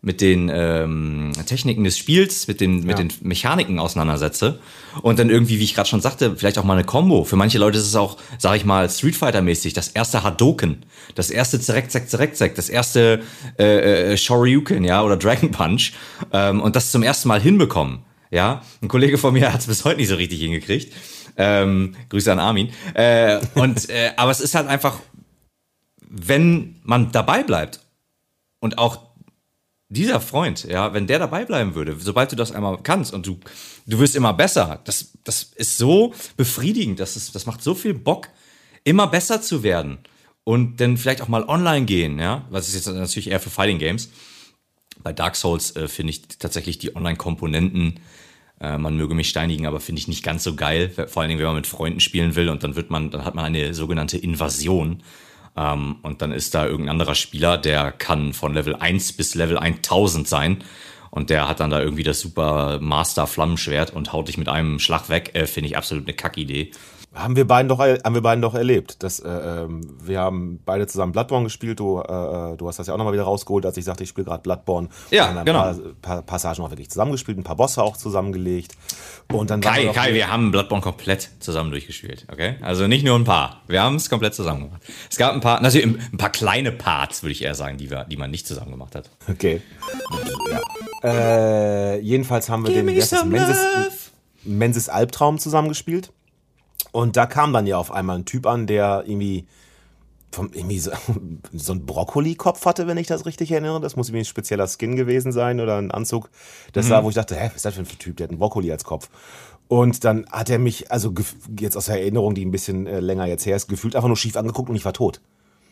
[0.05, 4.59] mit den ähm, Techniken des Spiels, mit den, mit den Mechaniken auseinandersetze
[5.01, 7.23] und dann irgendwie, wie ich gerade schon sagte, vielleicht auch mal eine Combo.
[7.23, 10.85] Für manche Leute ist es auch, sag ich mal, Street Fighter-mäßig, das erste Hadoken,
[11.15, 13.23] das erste Zerek, Zerek, Zerek, Zerek, das erste
[13.57, 15.93] äh, äh, Shoryuken, ja, oder Dragon Punch
[16.31, 18.03] ähm, und das zum ersten Mal hinbekommen.
[18.29, 20.93] Ja, ein Kollege von mir hat es bis heute nicht so richtig hingekriegt.
[21.35, 22.69] Ähm, Grüße an Armin.
[22.93, 24.99] Äh, und äh, aber es ist halt einfach,
[26.07, 27.79] wenn man dabei bleibt
[28.59, 29.04] und auch
[29.89, 33.39] dieser Freund, ja, wenn der dabei bleiben würde, sobald du das einmal kannst und du,
[33.85, 37.93] du wirst immer besser, das, das ist so befriedigend, das, ist, das macht so viel
[37.93, 38.29] Bock,
[38.83, 39.99] immer besser zu werden
[40.43, 43.79] und dann vielleicht auch mal online gehen, ja, was ist jetzt natürlich eher für Fighting
[43.79, 44.09] Games.
[45.03, 47.99] Bei Dark Souls äh, finde ich tatsächlich die Online-Komponenten,
[48.59, 51.39] äh, man möge mich steinigen, aber finde ich nicht ganz so geil, vor allen Dingen,
[51.39, 54.17] wenn man mit Freunden spielen will und dann wird man, dann hat man eine sogenannte
[54.17, 55.03] Invasion
[55.57, 59.57] ähm, und dann ist da irgendein anderer Spieler, der kann von Level 1 bis Level
[59.57, 60.63] 1000 sein.
[61.11, 64.79] Und der hat dann da irgendwie das super Master Flammenschwert und haut dich mit einem
[64.79, 65.31] Schlag weg.
[65.33, 66.71] Äh, Finde ich absolut eine Kackidee.
[67.15, 69.01] Haben wir beiden doch, haben wir beiden doch erlebt.
[69.01, 71.79] Das, äh, ähm, wir haben beide zusammen Bloodborne gespielt.
[71.79, 72.03] Du, äh,
[72.53, 74.43] äh, du hast das ja auch nochmal wieder rausgeholt, als ich sagte, ich spiele gerade
[74.43, 74.89] Bloodborne.
[75.11, 75.61] Ja, ein genau.
[75.61, 78.73] Paar, paar Passagen auch wirklich zusammengespielt, ein paar Bosse auch zusammengelegt.
[79.31, 82.55] Und dann Kai, Kai, wir haben Bloodborne komplett zusammen durchgespielt, okay?
[82.61, 83.61] Also nicht nur ein paar.
[83.67, 84.81] Wir haben es komplett zusammen gemacht.
[85.09, 88.03] Es gab ein paar, natürlich ein paar kleine Parts, würde ich eher sagen, die, wir,
[88.03, 89.09] die man nicht zusammen gemacht hat.
[89.29, 89.61] Okay.
[90.51, 90.61] Ja.
[91.09, 94.11] Äh, jedenfalls haben wir den heißt das, Menses,
[94.43, 96.11] Menses Albtraum zusammengespielt.
[96.91, 99.45] Und da kam dann ja auf einmal ein Typ an, der irgendwie,
[100.31, 100.91] vom, irgendwie so,
[101.53, 103.81] so einen Brokkoli-Kopf hatte, wenn ich das richtig erinnere.
[103.81, 106.29] Das muss irgendwie ein spezieller Skin gewesen sein oder ein Anzug.
[106.73, 108.17] Das war, wo ich dachte, hä, was ist das für ein Typ?
[108.17, 109.09] Der hat einen Brokkoli als Kopf.
[109.67, 111.13] Und dann hat er mich, also
[111.59, 114.17] jetzt aus der Erinnerung, die ein bisschen äh, länger jetzt her ist, gefühlt einfach nur
[114.17, 115.21] schief angeguckt und ich war tot.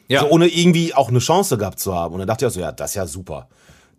[0.07, 0.21] Ja.
[0.21, 2.13] So, ohne irgendwie auch eine Chance gehabt zu haben.
[2.13, 3.47] Und dann dachte ich auch so, ja, das ist ja super.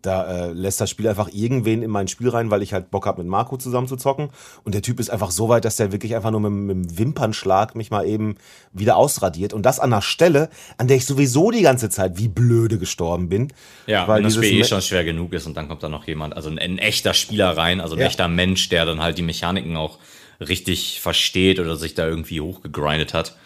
[0.05, 3.07] Da äh, lässt das Spiel einfach irgendwen in mein Spiel rein, weil ich halt Bock
[3.07, 4.29] habe, mit Marco zusammen zu zocken.
[4.63, 6.99] Und der Typ ist einfach so weit, dass der wirklich einfach nur mit, mit dem
[6.99, 8.37] Wimpernschlag mich mal eben
[8.73, 9.53] wieder ausradiert.
[9.55, 13.29] Und das an einer Stelle, an der ich sowieso die ganze Zeit wie blöde gestorben
[13.29, 13.53] bin.
[13.87, 16.37] Ja, weil das Spiel eh schon schwer genug ist und dann kommt da noch jemand,
[16.37, 18.07] also ein, ein echter Spieler rein, also ein Ja.
[18.07, 19.99] echter Mensch, der dann halt die Mechaniken auch
[20.41, 23.37] richtig versteht oder sich da irgendwie hochgegrindet hat,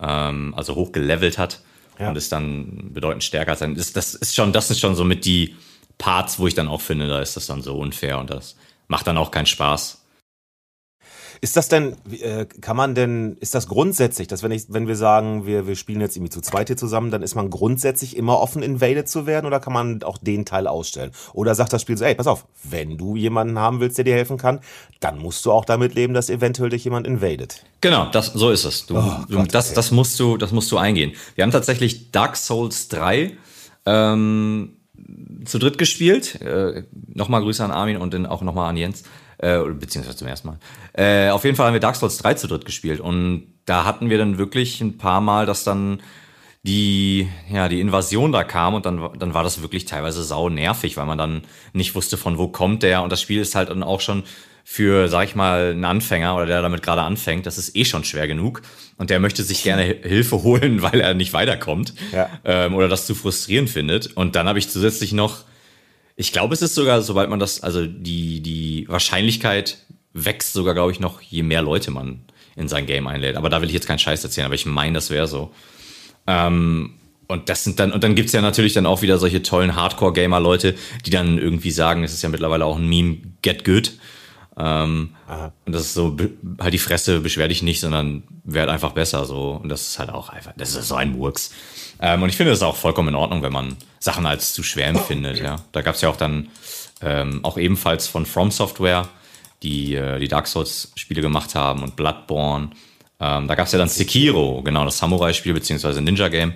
[0.00, 1.60] ähm, also hochgelevelt hat
[1.98, 2.08] Ja.
[2.08, 3.74] und ist dann bedeutend stärker sein.
[3.74, 5.54] Das, das ist schon, das ist schon so mit die
[6.00, 8.56] Parts, wo ich dann auch finde, da ist das dann so unfair und das
[8.88, 9.98] macht dann auch keinen Spaß.
[11.42, 14.96] Ist das denn, äh, kann man denn, ist das grundsätzlich, dass wenn ich, wenn wir
[14.96, 18.38] sagen, wir, wir spielen jetzt irgendwie zu zweit hier zusammen, dann ist man grundsätzlich immer
[18.40, 21.12] offen, invaded zu werden oder kann man auch den Teil ausstellen?
[21.32, 24.14] Oder sagt das Spiel so, ey, pass auf, wenn du jemanden haben willst, der dir
[24.14, 24.60] helfen kann,
[25.00, 27.64] dann musst du auch damit leben, dass eventuell dich jemand invadet.
[27.80, 28.84] Genau, das, so ist es.
[28.84, 29.76] Du, Oh du, Gott, das, okay.
[29.76, 31.12] das, musst du, das musst du eingehen.
[31.36, 33.32] Wir haben tatsächlich Dark Souls 3
[33.86, 34.76] ähm,
[35.44, 36.40] zu dritt gespielt.
[36.40, 36.84] Äh,
[37.14, 39.04] nochmal Grüße an Armin und dann auch nochmal an Jens.
[39.38, 40.58] Äh, beziehungsweise zum ersten Mal.
[40.92, 43.00] Äh, auf jeden Fall haben wir Dark Souls 3 zu dritt gespielt.
[43.00, 46.00] Und da hatten wir dann wirklich ein paar Mal, dass dann
[46.62, 50.98] die, ja, die Invasion da kam und dann, dann war das wirklich teilweise sau nervig,
[50.98, 51.42] weil man dann
[51.72, 53.02] nicht wusste, von wo kommt der.
[53.02, 54.24] Und das Spiel ist halt dann auch schon
[54.72, 58.04] für, sag ich mal, einen Anfänger oder der damit gerade anfängt, das ist eh schon
[58.04, 58.62] schwer genug.
[58.98, 61.92] Und der möchte sich gerne Hi- Hilfe holen, weil er nicht weiterkommt.
[62.12, 62.28] Ja.
[62.44, 64.16] Ähm, oder das zu frustrierend findet.
[64.16, 65.38] Und dann habe ich zusätzlich noch,
[66.14, 69.78] ich glaube, es ist sogar, sobald man das, also die, die Wahrscheinlichkeit
[70.12, 72.20] wächst sogar, glaube ich, noch, je mehr Leute man
[72.54, 73.34] in sein Game einlädt.
[73.34, 75.52] Aber da will ich jetzt keinen Scheiß erzählen, aber ich meine, das wäre so.
[76.28, 76.94] Ähm,
[77.26, 80.76] und das sind dann, und dann gibt's ja natürlich dann auch wieder solche tollen Hardcore-Gamer-Leute,
[81.06, 83.94] die dann irgendwie sagen, es ist ja mittlerweile auch ein Meme, get good.
[84.56, 85.14] Ähm,
[85.64, 86.16] und das ist so,
[86.60, 89.60] halt die Fresse, beschwer dich nicht, sondern werd einfach besser, so.
[89.62, 91.52] Und das ist halt auch einfach, das ist so ein Murks.
[92.00, 94.88] Ähm, und ich finde das auch vollkommen in Ordnung, wenn man Sachen als zu schwer
[94.88, 95.56] empfindet, ja.
[95.72, 96.48] Da gab's ja auch dann,
[97.00, 99.08] ähm, auch ebenfalls von From Software,
[99.62, 102.70] die äh, die Dark Souls-Spiele gemacht haben und Bloodborne.
[103.20, 106.54] Ähm, da gab's ja dann Sekiro, genau, das Samurai-Spiel, beziehungsweise Ninja-Game.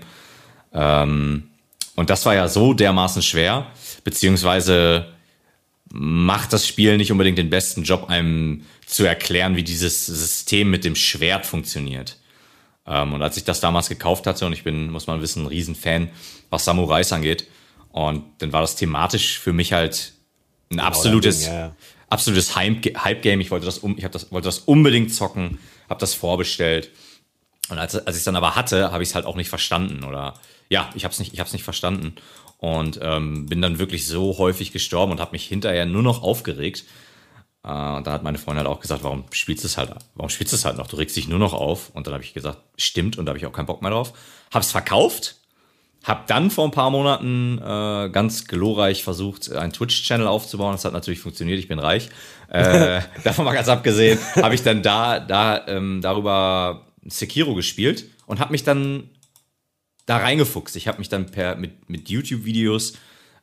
[0.73, 1.51] Ähm,
[1.97, 3.67] und das war ja so dermaßen schwer,
[4.03, 5.14] beziehungsweise
[5.97, 10.85] macht das Spiel nicht unbedingt den besten Job, einem zu erklären, wie dieses System mit
[10.85, 12.19] dem Schwert funktioniert.
[12.85, 15.47] Ähm, und als ich das damals gekauft hatte, und ich bin, muss man wissen, ein
[15.47, 16.11] Riesenfan,
[16.51, 17.47] was Samurais angeht,
[17.93, 20.15] und dann war das thematisch für mich halt
[20.73, 21.77] ein absolutes, Ding, ja, ja.
[22.11, 23.41] absolutes Hype- Hype-Game.
[23.41, 26.91] Ich wollte das, um, ich das, wollte das unbedingt zocken, habe das vorbestellt.
[27.69, 30.03] Und als, als ich es dann aber hatte, habe ich es halt auch nicht verstanden.
[30.03, 30.35] Oder
[30.69, 32.15] ja, ich habe es nicht, ich hab's nicht verstanden.
[32.59, 36.85] Und ähm, bin dann wirklich so häufig gestorben und habe mich hinterher nur noch aufgeregt.
[37.63, 40.31] Äh, und da hat meine Freundin halt auch gesagt, warum spielst du es halt, warum
[40.31, 40.87] spielst du es halt noch?
[40.87, 41.91] Du regst dich nur noch auf.
[41.91, 44.13] Und dann habe ich gesagt, stimmt, und da habe ich auch keinen Bock mehr drauf.
[44.53, 45.37] Hab's verkauft,
[46.05, 50.73] hab dann vor ein paar Monaten äh, ganz glorreich versucht, einen Twitch-Channel aufzubauen.
[50.73, 52.11] Das hat natürlich funktioniert, ich bin reich.
[52.51, 58.39] Äh, davon mal ganz abgesehen, habe ich dann da, da ähm, darüber Sekiro gespielt und
[58.39, 59.11] habe mich dann
[60.07, 60.77] da reingefuchst.
[60.77, 62.95] Ich habe mich dann per, mit, mit YouTube-Videos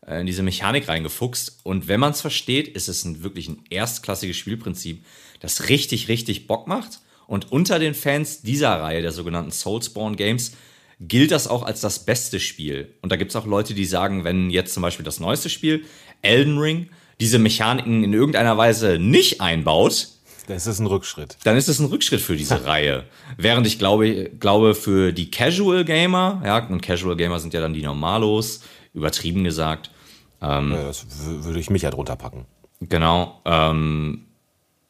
[0.07, 1.59] äh, in diese Mechanik reingefuchst.
[1.64, 5.03] Und wenn man es versteht, ist es ein, wirklich ein erstklassiges Spielprinzip,
[5.39, 6.99] das richtig, richtig Bock macht.
[7.28, 10.53] Und unter den Fans dieser Reihe, der sogenannten Soulspawn Games,
[10.99, 12.93] gilt das auch als das beste Spiel.
[13.01, 15.86] Und da gibt es auch Leute, die sagen, wenn jetzt zum Beispiel das neueste Spiel,
[16.22, 16.89] Elden Ring,
[17.20, 20.09] diese Mechaniken in irgendeiner Weise nicht einbaut,
[20.47, 21.37] dann ist es ein Rückschritt.
[21.43, 23.05] Dann ist es ein Rückschritt für diese Reihe.
[23.37, 27.73] Während ich glaube, glaube für die Casual Gamer, ja, und Casual Gamer sind ja dann
[27.73, 28.61] die Normalos,
[28.93, 29.91] übertrieben gesagt.
[30.41, 32.45] Ähm, ja, das würde ich mich ja drunter packen.
[32.81, 33.41] Genau.
[33.45, 34.25] Ähm,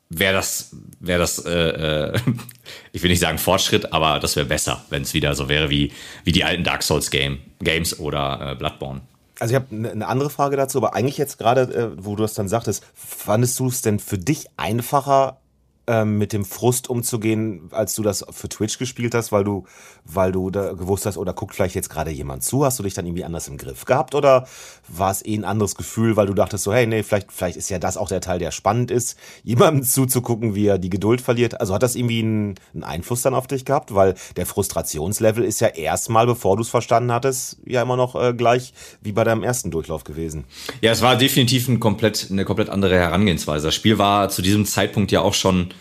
[0.10, 2.20] wäre das, wäre das, äh, äh,
[2.92, 5.92] ich will nicht sagen Fortschritt, aber das wäre besser, wenn es wieder so wäre wie,
[6.24, 9.02] wie die alten Dark Souls Game, Games oder äh, Bloodborne.
[9.42, 12.24] Also ich habe eine ne andere Frage dazu, aber eigentlich jetzt gerade, äh, wo du
[12.24, 15.40] es dann sagtest, fandest du es denn für dich einfacher,
[15.88, 19.66] ähm, mit dem Frust umzugehen, als du das für Twitch gespielt hast, weil du,
[20.06, 22.94] weil du da gewusst hast, oder guckt vielleicht jetzt gerade jemand zu, hast du dich
[22.94, 24.48] dann irgendwie anders im Griff gehabt oder
[24.88, 27.70] war es eh ein anderes Gefühl, weil du dachtest so, hey, nee, vielleicht, vielleicht ist
[27.70, 31.60] ja das auch der Teil, der spannend ist, jemandem zuzugucken, wie er die Geduld verliert.
[31.60, 35.62] Also hat das irgendwie einen, einen Einfluss dann auf dich gehabt, weil der Frustrationslevel ist
[35.62, 39.44] ja erstmal, bevor du es verstanden hattest, ja immer noch äh, gleich wie bei deinem
[39.44, 40.46] ersten Durchlauf gewesen.
[40.82, 43.68] Ja, es war definitiv ein komplett, eine komplett andere Herangehensweise.
[43.68, 45.72] Das Spiel war zu diesem Zeitpunkt ja auch schon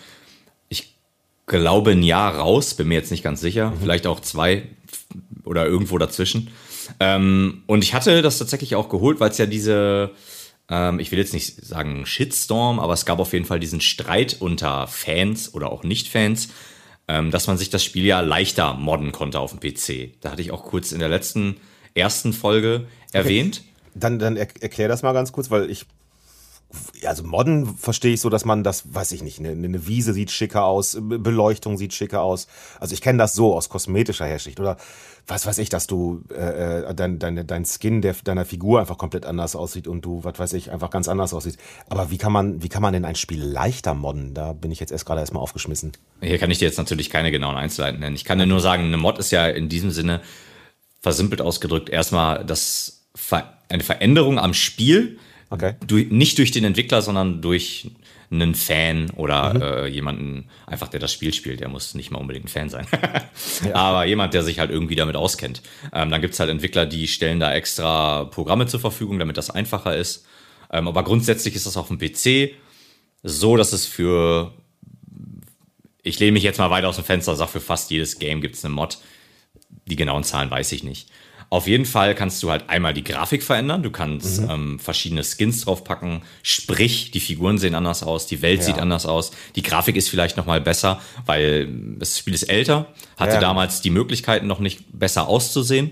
[1.50, 3.80] glaube, ein Jahr raus, bin mir jetzt nicht ganz sicher, mhm.
[3.80, 4.62] vielleicht auch zwei
[5.44, 6.50] oder irgendwo dazwischen.
[7.00, 10.12] Ähm, und ich hatte das tatsächlich auch geholt, weil es ja diese,
[10.68, 14.36] ähm, ich will jetzt nicht sagen Shitstorm, aber es gab auf jeden Fall diesen Streit
[14.38, 16.48] unter Fans oder auch Nicht-Fans,
[17.08, 20.20] ähm, dass man sich das Spiel ja leichter modden konnte auf dem PC.
[20.20, 21.56] Da hatte ich auch kurz in der letzten,
[21.94, 23.62] ersten Folge erwähnt.
[23.94, 25.86] Dann, dann erklär das mal ganz kurz, weil ich
[27.04, 30.30] also Modden verstehe ich so, dass man das, weiß ich nicht, eine, eine Wiese sieht
[30.30, 32.46] schicker aus, Beleuchtung sieht schicker aus.
[32.78, 34.76] Also ich kenne das so aus kosmetischer Hersicht oder
[35.26, 38.98] was weiß ich, dass du äh, äh, dein, dein, dein Skin der, deiner Figur einfach
[38.98, 41.56] komplett anders aussieht und du, was weiß ich, einfach ganz anders aussieht.
[41.88, 44.34] Aber wie kann man, wie kann man denn ein Spiel leichter modden?
[44.34, 45.92] Da bin ich jetzt erst gerade erstmal aufgeschmissen.
[46.20, 48.16] Hier kann ich dir jetzt natürlich keine genauen Einzelheiten nennen.
[48.16, 50.20] Ich kann dir nur sagen, eine Mod ist ja in diesem Sinne
[51.00, 53.06] versimpelt ausgedrückt erstmal das
[53.68, 55.18] eine Veränderung am Spiel
[55.50, 55.74] Okay.
[55.86, 57.90] Du, nicht durch den Entwickler, sondern durch
[58.30, 59.62] einen Fan oder mhm.
[59.62, 61.60] äh, jemanden, einfach der das Spiel spielt.
[61.60, 62.86] Der muss nicht mal unbedingt ein Fan sein.
[63.64, 63.74] ja.
[63.74, 65.62] Aber jemand, der sich halt irgendwie damit auskennt.
[65.92, 69.96] Ähm, dann gibt's halt Entwickler, die stellen da extra Programme zur Verfügung, damit das einfacher
[69.96, 70.24] ist.
[70.72, 72.54] Ähm, aber grundsätzlich ist das auf dem PC
[73.24, 74.54] so, dass es für
[76.02, 78.64] ich lehne mich jetzt mal weiter aus dem Fenster, sag für fast jedes Game gibt's
[78.64, 78.98] eine Mod.
[79.86, 81.08] Die genauen Zahlen weiß ich nicht.
[81.52, 84.50] Auf jeden Fall kannst du halt einmal die Grafik verändern, du kannst mhm.
[84.50, 88.66] ähm, verschiedene Skins draufpacken, sprich, die Figuren sehen anders aus, die Welt ja.
[88.66, 92.86] sieht anders aus, die Grafik ist vielleicht noch mal besser, weil das Spiel ist älter,
[93.16, 93.40] hatte ja.
[93.40, 95.90] damals die Möglichkeiten noch nicht besser auszusehen.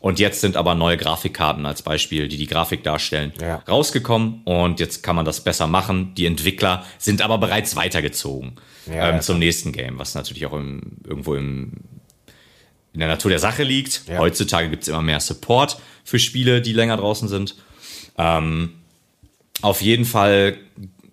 [0.00, 3.62] Und jetzt sind aber neue Grafikkarten als Beispiel, die die Grafik darstellen, ja.
[3.66, 4.42] rausgekommen.
[4.44, 6.14] Und jetzt kann man das besser machen.
[6.14, 10.98] Die Entwickler sind aber bereits weitergezogen ja, ähm, zum nächsten Game, was natürlich auch im,
[11.06, 11.72] irgendwo im
[12.94, 14.02] in der Natur der Sache liegt.
[14.08, 14.18] Ja.
[14.18, 17.56] Heutzutage gibt es immer mehr Support für Spiele, die länger draußen sind.
[18.16, 18.74] Ähm,
[19.60, 20.56] auf jeden Fall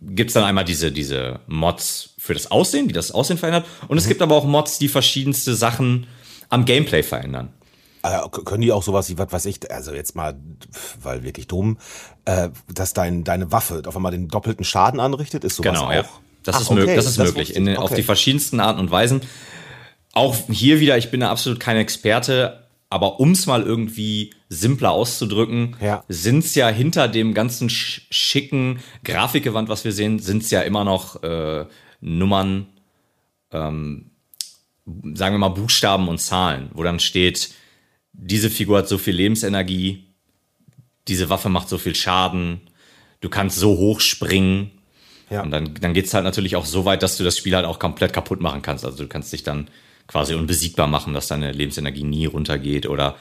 [0.01, 3.65] gibt es dann einmal diese, diese Mods für das Aussehen, die das Aussehen verändert.
[3.87, 4.09] Und es mhm.
[4.09, 6.07] gibt aber auch Mods, die verschiedenste Sachen
[6.49, 7.49] am Gameplay verändern.
[8.03, 10.35] Also können die auch sowas wie, was weiß ich, also jetzt mal,
[11.01, 11.77] weil wirklich dumm,
[12.25, 15.93] äh, dass dein, deine Waffe auf einmal den doppelten Schaden anrichtet, ist sowas genau, auch?
[15.93, 16.05] Ja.
[16.43, 16.95] Das Ach, ist, okay.
[16.95, 17.77] das ist das möglich, in, okay.
[17.77, 19.21] auf die verschiedensten Arten und Weisen
[20.13, 24.91] auch hier wieder, ich bin da absolut kein Experte, aber um es mal irgendwie simpler
[24.91, 26.03] auszudrücken, ja.
[26.09, 30.83] sind es ja hinter dem ganzen schicken Grafikgewand, was wir sehen, sind es ja immer
[30.83, 31.65] noch äh,
[32.01, 32.67] Nummern,
[33.51, 34.11] ähm,
[34.85, 37.51] sagen wir mal Buchstaben und Zahlen, wo dann steht,
[38.11, 40.07] diese Figur hat so viel Lebensenergie,
[41.07, 42.61] diese Waffe macht so viel Schaden,
[43.21, 44.71] du kannst so hoch springen.
[45.29, 45.43] Ja.
[45.43, 47.65] Und dann, dann geht es halt natürlich auch so weit, dass du das Spiel halt
[47.65, 48.83] auch komplett kaputt machen kannst.
[48.83, 49.69] Also du kannst dich dann
[50.11, 52.85] quasi unbesiegbar machen, dass deine Lebensenergie nie runtergeht.
[52.85, 53.15] Oder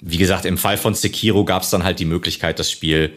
[0.00, 3.12] wie gesagt, im Fall von Sekiro gab es dann halt die Möglichkeit, das Spiel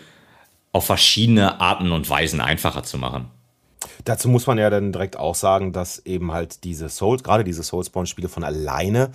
[0.71, 3.31] auf verschiedene Arten und Weisen einfacher zu machen.
[4.03, 7.63] Dazu muss man ja dann direkt auch sagen, dass eben halt diese Souls, gerade diese
[7.63, 9.11] Soulspawn-Spiele von alleine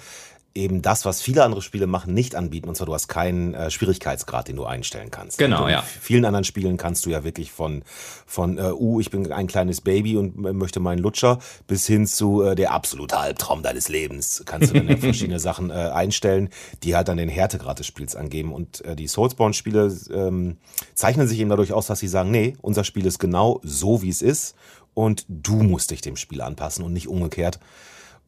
[0.54, 2.68] eben das, was viele andere Spiele machen, nicht anbieten.
[2.68, 5.38] Und zwar, du hast keinen äh, Schwierigkeitsgrad, den du einstellen kannst.
[5.38, 5.80] Genau, ja.
[5.80, 7.82] In vielen anderen Spielen kannst du ja wirklich von,
[8.26, 11.38] von äh, uh, ich bin ein kleines Baby und möchte meinen Lutscher,
[11.68, 14.42] bis hin zu äh, der absolute Albtraum deines Lebens.
[14.44, 16.48] Kannst du dann ja verschiedene Sachen äh, einstellen,
[16.82, 18.52] die halt dann den Härtegrad des Spiels angeben.
[18.52, 20.56] Und äh, die Soulsborne-Spiele ähm,
[20.94, 24.08] zeichnen sich eben dadurch aus, dass sie sagen, nee, unser Spiel ist genau so, wie
[24.08, 24.56] es ist.
[24.94, 27.60] Und du musst dich dem Spiel anpassen und nicht umgekehrt.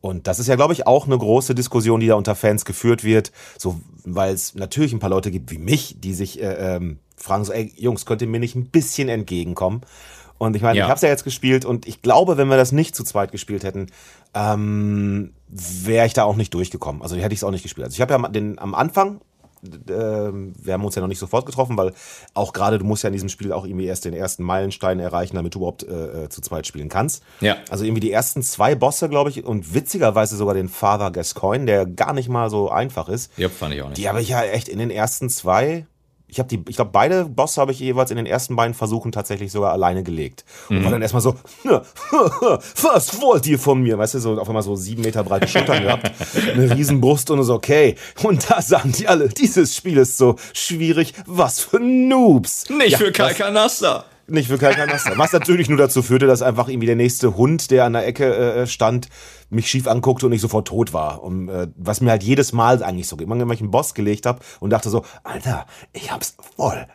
[0.03, 3.05] Und das ist ja, glaube ich, auch eine große Diskussion, die da unter Fans geführt
[3.05, 6.99] wird, so weil es natürlich ein paar Leute gibt wie mich, die sich äh, ähm,
[7.17, 9.81] fragen so, ey Jungs, könnt ihr mir nicht ein bisschen entgegenkommen?
[10.39, 10.85] Und ich meine, Ja.
[10.87, 13.31] ich habe es ja jetzt gespielt und ich glaube, wenn wir das nicht zu zweit
[13.31, 13.87] gespielt hätten,
[14.35, 17.01] ähm, wäre ich da auch nicht durchgekommen.
[17.03, 17.85] Also hätte ich es auch nicht gespielt.
[17.85, 19.21] Also ich habe ja am- den, am Anfang,
[19.63, 21.93] wir haben uns ja noch nicht sofort getroffen, weil
[22.35, 25.37] auch gerade du musst ja in diesem Spiel auch irgendwie erst den ersten Meilenstein erreichen,
[25.37, 27.23] damit du überhaupt äh, äh, zu zweit spielen kannst.
[27.41, 27.57] Ja.
[27.71, 31.87] Also irgendwie die ersten zwei Bosse, glaube ich, und witzigerweise sogar den Father Gascoigne, der
[31.87, 33.31] gar nicht mal so einfach ist.
[33.37, 33.99] Ja, fand ich auch nicht.
[33.99, 35.87] Die habe ich ja echt in den ersten zwei.
[36.33, 39.13] Ich habe die, ich glaube, beide Bosse habe ich jeweils in den ersten beiden Versuchen
[39.13, 40.47] tatsächlich sogar alleine gelegt.
[40.71, 41.35] Und war dann erstmal so,
[42.83, 43.99] was wollt ihr von mir?
[43.99, 46.11] Weißt du, so auf einmal so sieben Meter breite Schultern gehabt,
[46.55, 47.97] eine Riesenbrust und so, okay.
[48.23, 52.71] Und da sagen die alle, dieses Spiel ist so schwierig, was für Noobs.
[52.71, 54.05] Nicht Ja, für Kai was- Kanasta.
[54.33, 55.13] Nicht für kein Kanaster.
[55.17, 58.35] Was natürlich nur dazu führte, dass einfach irgendwie der nächste Hund, der an der Ecke
[58.35, 59.09] äh, stand,
[59.51, 61.23] mich schief anguckte und ich sofort tot war.
[61.23, 63.27] Und, äh, was mir halt jedes Mal eigentlich so geht.
[63.27, 66.87] Immer wenn ich einen Boss gelegt habe und dachte so, Alter, ich hab's voll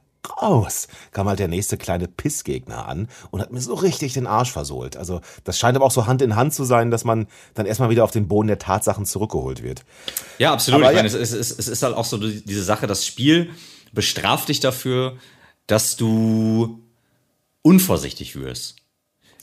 [0.41, 0.89] raus.
[1.11, 4.97] Kam halt der nächste kleine Pissgegner an und hat mir so richtig den Arsch versohlt.
[4.97, 7.89] Also das scheint aber auch so Hand in Hand zu sein, dass man dann erstmal
[7.89, 9.85] wieder auf den Boden der Tatsachen zurückgeholt wird.
[10.37, 10.81] Ja, absolut.
[10.81, 13.05] Aber ich meine, ja- es, es, es ist halt auch so die- diese Sache, das
[13.05, 13.51] Spiel
[13.93, 15.15] bestraft dich dafür,
[15.65, 16.81] dass du
[17.67, 18.77] unvorsichtig wirst.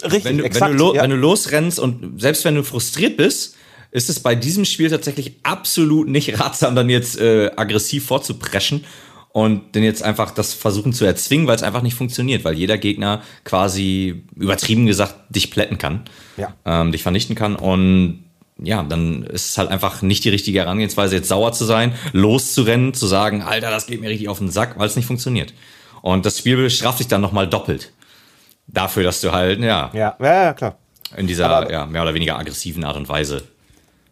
[0.03, 0.73] Richtig, Wenn du, exakt.
[0.73, 1.03] wenn, du ja.
[1.03, 3.57] wenn du losrennst und selbst wenn du frustriert bist,
[3.91, 8.85] ist es bei diesem Spiel tatsächlich absolut nicht ratsam, dann jetzt äh, aggressiv vorzupreschen
[9.31, 12.77] und dann jetzt einfach das versuchen zu erzwingen, weil es einfach nicht funktioniert, weil jeder
[12.77, 16.05] Gegner quasi übertrieben gesagt dich plätten kann,
[16.37, 16.55] Ja.
[16.65, 18.25] ähm, dich vernichten kann und
[18.63, 22.95] ja, dann ist es halt einfach nicht die richtige Herangehensweise, jetzt sauer zu sein, loszurennen,
[22.95, 25.53] zu sagen, Alter, das geht mir richtig auf den Sack, weil es nicht funktioniert.
[26.03, 27.93] Und das Spiel bestraft dich dann nochmal doppelt.
[28.67, 30.77] Dafür, dass du halt, ja, ja, ja, klar.
[31.17, 33.43] in dieser Aber- ja, mehr oder weniger aggressiven Art und Weise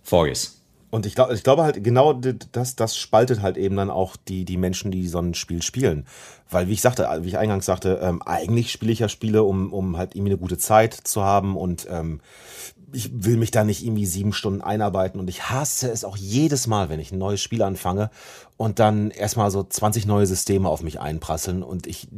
[0.03, 0.59] vorgehst.
[0.91, 4.45] Und ich glaube, ich glaube halt, genau das, das spaltet halt eben dann auch die,
[4.45, 6.07] die Menschen, die so ein Spiel spielen.
[6.51, 9.73] Weil, wie ich sagte, wie ich eingangs sagte, ähm, eigentlich spiele ich ja Spiele, um,
[9.73, 12.21] um halt irgendwie eine gute Zeit zu haben und ähm,
[12.93, 16.67] ich will mich da nicht irgendwie sieben Stunden einarbeiten und ich hasse es auch jedes
[16.67, 18.11] Mal, wenn ich ein neues Spiel anfange
[18.57, 22.09] und dann erstmal so 20 neue Systeme auf mich einprasseln und ich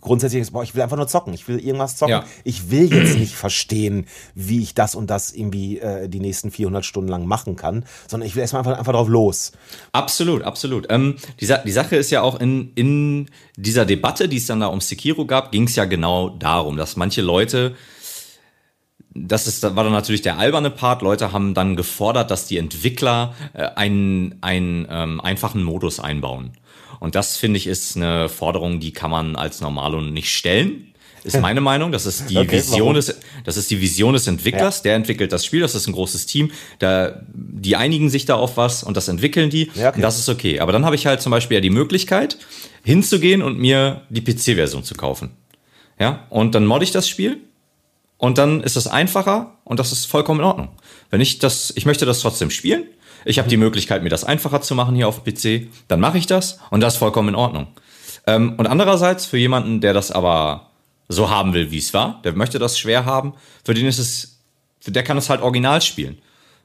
[0.00, 2.12] grundsätzlich boah, ich will einfach nur zocken, ich will irgendwas zocken.
[2.12, 2.24] Ja.
[2.44, 6.84] Ich will jetzt nicht verstehen, wie ich das und das irgendwie äh, die nächsten 400
[6.84, 9.52] Stunden lang machen kann, sondern ich will erstmal einfach, einfach drauf los.
[9.92, 10.86] Absolut, absolut.
[10.90, 14.60] Ähm, die, Sa die Sache ist ja auch in, in dieser Debatte, die es dann
[14.60, 17.74] da um Sekiro gab, ging es ja genau darum, dass manche Leute,
[19.16, 23.34] das ist, war dann natürlich der alberne Part, Leute haben dann gefordert, dass die Entwickler
[23.54, 26.52] äh, einen, einen ähm, einfachen Modus einbauen.
[27.00, 30.94] Und das, finde ich, ist eine Forderung, die kann man als Normalo nicht stellen.
[31.24, 31.92] Ist meine Meinung.
[31.92, 32.94] Das ist die Okay, Vision warum?
[32.94, 34.82] des, das ist die Vision des Entwicklers.
[34.82, 35.60] Der entwickelt das Spiel.
[35.60, 36.50] Das ist ein großes Team.
[36.78, 39.70] Da, die einigen sich da auf was und das entwickeln die.
[39.74, 39.96] Ja, okay.
[39.96, 40.60] Und das ist okay.
[40.60, 42.38] Aber dann habe ich halt zum Beispiel ja die Möglichkeit,
[42.84, 45.30] hinzugehen und mir die PC-Version zu kaufen.
[45.98, 47.38] Ja, und dann modde ich das Spiel
[48.18, 50.68] und dann ist es einfacher und das ist vollkommen in Ordnung.
[51.10, 52.84] Wenn ich das, ich möchte das trotzdem spielen,
[53.24, 56.18] ich habe die Möglichkeit, mir das einfacher zu machen hier auf dem PC, dann mache
[56.18, 57.68] ich das und das ist vollkommen in Ordnung.
[58.26, 60.70] Ähm, und andererseits für jemanden, der das aber
[61.08, 64.40] so haben will, wie es war, der möchte das schwer haben, für den ist es,
[64.86, 66.18] der kann es halt original spielen.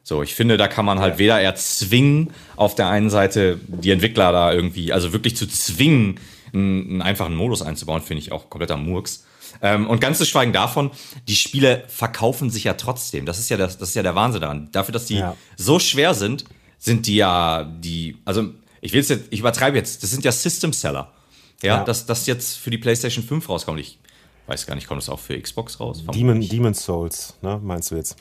[0.03, 4.31] So, ich finde, da kann man halt weder erzwingen, auf der einen Seite die Entwickler
[4.31, 6.19] da irgendwie, also wirklich zu zwingen,
[6.53, 9.25] einen, einen einfachen Modus einzubauen, finde ich auch kompletter Murks.
[9.61, 10.91] Ähm, und ganz zu schweigen davon,
[11.27, 13.25] die Spiele verkaufen sich ja trotzdem.
[13.25, 14.69] Das ist ja das, das ist ja der Wahnsinn daran.
[14.71, 15.35] Dafür, dass die Ja.
[15.57, 16.45] so schwer sind,
[16.79, 18.49] sind die ja die, also
[18.81, 21.11] ich will jetzt, ich übertreibe jetzt, das sind ja System Seller.
[21.61, 21.83] Ja, Ja.
[21.83, 23.79] dass das jetzt für die PlayStation 5 rauskommt.
[23.79, 23.99] Ich
[24.47, 26.03] weiß gar nicht, kommt das auch für Xbox raus?
[26.11, 28.15] Demon, Demon Souls, ne, meinst du jetzt?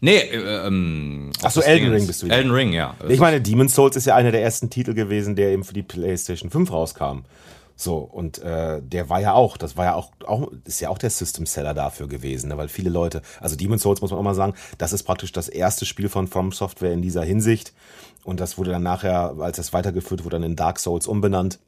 [0.00, 2.36] Nee, äh, ähm, Ach so, das Elden Ring ist- bist du wieder.
[2.36, 2.94] Elden Ring, ja.
[3.08, 5.84] Ich meine, Demon Souls ist ja einer der ersten Titel gewesen, der eben für die
[5.84, 7.20] PlayStation 5 rauskam.
[7.76, 10.98] So, und äh, der war ja auch, das war ja auch, auch, ist ja auch
[10.98, 12.56] der System Seller dafür gewesen, ne?
[12.56, 15.48] weil viele Leute, also Demon Souls muss man auch mal sagen, das ist praktisch das
[15.48, 17.72] erste Spiel von From Software in dieser Hinsicht.
[18.22, 21.58] Und das wurde dann nachher, als das weitergeführt wurde, dann in Dark Souls umbenannt.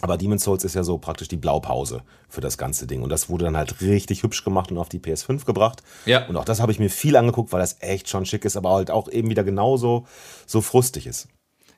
[0.00, 3.02] Aber Demon's Souls ist ja so praktisch die Blaupause für das ganze Ding.
[3.02, 5.82] Und das wurde dann halt richtig hübsch gemacht und auf die PS5 gebracht.
[6.04, 6.26] Ja.
[6.26, 8.72] Und auch das habe ich mir viel angeguckt, weil das echt schon schick ist, aber
[8.72, 10.06] halt auch eben wieder genauso
[10.46, 11.28] so frustig ist.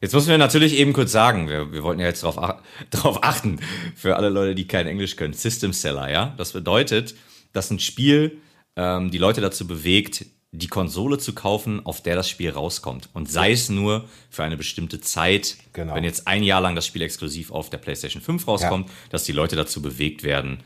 [0.01, 2.57] Jetzt müssen wir natürlich eben kurz sagen, wir, wir wollten ja jetzt darauf, ach,
[3.22, 3.61] achten,
[3.94, 6.34] für alle Leute, die kein Englisch können, System Seller, ja.
[6.36, 7.14] Das bedeutet,
[7.53, 8.38] dass ein Spiel
[8.76, 13.09] ähm, die Leute dazu bewegt, die Konsole zu kaufen, auf der das Spiel rauskommt.
[13.12, 15.94] Und sei es nur für eine bestimmte Zeit, Genau.
[15.94, 19.32] wenn jetzt ein Jahr lang das Spiel exklusiv auf der PlayStation 5 rauskommt, dass die
[19.32, 20.61] Leute dazu bewegt werden,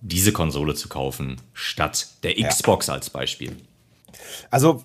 [0.00, 3.56] diese Konsole zu kaufen, statt der Xbox als Beispiel.
[4.50, 4.84] Also,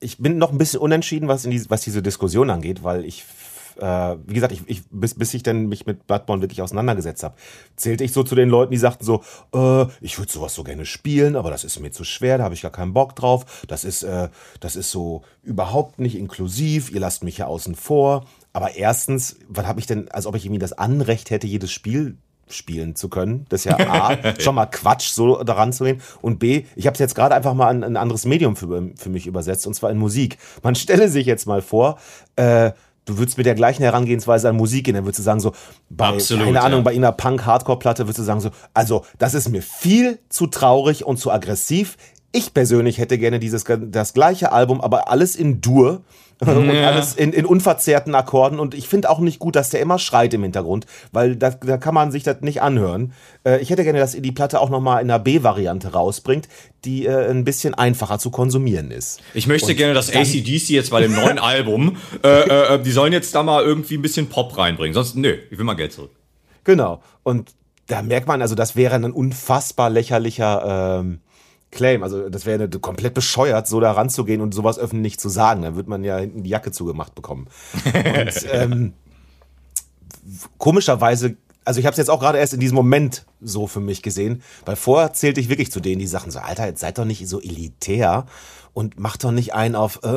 [0.00, 3.24] ich bin noch ein bisschen unentschieden, was, in die, was diese Diskussion angeht, weil ich,
[3.80, 7.34] äh, wie gesagt, ich, ich, bis, bis ich dann mich mit Bloodborne wirklich auseinandergesetzt habe,
[7.76, 9.22] zählte ich so zu den Leuten, die sagten so,
[9.54, 12.54] äh, ich würde sowas so gerne spielen, aber das ist mir zu schwer, da habe
[12.54, 13.64] ich gar keinen Bock drauf.
[13.66, 14.28] Das ist, äh,
[14.60, 18.24] das ist so überhaupt nicht inklusiv, ihr lasst mich ja außen vor.
[18.52, 22.18] Aber erstens, was habe ich denn, als ob ich irgendwie das Anrecht hätte, jedes Spiel
[22.52, 23.46] spielen zu können.
[23.48, 26.00] Das ist ja A, schon mal Quatsch, so daran zu gehen.
[26.20, 29.08] Und B, ich habe es jetzt gerade einfach mal an ein anderes Medium für, für
[29.08, 30.38] mich übersetzt, und zwar in Musik.
[30.62, 31.98] Man stelle sich jetzt mal vor,
[32.36, 32.72] äh,
[33.08, 35.52] du würdest mit der gleichen Herangehensweise an Musik gehen, dann würdest du sagen so,
[35.88, 36.84] bei, Absolut, keine Ahnung, ja.
[36.84, 41.18] bei einer Punk-Hardcore-Platte würdest du sagen so, also das ist mir viel zu traurig und
[41.18, 41.96] zu aggressiv.
[42.30, 46.02] Ich persönlich hätte gerne dieses das gleiche Album, aber alles in Dur
[46.40, 46.90] und Ja.
[46.90, 48.60] alles in, in unverzerrten Akkorden.
[48.60, 51.78] Und ich finde auch nicht gut, dass der immer schreit im Hintergrund, weil da, da
[51.78, 53.12] kann man sich das nicht anhören.
[53.44, 56.46] Äh, ich hätte gerne, dass ihr die Platte auch nochmal in einer B-Variante rausbringt,
[56.84, 59.20] die äh, ein bisschen einfacher zu konsumieren ist.
[59.34, 63.34] Ich möchte gerne, dass ACDC jetzt bei dem neuen Album, äh, äh, die sollen jetzt
[63.34, 64.94] da mal irgendwie ein bisschen Pop reinbringen.
[64.94, 66.12] Sonst, nö, ich will mal Geld zurück.
[66.62, 67.02] Genau.
[67.24, 67.50] Und
[67.88, 71.20] da merkt man, also das wäre ein unfassbar lächerlicher ähm,
[71.70, 72.02] Claim.
[72.02, 75.62] Also das wäre komplett bescheuert, so da ranzugehen und sowas öffentlich zu sagen.
[75.62, 77.48] Dann wird man ja hinten die Jacke zugemacht bekommen.
[77.84, 78.92] Und ähm,
[80.56, 84.02] komischerweise, also ich habe es jetzt auch gerade erst in diesem Moment so für mich
[84.02, 87.04] gesehen, weil vorher zählte ich wirklich zu denen, die Sachen so, Alter, jetzt seid doch
[87.04, 88.26] nicht so elitär
[88.78, 90.08] und macht doch nicht ein auf, äh,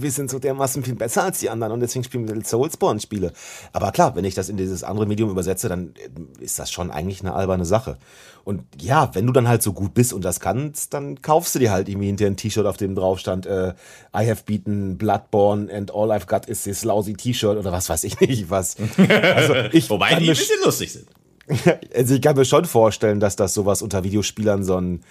[0.00, 3.32] wir sind so dermaßen viel besser als die anderen und deswegen spielen wir Soulspawn-Spiele.
[3.72, 6.92] Aber klar, wenn ich das in dieses andere Medium übersetze, dann äh, ist das schon
[6.92, 7.98] eigentlich eine alberne Sache.
[8.44, 11.58] Und ja, wenn du dann halt so gut bist und das kannst, dann kaufst du
[11.58, 13.74] dir halt irgendwie hinterher ein T-Shirt, auf dem drauf stand, äh,
[14.16, 18.04] I have beaten Bloodborne and all I've got is this lousy T-Shirt oder was weiß
[18.04, 18.76] ich nicht was.
[18.98, 21.08] Also ich Wobei die ein bisschen lustig sind.
[21.94, 25.02] also ich kann mir schon vorstellen, dass das sowas unter Videospielern so ein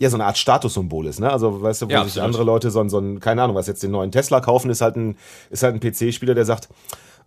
[0.00, 1.30] ja, so eine Art Statussymbol ist, ne?
[1.30, 3.66] Also, weißt du, wo Ja, sich andere Leute so ein, so ein, keine Ahnung, was
[3.66, 5.18] jetzt den neuen Tesla kaufen, ist halt ein,
[5.50, 6.70] ist halt ein PC-Spieler, der sagt,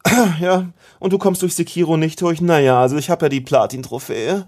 [0.41, 2.41] ja, und du kommst durch Sekiro nicht durch?
[2.41, 4.47] Naja, also ich habe ja die Platin-Trophäe.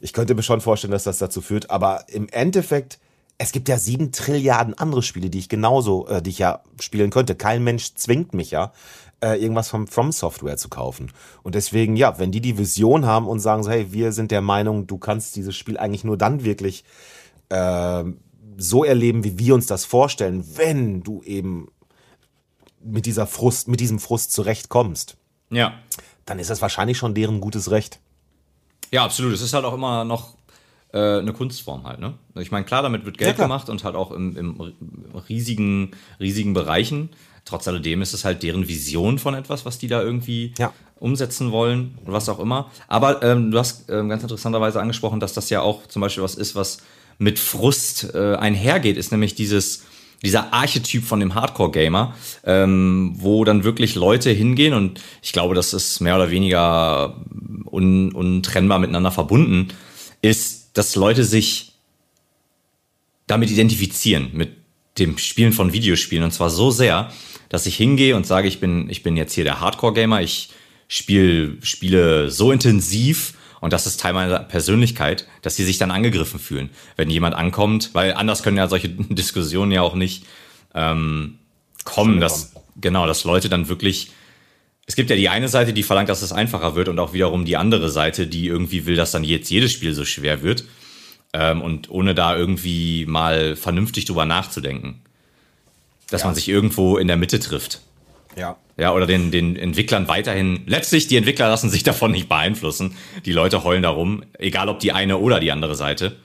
[0.00, 2.98] Ich könnte mir schon vorstellen, dass das dazu führt, aber im Endeffekt,
[3.36, 7.10] es gibt ja sieben Trilliarden andere Spiele, die ich genauso, äh, die ich ja spielen
[7.10, 7.34] könnte.
[7.34, 8.72] Kein Mensch zwingt mich ja,
[9.22, 11.12] äh, irgendwas vom From Software zu kaufen.
[11.42, 14.40] Und deswegen, ja, wenn die die Vision haben und sagen so, hey, wir sind der
[14.40, 16.84] Meinung, du kannst dieses Spiel eigentlich nur dann wirklich
[17.48, 18.04] äh,
[18.56, 21.68] so erleben, wie wir uns das vorstellen, wenn du eben
[22.82, 25.16] mit dieser Frust, mit diesem Frust zurechtkommst,
[25.50, 25.74] Ja.
[26.24, 27.98] dann ist das wahrscheinlich schon deren gutes Recht.
[28.92, 29.32] Ja, absolut.
[29.34, 30.36] Es ist halt auch immer noch
[30.92, 32.14] äh, eine Kunstform halt, ne?
[32.36, 34.72] Ich meine, klar, damit wird Geld Ja, gemacht und halt auch im, im
[35.28, 35.90] riesigen,
[36.20, 37.10] riesigen Bereichen.
[37.44, 40.72] Trotz alledem ist es halt deren Vision von etwas, was die da irgendwie Ja.
[40.98, 42.70] umsetzen wollen und was auch immer.
[42.88, 46.36] Aber ähm, du hast ähm, ganz interessanterweise angesprochen, dass das ja auch zum Beispiel was
[46.36, 46.78] ist, was
[47.18, 49.84] mit Frust äh, einhergeht, ist nämlich dieses
[50.22, 52.14] dieser Archetyp von dem Hardcore-Gamer,
[52.44, 57.22] ähm, wo dann wirklich Leute hingehen und ich glaube, das ist mehr oder weniger
[57.70, 59.68] un untrennbar miteinander verbunden,
[60.22, 61.72] ist, dass Leute sich
[63.26, 64.50] damit identifizieren, mit
[64.98, 66.24] dem Spielen von Videospielen.
[66.24, 67.12] Und zwar so sehr,
[67.48, 70.50] dass ich hingehe und sage, ich bin, ich bin jetzt hier der Hardcore-Gamer, ich
[70.88, 73.34] spiel, spiele so intensiv
[73.66, 77.90] und das ist Teil meiner Persönlichkeit, dass sie sich dann angegriffen fühlen, wenn jemand ankommt,
[77.94, 80.24] weil anders können ja solche Diskussionen ja auch nicht
[80.72, 81.40] ähm,
[81.82, 84.12] kommen, dass genau, dass Leute dann wirklich
[84.86, 87.44] es gibt ja die eine Seite, die verlangt, dass es einfacher wird und auch wiederum
[87.44, 90.62] die andere Seite, die irgendwie will, dass dann jetzt jedes Spiel so schwer wird
[91.32, 95.02] ähm, und ohne da irgendwie mal vernünftig drüber nachzudenken,
[96.08, 97.80] dass man sich irgendwo in der Mitte trifft.
[98.36, 98.56] Ja.
[98.78, 100.62] Ja, oder den, den Entwicklern weiterhin.
[100.66, 102.96] Letztlich, die Entwickler lassen sich davon nicht beeinflussen.
[103.24, 106.16] Die Leute heulen darum, egal ob die eine oder die andere Seite.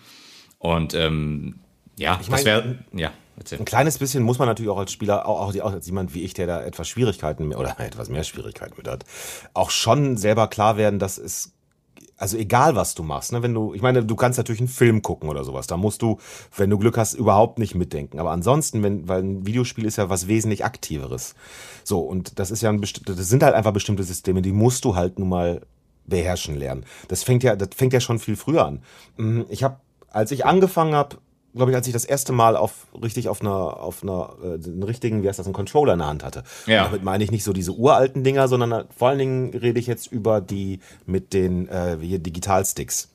[0.59, 1.59] Und ähm,
[1.97, 2.80] ja, das mein, wäre.
[2.93, 3.59] Ja, erzähl.
[3.59, 6.24] Ein kleines bisschen muss man natürlich auch als Spieler, auch, auch, auch als jemand wie
[6.24, 9.05] ich, der da etwas Schwierigkeiten mehr, oder etwas mehr Schwierigkeiten mit hat,
[9.53, 11.53] auch schon selber klar werden, dass es
[12.22, 15.01] also egal was du machst, ne, wenn du, ich meine, du kannst natürlich einen Film
[15.01, 16.19] gucken oder sowas, da musst du,
[16.55, 18.19] wenn du Glück hast, überhaupt nicht mitdenken.
[18.19, 21.34] Aber ansonsten, wenn, weil ein Videospiel ist ja was wesentlich aktiveres.
[21.84, 24.86] So, und das ist ja ein besti- das sind halt einfach bestimmte Systeme, die musst
[24.86, 25.61] du halt nun mal
[26.05, 26.86] beherrschen lernen.
[27.07, 28.84] Das fängt ja, das fängt ja schon viel früher an.
[29.17, 29.78] Mm, ich habe,
[30.11, 31.17] als ich angefangen habe,
[31.55, 34.83] glaube ich, als ich das erste Mal auf richtig auf einer auf einer äh, einen
[34.83, 36.43] richtigen, wie heißt das, einen Controller in der Hand hatte.
[36.65, 36.83] Ja.
[36.83, 39.79] Und damit meine ich nicht so diese uralten Dinger, sondern äh, vor allen Dingen rede
[39.79, 43.09] ich jetzt über die mit den äh, hier Digitalsticks.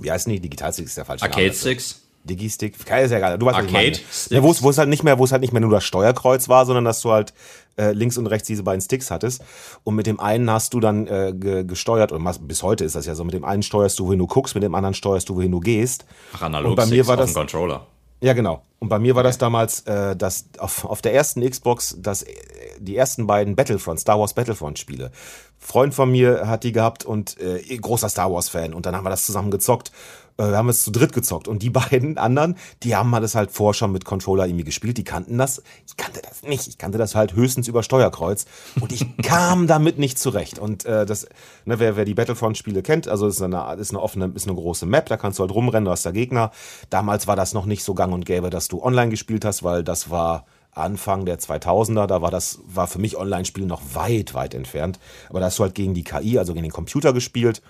[0.00, 0.40] Wie heißen die?
[0.40, 1.34] Digitalsticks ist der falsche Name.
[1.34, 1.54] Arcade.
[1.54, 2.02] Sticks.
[2.24, 3.38] Digistick, ist ja egal.
[3.38, 3.86] Du weißt, was ich meine.
[3.86, 4.30] Arcade-Sticks.
[4.30, 6.66] Ja, wo es halt nicht mehr, wo es halt nicht mehr nur das Steuerkreuz war,
[6.66, 7.32] sondern dass du halt
[7.78, 9.42] äh, links und rechts diese beiden Sticks hattest.
[9.84, 13.06] Und mit dem einen hast du dann äh, ge gesteuert, und bis heute ist das
[13.06, 15.36] ja so, mit dem einen steuerst du, wohin du guckst, mit dem anderen steuerst du,
[15.36, 16.04] wohin du gehst.
[16.34, 17.86] Ach, analog Und bei mir war das- Controller.
[18.20, 18.62] Ja, genau.
[18.80, 22.34] Und bei mir war das damals, äh, das auf, auf der ersten Xbox, das, äh,
[22.80, 25.12] die ersten beiden Battlefront, Star Wars Battlefront-Spiele.
[25.58, 28.74] Freund von mir hat die gehabt und äh, großer Star Wars-Fan.
[28.74, 29.92] Und dann haben wir das zusammen gezockt.
[30.38, 31.48] Äh, wir haben es zu dritt gezockt.
[31.48, 34.96] Und die beiden anderen, die haben mal das halt vorher schon mit Controller irgendwie gespielt.
[34.96, 35.62] Die kannten das.
[35.86, 36.68] Ich kannte das nicht.
[36.68, 38.46] Ich kannte das halt höchstens über Steuerkreuz.
[38.80, 40.58] Und ich kam damit nicht zurecht.
[40.58, 41.26] Und äh, das,
[41.64, 44.86] ne, wer, wer die Battlefront-Spiele kennt, also ist eine, ist eine offene, ist eine große
[44.86, 46.50] Map, da kannst du halt rumrennen, du hast da Gegner.
[46.90, 49.82] Damals war das noch nicht so gang und gäbe, dass du online gespielt hast, weil
[49.82, 54.54] das war Anfang der 2000er, da war das, war für mich Online-Spielen noch weit, weit
[54.54, 54.98] entfernt.
[55.28, 57.62] Aber da hast du halt gegen die KI, also gegen den Computer gespielt.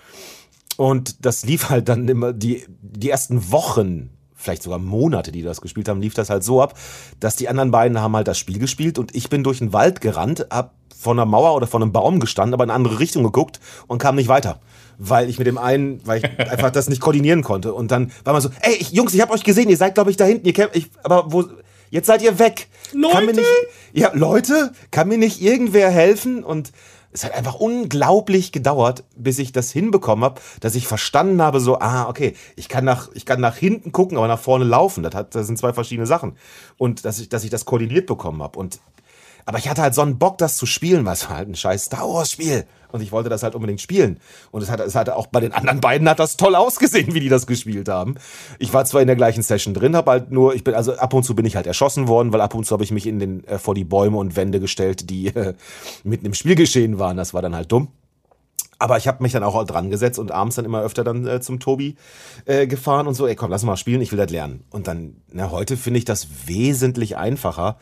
[0.79, 5.59] Und das lief halt dann immer, die, die ersten Wochen, vielleicht sogar Monate, die das
[5.59, 6.73] gespielt haben, lief das halt so ab,
[7.19, 9.99] dass die anderen beiden haben halt das Spiel gespielt und ich bin durch den Wald
[9.99, 13.25] gerannt, hab von einer Mauer oder von einem Baum gestanden, aber in eine andere Richtung
[13.25, 14.61] geguckt und kam nicht weiter.
[14.97, 17.73] Weil ich mit dem einen, weil ich einfach das nicht koordinieren konnte.
[17.73, 20.11] Und dann war man so, ey, ich, Jungs, ich hab euch gesehen, ihr seid, glaube
[20.11, 21.43] ich, da hinten, ihr kämpft, ich, aber wo,
[21.89, 22.69] jetzt seid ihr weg.
[22.93, 23.41] Kann mir Leute!
[23.41, 23.49] nicht,
[23.91, 26.41] ja, Leute, kann mir nicht irgendwer helfen?
[26.41, 26.71] Und
[27.11, 31.79] es hat einfach unglaublich gedauert, bis ich das hinbekommen habe, dass ich verstanden habe, so,
[31.79, 35.03] ah, okay, ich kann nach, ich kann nach hinten gucken, aber nach vorne laufen.
[35.03, 36.35] Das, hat, das sind zwei verschiedene Sachen.
[36.77, 38.59] Und dass ich, dass ich das koordiniert bekommen habe.
[38.59, 38.79] Und
[39.49, 42.07] aber ich hatte halt so einen Bock, das zu spielen, war halt ein scheiß Star
[42.07, 42.65] Wars Spiel.
[42.91, 44.19] Und ich wollte das halt unbedingt spielen.
[44.51, 47.19] Und es hat, es hatte auch bei den anderen beiden hat das toll ausgesehen, wie
[47.19, 48.13] die das gespielt haben.
[48.59, 51.15] Ich war zwar in der gleichen Session drin, habe halt nur, ich bin, also ab
[51.15, 53.17] und zu bin ich halt erschossen worden, weil ab und zu habe ich mich in
[53.17, 55.55] den, äh, vor die Bäume und Wände gestellt, die äh,
[56.03, 57.17] mitten im Spiel geschehen waren.
[57.17, 57.87] Das war dann halt dumm.
[58.77, 61.41] Aber ich habe mich dann auch dran gesetzt und abends dann immer öfter dann äh,
[61.41, 61.95] zum Tobi
[62.45, 64.63] äh, gefahren und so, ey komm, lass mal spielen, ich will das lernen.
[64.69, 67.79] Und dann, na, heute finde ich das wesentlich einfacher.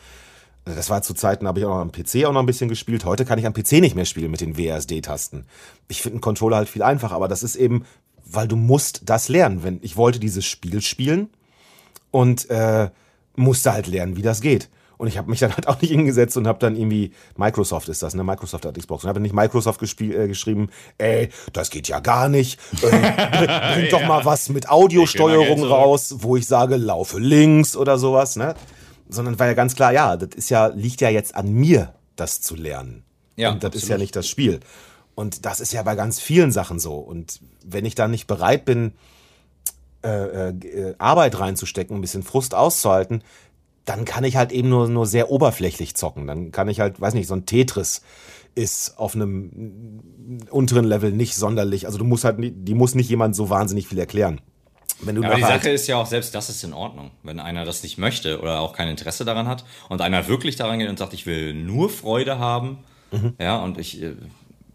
[0.76, 3.05] Das war zu Zeiten, habe ich auch noch am PC auch noch ein bisschen gespielt.
[3.05, 5.45] Heute kann ich am PC nicht mehr spielen mit den WASD-Tasten.
[5.88, 7.86] Ich finde einen Controller halt viel einfacher, aber das ist eben,
[8.26, 9.63] weil du musst das lernen.
[9.63, 11.30] Wenn ich wollte dieses Spiel spielen
[12.11, 12.89] und äh,
[13.36, 14.70] musste halt lernen, wie das geht.
[14.97, 18.01] Und ich habe mich dann halt auch nicht hingesetzt und habe dann irgendwie, Microsoft ist
[18.03, 18.24] das, ne?
[18.24, 19.03] Microsoft hat Xbox.
[19.03, 22.59] Und habe nicht Microsoft äh, geschrieben, ey, das geht ja gar nicht.
[22.82, 22.89] Äh,
[23.38, 28.36] bring, bring doch mal was mit Audiosteuerung raus, wo ich sage, laufe links oder sowas,
[28.36, 28.55] ne?
[29.10, 32.41] Sondern war ja ganz klar, ja, das ist ja, liegt ja jetzt an mir, das
[32.41, 33.03] zu lernen.
[33.36, 33.89] Ja, und das ist absolut.
[33.89, 34.60] ja nicht das Spiel.
[35.16, 36.95] Und das ist ja bei ganz vielen Sachen so.
[36.95, 38.93] Und wenn ich dann nicht bereit bin,
[40.03, 43.24] äh, äh, Arbeit reinzustecken, ein bisschen Frust auszuhalten,
[43.86, 46.28] dann kann ich halt eben nur, nur sehr oberflächlich zocken.
[46.28, 48.01] Dann kann ich halt, weiß nicht, so ein Tetris
[48.53, 50.01] ist auf einem
[50.49, 51.86] unteren Level nicht sonderlich.
[51.86, 54.41] Also du musst halt, die muss nicht jemand so wahnsinnig viel erklären.
[55.00, 57.12] Wenn du Ja, aber die Sache ist ja auch, selbst das ist in Ordnung.
[57.24, 60.80] Wenn einer das nicht möchte oder auch kein Interesse daran hat und einer wirklich daran
[60.80, 62.80] geht und sagt, ich will nur Freude haben,
[63.12, 63.36] Mhm.
[63.39, 64.16] ja, und ich, äh,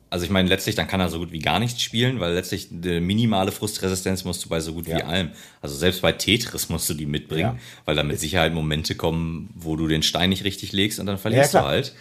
[0.09, 2.69] also ich meine, letztlich, dann kann er so gut wie gar nichts spielen, weil letztlich
[2.71, 5.07] eine minimale Frustresistenz musst du bei so gut wie Ja.
[5.07, 5.31] allem.
[5.61, 7.59] Also selbst bei Tetris musst du die mitbringen, Ja.
[7.85, 11.19] weil da mit Sicherheit Momente kommen, wo du den Stein nicht richtig legst und dann
[11.19, 11.95] verlierst du halt.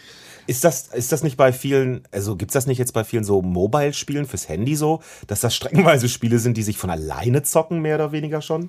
[0.52, 3.42] Ist das, ist das nicht bei vielen, also gibt's das nicht jetzt bei vielen so
[3.42, 7.96] Mobile-Spielen fürs Handy so, dass das streckenweise Spiele sind, die sich von alleine zocken, mehr
[7.96, 8.68] oder weniger schon?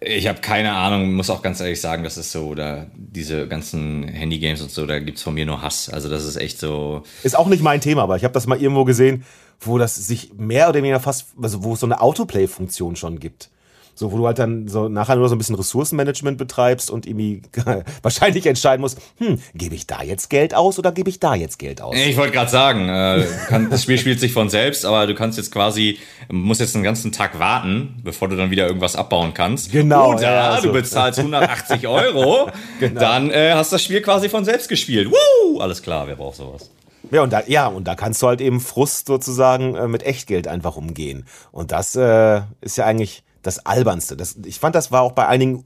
[0.00, 4.08] Ich habe keine Ahnung, muss auch ganz ehrlich sagen, das ist so, da diese ganzen
[4.08, 5.90] Handy-Games und so, da gibt's von mir nur Hass.
[5.90, 8.58] Also das ist echt so, Ist auch nicht mein Thema, aber ich habe das mal
[8.58, 9.26] irgendwo gesehen,
[9.60, 13.50] wo das sich mehr oder weniger fast, also wo es so eine Autoplay-Funktion schon gibt.
[13.98, 17.42] So, wo du halt dann so nachher nur so ein bisschen Ressourcenmanagement betreibst und irgendwie
[18.02, 21.58] wahrscheinlich entscheiden musst, hm, gebe ich da jetzt Geld aus oder gebe ich da jetzt
[21.58, 21.96] Geld aus?
[21.96, 25.36] Ich wollte gerade sagen, äh, kann, das Spiel spielt sich von selbst, aber du kannst
[25.36, 25.98] jetzt quasi,
[26.30, 29.72] musst jetzt einen ganzen Tag warten, bevor du dann wieder irgendwas abbauen kannst.
[29.72, 33.00] Genau, Oder ja, also- du bezahlst 180 Euro, Genau.
[33.00, 35.10] dann äh, hast das Spiel quasi von selbst gespielt.
[35.10, 35.58] Woo!
[35.58, 36.70] Alles klar, wer braucht sowas?
[37.10, 40.46] Ja, und da, ja, und da kannst du halt eben Frust sozusagen äh, mit Echtgeld
[40.46, 41.26] einfach umgehen.
[41.50, 44.16] Und das äh, ist ja eigentlich das Albernste.
[44.16, 45.64] Das, ich fand, das war auch bei einigen,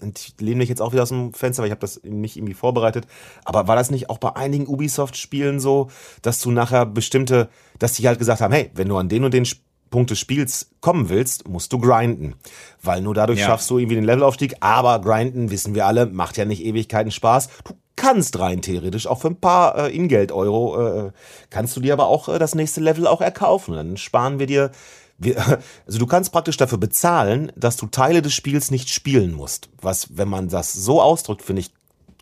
[0.00, 2.36] und ich lehne mich jetzt auch wieder aus dem Fenster, weil ich habe das nicht
[2.36, 3.06] irgendwie vorbereitet,
[3.44, 5.88] aber war das nicht auch bei einigen Ubisoft-Spielen so,
[6.22, 9.34] dass du nachher bestimmte, dass die halt gesagt haben, hey, wenn du an den und
[9.34, 9.46] den
[9.90, 12.34] Punkt des Spiels kommen willst, musst du grinden.
[12.82, 13.46] Weil nur dadurch Ja.
[13.46, 17.48] schaffst du irgendwie den Levelaufstieg, aber grinden, wissen wir alle, macht ja nicht Ewigkeiten Spaß.
[17.64, 21.12] Du kannst rein theoretisch auch für ein paar äh, Ingeld-Euro, äh,
[21.50, 23.74] kannst du dir aber auch äh, das nächste Level auch erkaufen.
[23.74, 24.70] Dann sparen wir dir,
[25.18, 29.68] wir, also du kannst praktisch dafür bezahlen, dass du Teile des Spiels nicht spielen musst.
[29.80, 31.70] Was, wenn man das so ausdrückt, finde ich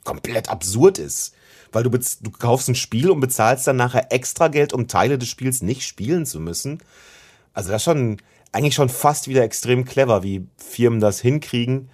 [0.04, 1.34] komplett absurd ist.
[1.72, 5.28] Weil du, du kaufst ein Spiel und bezahlst dann nachher extra Geld, um Teile des
[5.28, 6.78] Spiels nicht spielen zu müssen.
[7.52, 8.18] Also das ist schon
[8.52, 11.90] eigentlich schon fast wieder extrem clever, wie Firmen das hinkriegen,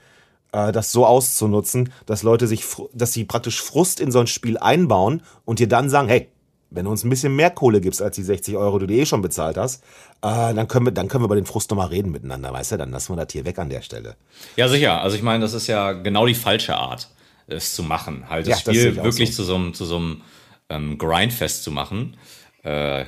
[0.52, 4.58] äh, das so auszunutzen, dass Leute sich, dass sie praktisch Frust in so ein Spiel
[4.58, 6.28] einbauen und dir dann sagen, hey,
[6.74, 9.06] wenn du uns ein bisschen mehr Kohle gibst als die 60 Euro, die du eh
[9.06, 9.82] schon bezahlt hast,
[10.22, 12.78] äh, dann können wir, dann können wir über den Frust nochmal reden miteinander, weißt du?
[12.78, 14.16] Dann lassen wir das hier weg an der Stelle.
[14.56, 15.00] Ja, sicher.
[15.00, 17.10] Also ich meine, das ist ja genau die falsche Art,
[17.46, 18.28] es zu machen.
[18.28, 19.42] Halt das ja, Spiel das wirklich so.
[19.42, 20.22] zu so einem, zu so einem
[20.68, 22.16] ähm, Grindfest zu machen.
[22.62, 23.04] Äh,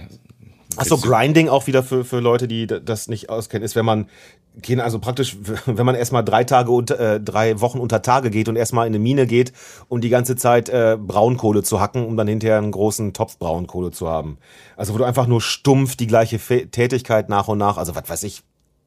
[0.77, 4.09] Achso, Grinding auch wieder für, für Leute, die das nicht auskennen, ist, wenn man
[4.61, 5.37] gehen also praktisch,
[5.67, 8.93] wenn man erstmal drei Tage unter, äh, drei Wochen unter Tage geht und erstmal in
[8.93, 9.53] eine Mine geht
[9.89, 13.91] und die ganze Zeit äh, Braunkohle zu hacken, um dann hinterher einen großen Topf Braunkohle
[13.91, 14.39] zu haben.
[14.77, 18.23] Also wo du einfach nur stumpf die gleiche Tätigkeit nach und nach, also was weiß
[18.25, 18.43] ich,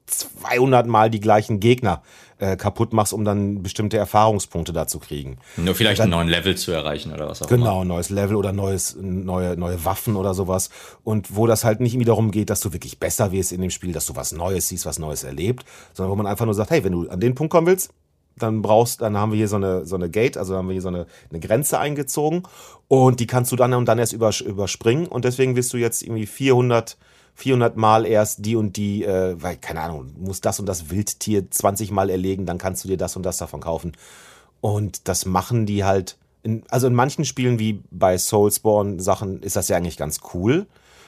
[0.06, 2.02] 200 Mal die gleichen Gegner
[2.38, 5.38] äh, kaputt machst, um dann bestimmte Erfahrungspunkte da zu kriegen.
[5.56, 7.70] Nur vielleicht dann, einen neuen Level zu erreichen oder was auch genau, immer.
[7.70, 10.70] Genau, ein neues Level oder neues, neue, neue Waffen oder sowas.
[11.04, 13.70] Und wo das halt nicht irgendwie darum geht, dass du wirklich besser wirst in dem
[13.70, 16.70] Spiel, dass du was Neues siehst, was Neues erlebt, sondern wo man einfach nur sagt,
[16.70, 17.90] hey, wenn du an den Punkt kommen willst,
[18.36, 20.82] dann brauchst, dann haben wir hier so eine, so eine Gate, also haben wir hier
[20.82, 22.44] so eine, eine Grenze eingezogen
[22.86, 26.26] und die kannst du dann und dann erst überspringen und deswegen wirst du jetzt irgendwie
[26.26, 26.96] 400
[27.38, 31.48] 400 Mal erst die und die, äh, weil, keine Ahnung, muss das und das Wildtier
[31.48, 33.92] 20 Mal erlegen, dann kannst du dir das und das davon kaufen.
[34.60, 39.54] Und das machen die halt, in, also in manchen Spielen wie bei Soulsborne Sachen ist
[39.54, 40.66] das ja eigentlich ganz cool,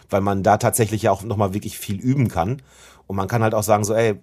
[0.09, 2.63] weil man da tatsächlich ja auch nochmal wirklich viel üben kann.
[3.09, 4.15] Und man kann halt auch sagen so, ey,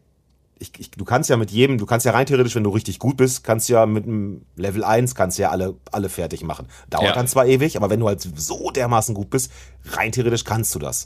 [0.60, 3.00] ich, ich, du kannst ja mit jedem, du kannst ja rein theoretisch, wenn du richtig
[3.00, 6.68] gut bist, kannst ja mit einem Level 1 kannst ja alle, alle fertig machen.
[6.90, 7.14] Dauert ja.
[7.14, 9.52] dann zwar ewig, aber wenn du halt so dermaßen gut bist,
[9.92, 11.06] rein theoretisch kannst du das.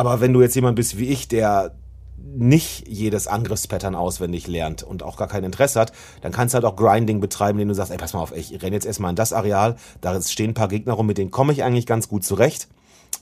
[0.00, 1.74] Aber wenn du jetzt jemand bist wie ich, der
[2.16, 5.92] nicht jedes Angriffspattern auswendig lernt und auch gar kein Interesse hat,
[6.22, 8.62] dann kannst du halt auch Grinding betreiben, indem du sagst, ey, pass mal auf, ich
[8.62, 11.52] renne jetzt erstmal in das Areal, da stehen ein paar Gegner rum, mit denen komme
[11.52, 12.66] ich eigentlich ganz gut zurecht.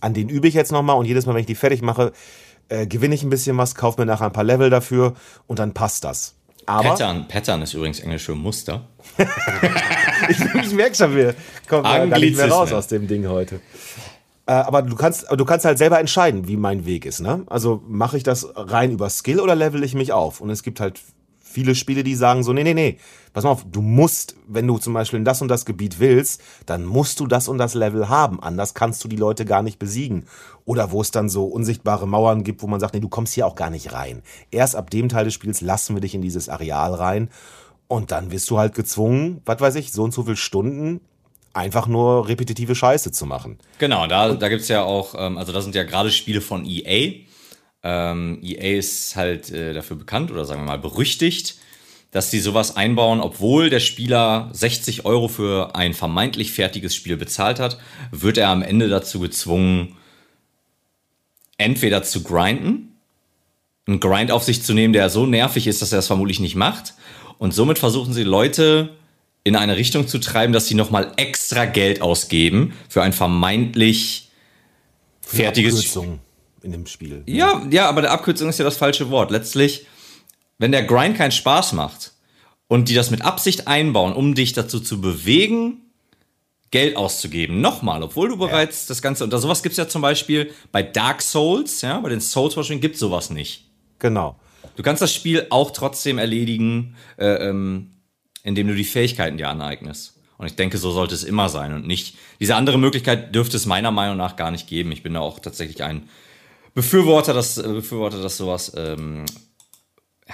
[0.01, 2.13] An denen übe ich jetzt nochmal und jedes Mal, wenn ich die fertig mache,
[2.69, 5.15] äh, gewinne ich ein bisschen was, kaufe mir nachher ein paar Level dafür
[5.49, 6.37] und dann passt das.
[6.65, 8.87] Aber Pattern, Pattern ist übrigens Englisch für Muster.
[10.29, 11.35] ich, ich merke schon, wir
[11.69, 13.59] kommen da nicht mehr raus aus dem Ding heute.
[14.49, 17.21] Äh, aber du kannst, du kannst halt selber entscheiden, wie mein Weg ist.
[17.21, 17.45] Ne?
[17.49, 20.41] Also mache ich das rein über Skill oder level ich mich auf?
[20.41, 21.03] Und es gibt halt
[21.39, 22.99] viele Spiele, die sagen so, nee, nee, nee,
[23.35, 26.41] pass mal auf, du musst, wenn du zum Beispiel in das und das Gebiet willst,
[26.65, 28.43] dann musst du das und das Level haben.
[28.43, 30.25] Anders kannst du die Leute gar nicht besiegen.
[30.65, 33.47] Oder wo es dann so unsichtbare Mauern gibt, wo man sagt, nee, du kommst hier
[33.47, 34.23] auch gar nicht rein.
[34.51, 37.29] Erst ab dem Teil des Spiels lassen wir dich in dieses Areal rein.
[37.87, 41.01] Und dann wirst du halt gezwungen, was weiß ich, so und so viele Stunden
[41.53, 43.59] einfach nur repetitive Scheiße zu machen.
[43.79, 46.65] Genau, da, da gibt es ja auch, ähm, also das sind ja gerade Spiele von
[46.65, 47.25] EA.
[47.83, 51.57] Ähm, EA ist halt äh, dafür bekannt oder sagen wir mal berüchtigt,
[52.11, 57.61] dass die sowas einbauen, obwohl der Spieler 60 Euro für ein vermeintlich fertiges Spiel bezahlt
[57.61, 57.79] hat,
[58.11, 59.97] wird er am Ende dazu gezwungen,
[61.59, 62.97] entweder zu grinden,
[63.87, 66.57] einen Grind auf sich zu nehmen, der so nervig ist, dass er es vermutlich nicht
[66.57, 66.95] macht.
[67.39, 68.97] Und somit versuchen sie Leute
[69.45, 74.31] in eine Richtung zu treiben, dass sie nochmal extra Geld ausgeben für ein vermeintlich
[75.21, 76.19] fertiges Spiel.
[76.63, 77.23] in dem Spiel.
[77.27, 79.31] Ja, ja, aber der Abkürzung ist ja das falsche Wort.
[79.31, 79.87] Letztlich,
[80.59, 82.13] wenn der Grind keinen Spaß macht
[82.67, 85.83] und die das mit Absicht einbauen, um dich dazu zu bewegen,
[86.71, 87.61] Geld auszugeben.
[87.61, 88.89] Nochmal, obwohl du bereits ja.
[88.89, 92.21] das Ganze, und sowas gibt es ja zum Beispiel bei Dark Souls, ja, bei den
[92.21, 93.65] Souls-Beispielen gibt es sowas nicht.
[93.99, 94.37] Genau.
[94.77, 97.91] Du kannst das Spiel auch trotzdem erledigen, äh, ähm,
[98.49, 100.15] indem du die Fähigkeiten dir aneignest.
[100.39, 102.17] Und ich denke, so sollte es immer sein und nicht.
[102.41, 104.93] Diese andere Möglichkeit dürfte es meiner Meinung nach gar nicht geben.
[104.93, 106.09] Ich bin da auch tatsächlich ein
[106.75, 109.27] Befürworter, dass, äh, Befürworter, dass sowas, ähm,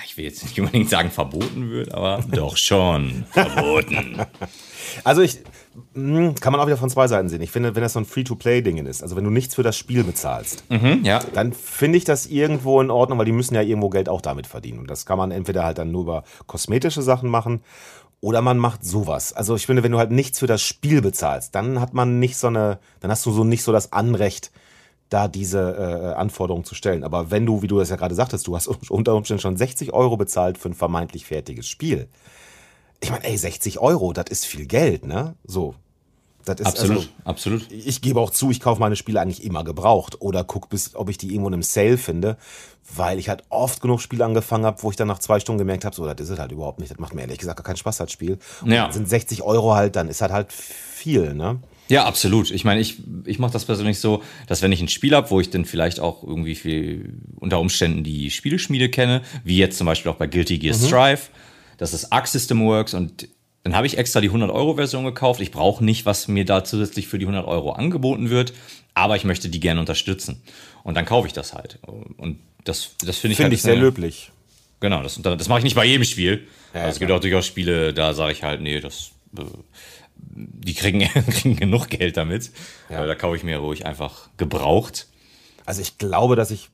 [0.05, 4.21] ich will jetzt nicht unbedingt sagen verboten wird, aber doch schon verboten.
[5.03, 5.39] Also ich
[5.95, 7.43] hm, kann man auch wieder von zwei Seiten sehen.
[7.43, 10.05] Ich finde, wenn das so ein Free-to-Play-Ding ist, also wenn du nichts für das Spiel
[10.05, 11.21] bezahlst, mhm, ja.
[11.33, 14.47] dann finde ich das irgendwo in Ordnung, weil die müssen ja irgendwo Geld auch damit
[14.47, 14.79] verdienen.
[14.79, 17.63] Und das kann man entweder halt dann nur über kosmetische Sachen machen
[18.21, 19.33] oder man macht sowas.
[19.33, 22.37] Also ich finde, wenn du halt nichts für das Spiel bezahlst, dann hat man nicht
[22.37, 24.51] so eine, dann hast du so nicht so das Anrecht,
[25.11, 27.05] da diese äh, Anforderungen zu stellen.
[27.05, 29.93] Aber wenn du, wie du das ja gerade sagtest, du hast unter Umständen schon 60
[29.93, 32.09] Euro bezahlt für ein vermeintlich fertiges Spiel,
[33.01, 35.35] ich meine, ey, 60 Euro, das ist viel Geld, ne?
[35.45, 35.75] So.
[36.45, 37.73] Das ist Absolut, also, absolut.
[37.73, 41.09] Ich gebe auch zu, ich kaufe meine Spiele eigentlich immer gebraucht oder gucke, bis, ob
[41.09, 42.37] ich die irgendwo in einem Sale finde,
[42.95, 45.85] weil ich halt oft genug Spiele angefangen habe, wo ich dann nach zwei Stunden gemerkt
[45.85, 46.91] habe, so, das ist es halt überhaupt nicht.
[46.91, 48.39] Das macht mir ehrlich gesagt gar keinen Spaß, das Spiel.
[48.63, 48.85] Und Ja.
[48.85, 51.61] dann sind 60 Euro halt, dann ist halt halt viel, ne?
[51.89, 52.51] Ja, absolut.
[52.51, 55.41] Ich meine, ich, ich mache das persönlich so, dass wenn ich ein Spiel habe, wo
[55.41, 60.11] ich dann vielleicht auch irgendwie viel unter Umständen die Spieleschmiede kenne, wie jetzt zum Beispiel
[60.11, 61.21] auch bei Guilty Gear Strive,
[61.77, 63.29] das ist Arc System Works und
[63.65, 65.41] dann habe ich extra die 100-Euro-Version gekauft.
[65.41, 68.53] Ich brauche nicht, was mir da zusätzlich für die 100 Euro angeboten wird,
[68.95, 70.43] aber ich möchte die gerne unterstützen.
[70.85, 71.79] Und dann kaufe ich das halt.
[71.83, 74.31] Und das, das finde ich Finde halt ich sehr eine- löblich.
[74.81, 76.47] Genau, das, das mache ich nicht bei jedem Spiel.
[76.75, 79.43] Ja, also es gibt auch durchaus Spiele, da sage ich halt, nee, das, äh,
[80.17, 80.99] die kriegen,
[81.31, 82.51] kriegen genug Geld damit.
[82.91, 83.07] Ja.
[83.07, 85.07] Da kaufe ich mir ruhig einfach gebraucht.
[85.65, 86.69] Also ich glaube, dass ich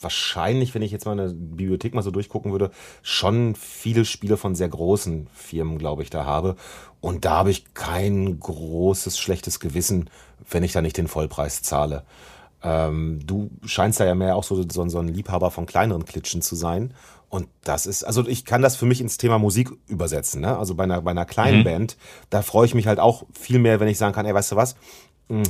[0.00, 2.70] wahrscheinlich, wenn ich jetzt meine Bibliothek mal so durchgucken würde,
[3.02, 6.56] schon viele Spiele von sehr großen Firmen, glaube ich, da habe.
[7.00, 10.10] Und da habe ich kein großes, schlechtes Gewissen,
[10.48, 12.04] wenn ich da nicht den Vollpreis zahle.
[12.62, 16.42] Ähm, du scheinst da ja mehr auch so, so, so ein Liebhaber von kleineren Klitschen
[16.42, 16.94] zu sein.
[17.30, 20.40] Und das ist, also ich kann das für mich ins Thema Musik übersetzen.
[20.40, 20.58] Ne?
[20.58, 21.96] Also bei einer, bei einer kleinen Band,
[22.28, 24.56] da freue ich mich halt auch viel mehr, wenn ich sagen kann, ey, weißt du
[24.56, 24.74] was,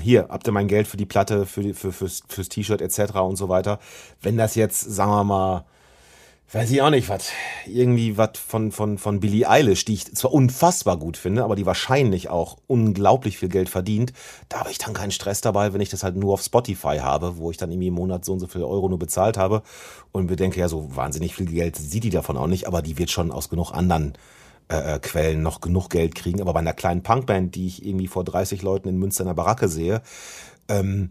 [0.03, 3.15] hier, habt ihr mein Geld für die Platte, für die, für, fürs, fürs T-Shirt etc.
[3.17, 3.79] und so weiter.
[4.21, 5.65] Wenn das jetzt, sagen wir mal,
[6.53, 7.31] weiß ich auch nicht, was,
[7.67, 11.65] irgendwie was von, von, von Billie Eilish, die ich zwar unfassbar gut finde, aber die
[11.65, 14.13] wahrscheinlich auch unglaublich viel Geld verdient,
[14.49, 17.37] da habe ich dann keinen Stress dabei, wenn ich das halt nur auf Spotify habe,
[17.37, 19.63] wo ich dann irgendwie im Monat so und so viel Euro nur bezahlt habe
[20.13, 22.99] und mir denke, ja, so wahnsinnig viel Geld sieht die davon auch nicht, aber die
[22.99, 24.15] wird schon aus genug anderen
[24.71, 26.41] äh, äh, Quellen noch genug Geld kriegen.
[26.41, 29.35] Aber bei einer kleinen Punkband, die ich irgendwie vor 30 Leuten in Münster in der
[29.35, 30.01] Baracke sehe,
[30.69, 31.11] ähm,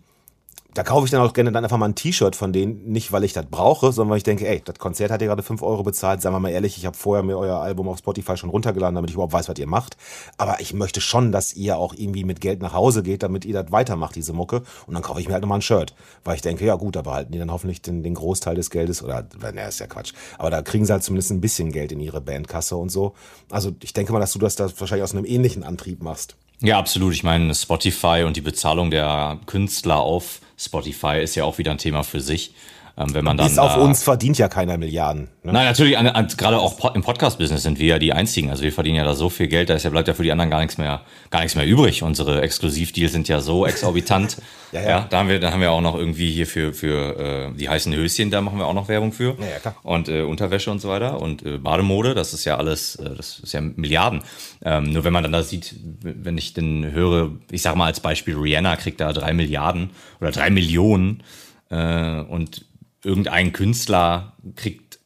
[0.75, 3.23] da kaufe ich dann auch gerne dann einfach mal ein T-Shirt von denen, nicht weil
[3.23, 5.81] ich das brauche, sondern weil ich denke, ey, das Konzert hat ihr gerade 5 Euro
[5.81, 8.93] bezahlt, sagen wir mal ehrlich, ich habe vorher mir euer Album auf Spotify schon runtergeladen,
[8.93, 9.97] damit ich überhaupt weiß, was ihr macht.
[10.37, 13.53] Aber ich möchte schon, dass ihr auch irgendwie mit Geld nach Hause geht, damit ihr
[13.53, 14.61] das weitermacht, diese Mucke.
[14.85, 15.95] Und dann kaufe ich mir halt nochmal ein Shirt.
[16.23, 19.01] Weil ich denke, ja gut, da behalten die dann hoffentlich den, den Großteil des Geldes,
[19.01, 20.13] oder, ne, ist ja Quatsch.
[20.37, 23.13] Aber da kriegen sie halt zumindest ein bisschen Geld in ihre Bandkasse und so.
[23.49, 26.35] Also ich denke mal, dass du das da wahrscheinlich aus einem ähnlichen Antrieb machst.
[26.61, 27.13] Ja, absolut.
[27.13, 31.77] Ich meine, Spotify und die Bezahlung der Künstler auf Spotify ist ja auch wieder ein
[31.77, 32.53] Thema für sich.
[32.99, 35.29] Ähm, wenn man dann Bis auf da- uns verdient ja keiner Milliarden.
[35.43, 35.53] Ne?
[35.53, 38.49] Nein, natürlich, an, an, gerade auch im Podcast-Business sind wir ja die einzigen.
[38.49, 40.31] Also wir verdienen ja da so viel Geld, da ist ja, bleibt ja für die
[40.33, 42.03] anderen gar nichts mehr, gar nichts mehr übrig.
[42.03, 44.37] Unsere Exklusivdeals sind ja so exorbitant.
[44.73, 45.07] Ja, ja, ja.
[45.09, 47.95] da haben wir, da haben wir auch noch irgendwie hier für, für äh, die heißen
[47.95, 49.35] Höschen, da machen wir auch noch Werbung für.
[49.39, 49.75] Ja, ja, klar.
[49.81, 51.21] Und äh, Unterwäsche und so weiter.
[51.21, 54.21] Und äh, Bademode, das ist ja alles, äh, das ist ja Milliarden.
[54.63, 58.01] Ähm, nur wenn man dann da sieht, wenn ich denn höre, ich sag mal als
[58.01, 61.23] Beispiel, Rihanna kriegt da drei Milliarden oder drei Millionen
[61.69, 62.65] äh, und
[63.03, 64.99] irgendein Künstler kriegt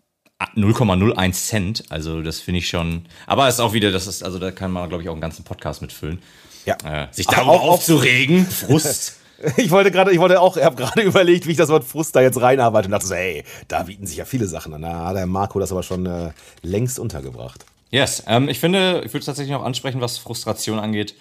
[0.56, 1.84] 0,01 Cent.
[1.90, 3.06] Also das finde ich schon.
[3.28, 5.22] Aber es ist auch wieder, das ist, also da kann man, glaube ich, auch einen
[5.22, 6.20] ganzen Podcast mitfüllen.
[6.66, 6.76] Ja.
[6.86, 9.20] Äh, sich darüber auch- aufzuregen, Frust.
[9.58, 12.16] Ich wollte gerade, ich wollte auch, ich habe gerade überlegt, wie ich das Wort Frust
[12.16, 14.84] da jetzt reinarbeite und dachte so, ey, da bieten sich ja viele Sachen an.
[14.84, 16.32] Da hat der Marco das aber schon äh,
[16.62, 17.66] längst untergebracht.
[17.92, 21.16] Yes, ähm, ich finde, ich würde tatsächlich noch ansprechen, was Frustration angeht.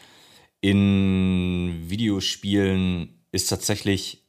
[0.61, 4.22] In Videospielen ist tatsächlich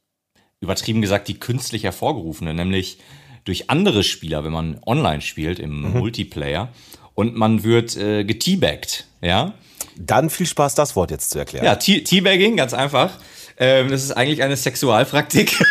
[0.64, 2.98] übertrieben gesagt die künstlich hervorgerufene, nämlich
[3.44, 6.70] durch andere Spieler, wenn man online spielt im Multiplayer
[7.14, 9.54] und man wird äh, geteabaggt, ja.
[9.96, 11.64] Dann viel Spaß, das Wort jetzt zu erklären.
[11.64, 13.12] Ja, Te- Teabagging, ganz einfach.
[13.56, 15.62] Ähm, das ist eigentlich eine Sexualpraktik,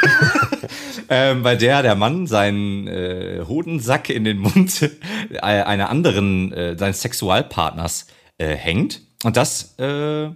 [1.10, 4.90] ähm, bei der der Mann seinen äh, Hodensack in den Mund
[5.32, 9.02] äh, einer anderen, äh, seines Sexualpartners äh, hängt.
[9.26, 10.30] Und das äh,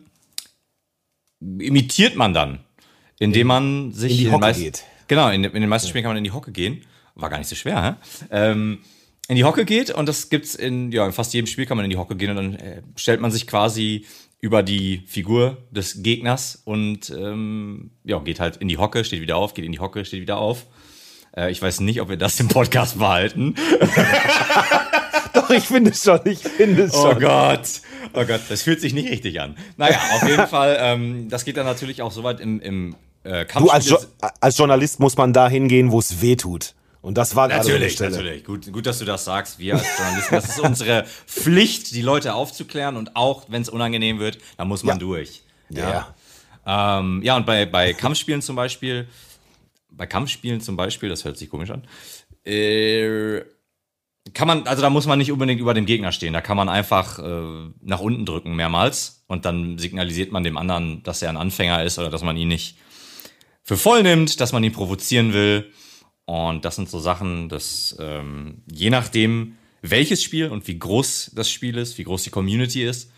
[1.40, 2.60] imitiert man dann,
[3.20, 4.84] indem man sich in die den Hocke meisten- geht.
[5.08, 6.82] Genau, in, in den meisten Spielen kann man in die Hocke gehen.
[7.16, 8.28] War gar nicht so schwer, hä?
[8.30, 8.80] Ähm,
[9.30, 11.84] in die Hocke geht und das gibt's in, ja, in fast jedem Spiel kann man
[11.86, 14.06] in die Hocke gehen und dann äh, stellt man sich quasi
[14.40, 19.36] über die Figur des Gegners und ähm, ja, geht halt in die Hocke, steht wieder
[19.38, 20.68] auf, geht in die Hocke, steht wieder auf.
[21.36, 23.56] Äh, ich weiß nicht, ob wir das im Podcast behalten.
[25.34, 27.20] Doch, ich finde es schon, ich finde es Oh schon.
[27.22, 27.68] Gott.
[28.14, 29.58] Oh Gott, das fühlt sich nicht richtig an.
[29.78, 32.96] Naja, auf jeden Fall, ähm, das geht dann natürlich auch so weit im, im
[33.28, 33.98] äh, Du, als, jo
[34.42, 36.74] als Journalist muss man da hingehen, wo es weh tut.
[37.02, 38.44] Und das war Natürlich, natürlich.
[38.44, 39.60] Gut, gut, dass du das sagst.
[39.60, 44.20] Wir als Journalisten, das ist unsere Pflicht, die Leute aufzuklären und auch, wenn es unangenehm
[44.20, 45.00] wird, dann muss man Ja.
[45.00, 45.42] durch.
[45.70, 46.16] Ja.
[46.66, 49.08] Ähm, ja, und bei, bei Kampfspielen zum Beispiel,
[49.90, 51.84] bei Kampfspielen zum Beispiel, das hört sich komisch an,
[52.46, 53.42] äh,
[54.34, 56.34] kann man, also da muss man nicht unbedingt über dem Gegner stehen.
[56.34, 61.02] Da kann man einfach äh, nach unten drücken mehrmals und dann signalisiert man dem anderen,
[61.04, 62.78] dass er ein Anfänger ist oder dass man ihn nicht
[63.68, 65.70] für voll nimmt, dass man ihn provozieren will.
[66.24, 71.52] Und das sind so Sachen, dass ähm, je nachdem, welches Spiel und wie groß das
[71.52, 73.12] Spiel ist, wie groß die Community ist,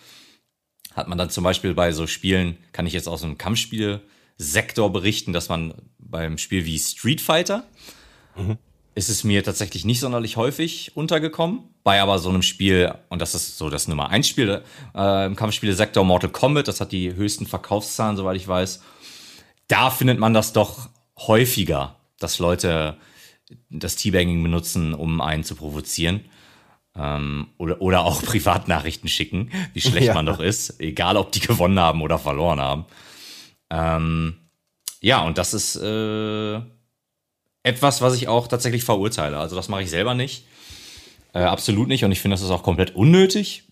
[0.95, 5.33] hat man dann zum Beispiel bei so Spielen, kann ich jetzt aus einem Kampfspielsektor berichten,
[5.33, 7.67] dass man beim Spiel wie Street Fighter
[8.35, 8.57] mhm.
[8.95, 11.61] ist es mir tatsächlich nicht sonderlich häufig untergekommen.
[11.83, 14.63] Bei aber so einem Spiel, und das ist so das Nummer 1 Spiel
[14.95, 18.81] äh, im Kampfspielsektor Mortal Kombat, das hat die höchsten Verkaufszahlen, soweit ich weiß.
[19.69, 22.97] Da findet man das doch häufiger, dass Leute
[23.69, 26.25] das Teabagging benutzen, um einen zu provozieren.
[26.95, 30.13] Ähm, oder, oder auch Privatnachrichten schicken, wie schlecht ja.
[30.13, 32.85] man doch ist, egal ob die gewonnen haben oder verloren haben.
[33.69, 34.35] Ähm,
[35.01, 36.59] ja, und das ist äh,
[37.63, 39.37] etwas, was ich auch tatsächlich verurteile.
[39.37, 40.45] Also das mache ich selber nicht.
[41.33, 42.03] Äh, absolut nicht.
[42.03, 43.63] Und ich finde, das ist auch komplett unnötig.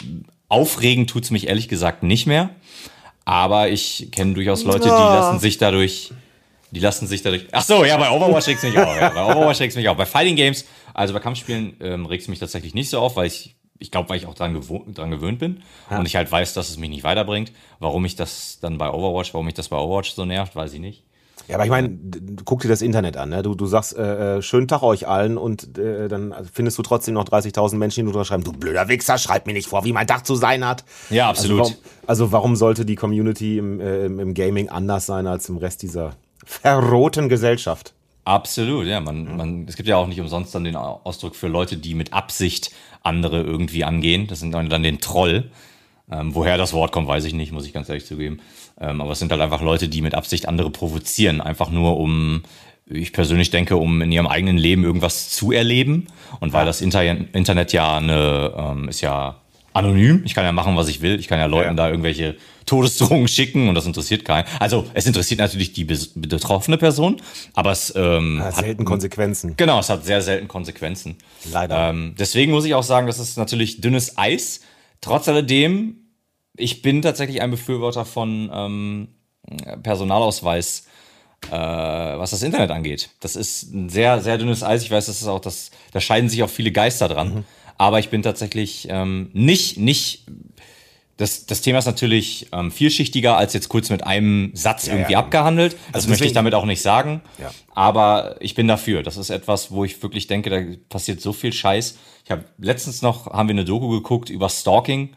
[0.48, 2.52] Aufregend tut es mich ehrlich gesagt nicht mehr.
[3.28, 6.14] Aber ich kenne durchaus Leute, die lassen sich dadurch
[6.72, 7.46] die lassen sich dadurch.
[7.52, 8.96] Ach so, ja, bei Overwatch regt es mich auf.
[9.00, 9.98] Ja, bei Overwatch regt es mich auf.
[9.98, 13.28] Bei Fighting Games, also bei Kampfspielen, ähm, regt es mich tatsächlich nicht so auf, weil
[13.28, 16.00] ich, ich glaube, weil ich auch dran, gewohnt, dran gewöhnt bin ja.
[16.00, 17.52] und ich halt weiß, dass es mich nicht weiterbringt.
[17.80, 20.80] Warum ich das dann bei Overwatch, warum mich das bei Overwatch so nervt, weiß ich
[20.80, 21.04] nicht.
[21.48, 21.98] Ja, aber ich meine,
[22.44, 23.30] guck dir das Internet an.
[23.30, 23.42] Ne?
[23.42, 27.14] Du, du sagst, äh, äh, schönen Tag euch allen und äh, dann findest du trotzdem
[27.14, 30.08] noch 30.000 Menschen, die drunter schreiben, du blöder Wichser, schreib mir nicht vor, wie mein
[30.08, 30.84] Tag zu sein hat.
[31.10, 31.60] Ja, absolut.
[31.62, 35.58] Also warum, also warum sollte die Community im, äh, im Gaming anders sein als im
[35.58, 36.16] Rest dieser
[36.48, 37.94] verroten Gesellschaft.
[38.24, 39.00] Absolut, ja.
[39.00, 42.12] Man, man, es gibt ja auch nicht umsonst dann den Ausdruck für Leute, die mit
[42.14, 42.72] Absicht
[43.04, 44.28] andere irgendwie angehen.
[44.28, 45.50] Das sind dann, dann den Troll.
[46.10, 48.40] Ähm, woher das Wort kommt, weiß ich nicht, muss ich ganz ehrlich zugeben.
[48.80, 52.44] Ähm, aber es sind halt einfach Leute, die mit Absicht andere provozieren, einfach nur um,
[52.86, 56.08] ich persönlich denke, um in ihrem eigenen Leben irgendwas zu erleben.
[56.40, 59.38] Und weil das Inter Internet ja eine, ähm, ist ja
[59.74, 60.24] anonym.
[60.26, 61.20] Ich kann ja machen, was ich will.
[61.20, 61.74] Ich kann ja Leuten ja.
[61.76, 62.36] da irgendwelche
[62.66, 64.46] Todesdrohungen schicken und das interessiert keinen.
[64.60, 67.22] Also es interessiert natürlich die betroffene Person,
[67.54, 69.54] aber es ähm, hat selten Konsequenzen.
[69.56, 71.16] Genau, es hat sehr selten Konsequenzen.
[71.52, 71.90] Leider.
[71.90, 74.62] Ähm, deswegen muss ich auch sagen, das ist natürlich dünnes Eis.
[75.00, 76.07] Trotz alledem,
[76.58, 79.08] ich bin tatsächlich ein Befürworter von ähm,
[79.84, 80.88] Personalausweis
[81.46, 83.12] äh, was das Internet angeht.
[83.20, 84.84] Das ist ein sehr, sehr dünnes Eis.
[84.84, 87.34] Ich weiß, das ist auch das, da scheiden sich auch viele Geister dran.
[87.34, 87.44] Mhm.
[87.78, 90.26] Aber ich bin tatsächlich ähm, nicht, nicht,
[91.16, 95.14] das, das Thema ist natürlich ähm, vielschichtiger als jetzt kurz mit einem Satz ja, irgendwie
[95.14, 95.20] ja.
[95.20, 95.74] abgehandelt.
[95.88, 97.22] Das also möchte ich damit auch nicht sagen.
[97.40, 97.52] Ja.
[97.74, 99.04] Aber ich bin dafür.
[99.04, 101.98] Das ist etwas, wo ich wirklich denke, da passiert so viel Scheiß.
[102.26, 105.16] Ich habe letztens noch, haben wir eine Doku geguckt über Stalking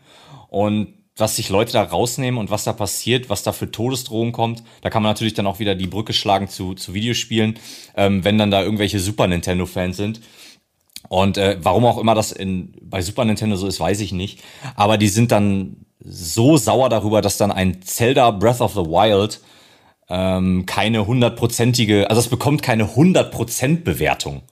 [0.49, 4.63] und was sich Leute da rausnehmen und was da passiert, was da für Todesdrohungen kommt.
[4.81, 7.59] Da kann man natürlich dann auch wieder die Brücke schlagen zu, zu Videospielen,
[7.97, 10.21] ähm, wenn dann da irgendwelche Super Nintendo-Fans sind
[11.09, 14.41] und äh, warum auch immer das in, bei Super Nintendo so ist, weiß ich nicht.
[14.77, 19.41] Aber die sind dann so sauer darüber, dass dann ein Zelda Breath of the Wild
[20.09, 24.43] ähm, keine hundertprozentige, also es bekommt keine hundertprozent Bewertung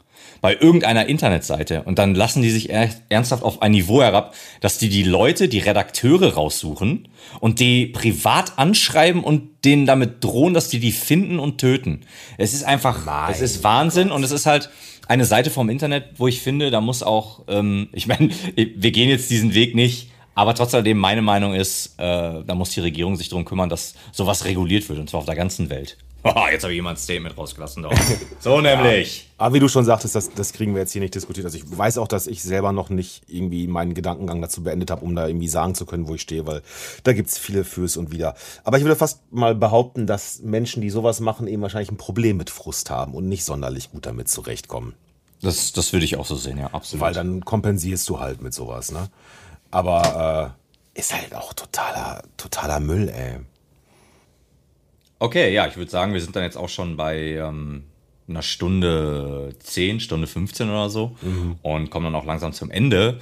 [0.40, 1.82] bei irgendeiner Internetseite.
[1.82, 5.58] Und dann lassen die sich ernsthaft auf ein Niveau herab, dass die die Leute, die
[5.58, 7.08] Redakteure raussuchen
[7.40, 12.00] und die privat anschreiben und denen damit drohen, dass die die finden und töten.
[12.36, 14.70] Es ist einfach, mein es ist Wahnsinn und es ist halt,
[15.08, 19.08] eine Seite vom Internet, wo ich finde, da muss auch, ähm, ich meine, wir gehen
[19.08, 23.28] jetzt diesen Weg nicht, aber trotzdem meine Meinung ist, äh, da muss die Regierung sich
[23.28, 25.96] darum kümmern, dass sowas reguliert wird und zwar auf der ganzen Welt.
[26.34, 27.82] Oh, jetzt habe ich jemand ein Statement rausgelassen.
[27.82, 27.92] Doch.
[28.40, 29.22] So nämlich.
[29.38, 31.46] Ja, aber wie du schon sagtest, das, das kriegen wir jetzt hier nicht diskutiert.
[31.46, 35.04] Also ich weiß auch, dass ich selber noch nicht irgendwie meinen Gedankengang dazu beendet habe,
[35.04, 36.62] um da irgendwie sagen zu können, wo ich stehe, weil
[37.04, 38.34] da gibt es viele Fürs und Wider.
[38.64, 42.36] Aber ich würde fast mal behaupten, dass Menschen, die sowas machen, eben wahrscheinlich ein Problem
[42.36, 44.94] mit Frust haben und nicht sonderlich gut damit zurechtkommen.
[45.40, 47.00] Das, das würde ich auch so sehen, ja, absolut.
[47.00, 49.08] Weil dann kompensierst du halt mit sowas, ne?
[49.70, 50.54] Aber
[50.94, 53.38] äh, ist halt auch totaler, totaler Müll, ey.
[55.18, 57.84] Okay, ja, ich würde sagen, wir sind dann jetzt auch schon bei ähm,
[58.28, 61.56] einer Stunde 10, Stunde 15 oder so mhm.
[61.62, 63.20] und kommen dann auch langsam zum Ende.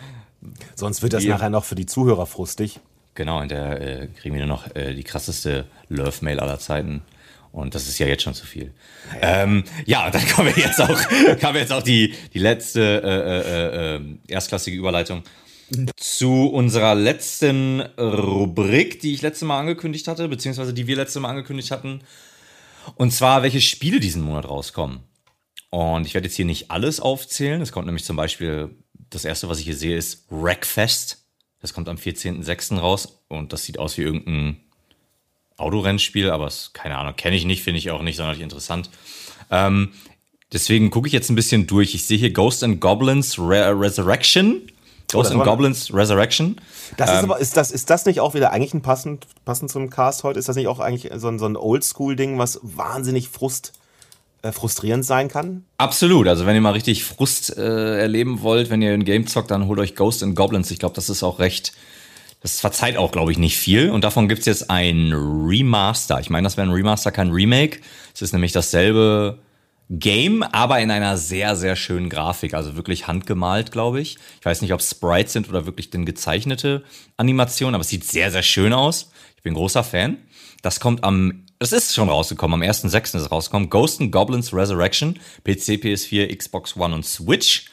[0.74, 2.80] Sonst wird das wir, nachher noch für die Zuhörer frustig.
[3.14, 7.02] Genau, in der äh, kriegen wir nur noch äh, die krasseste Love-Mail aller Zeiten.
[7.50, 8.74] Und das ist ja jetzt schon zu viel.
[9.22, 10.88] Ja, ähm, ja dann kommen wir jetzt auch,
[11.42, 15.22] haben wir jetzt auch die, die letzte äh, äh, äh, erstklassige Überleitung
[15.96, 21.30] zu unserer letzten Rubrik, die ich letzte Mal angekündigt hatte, beziehungsweise die wir letzte Mal
[21.30, 22.00] angekündigt hatten.
[22.94, 25.00] Und zwar, welche Spiele diesen Monat rauskommen.
[25.70, 27.60] Und ich werde jetzt hier nicht alles aufzählen.
[27.60, 28.70] Es kommt nämlich zum Beispiel,
[29.10, 31.24] das erste, was ich hier sehe, ist Wreckfest.
[31.60, 32.78] Das kommt am 14.06.
[32.78, 34.60] raus und das sieht aus wie irgendein
[35.56, 38.90] Autorennspiel, aber es, keine Ahnung, kenne ich nicht, finde ich auch nicht sonderlich interessant.
[39.50, 39.92] Ähm,
[40.52, 41.94] deswegen gucke ich jetzt ein bisschen durch.
[41.94, 44.70] Ich sehe hier Ghost and Goblins Re Resurrection.
[45.12, 46.60] Ghost and Goblins Resurrection.
[46.96, 49.70] Das ist ähm, aber, ist das, ist das nicht auch wieder eigentlich ein passend, passend
[49.70, 50.38] zum Cast heute?
[50.38, 53.72] Ist das nicht auch eigentlich so ein, so ein Oldschool-Ding, was wahnsinnig frust,
[54.42, 55.64] äh, frustrierend sein kann?
[55.78, 56.26] Absolut.
[56.26, 59.66] Also, wenn ihr mal richtig Frust äh, erleben wollt, wenn ihr ein Game zockt, dann
[59.66, 60.70] holt euch Ghost and Goblins.
[60.70, 61.72] Ich glaube, das ist auch recht
[62.42, 63.90] Das verzeiht auch, glaube ich, nicht viel.
[63.90, 66.20] Und davon gibt es jetzt ein Remaster.
[66.20, 67.80] Ich meine, das wäre ein Remaster, kein Remake.
[68.14, 69.38] Es ist nämlich dasselbe
[69.88, 72.54] Game, aber in einer sehr, sehr schönen Grafik.
[72.54, 74.18] Also wirklich handgemalt, glaube ich.
[74.40, 76.82] Ich weiß nicht, ob Sprites sind oder wirklich denn gezeichnete
[77.16, 79.10] Animationen, aber es sieht sehr, sehr schön aus.
[79.36, 80.18] Ich bin großer Fan.
[80.62, 82.96] Das kommt am, das ist schon rausgekommen, am 1.6.
[82.96, 83.70] ist es rausgekommen.
[83.70, 87.66] Ghost and Goblins Resurrection, PC, PS4, Xbox One und Switch.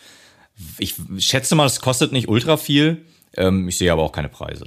[0.78, 3.06] Ich schätze mal, es kostet nicht ultra viel.
[3.36, 4.66] Ähm, ich sehe aber auch keine Preise.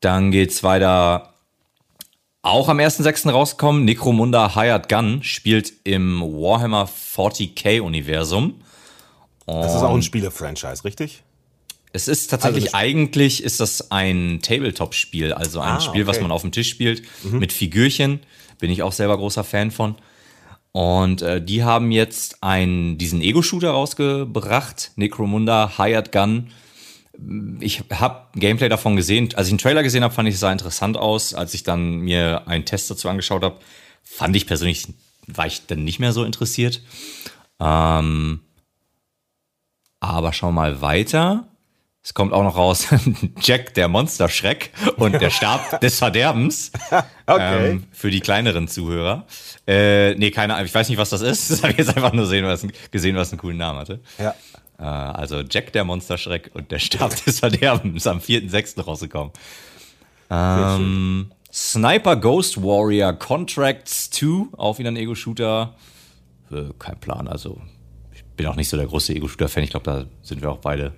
[0.00, 1.34] Dann geht's weiter.
[2.48, 3.30] Auch am 1.6.
[3.30, 3.84] rausgekommen.
[3.84, 8.54] Necromunda Hired Gun spielt im Warhammer 40k Universum.
[9.46, 11.24] Das ist auch ein Spiele-Franchise, richtig?
[11.92, 16.22] Es ist tatsächlich, also eigentlich ist das ein Tabletop-Spiel, also ein Ah, Spiel, was okay.
[16.22, 18.20] man auf dem Tisch spielt, mit Figürchen.
[18.58, 19.96] Bin ich auch selber großer Fan von.
[20.72, 26.48] Und äh, die haben jetzt einen, diesen Ego-Shooter rausgebracht, Necromunda Hired Gun.
[27.60, 29.28] Ich habe Gameplay davon gesehen.
[29.34, 31.34] Als ich einen Trailer gesehen habe, fand ich es sah interessant aus.
[31.34, 33.58] Als ich dann mir einen Test dazu angeschaut habe,
[34.02, 34.86] fand ich persönlich,
[35.26, 36.80] war ich dann nicht mehr so interessiert.
[37.60, 38.40] Ähm,
[40.00, 41.48] aber schau mal weiter.
[42.08, 42.86] Es kommt auch noch raus
[43.42, 46.72] Jack, der Monsterschreck und der Stab des Verderbens.
[47.30, 47.72] Okay.
[47.72, 49.26] Ähm, für die kleineren Zuhörer.
[49.66, 51.50] Äh, nee, keine Ahnung, ich weiß nicht, was das ist.
[51.50, 54.00] Das habe ich jetzt einfach nur sehen, was, gesehen, was einen coolen Namen hatte.
[54.18, 54.34] Ja.
[54.78, 58.80] Äh, also Jack, der Monsterschreck und der Stab des Verderbens am 4.6.
[58.82, 59.32] rausgekommen.
[60.30, 65.74] Ähm, Sniper Ghost Warrior Contracts 2, auch wieder ein Ego-Shooter.
[66.50, 67.60] Äh, kein Plan, also
[68.12, 69.64] ich bin auch nicht so der große Ego-Shooter-Fan.
[69.64, 70.92] Ich glaube, da sind wir auch beide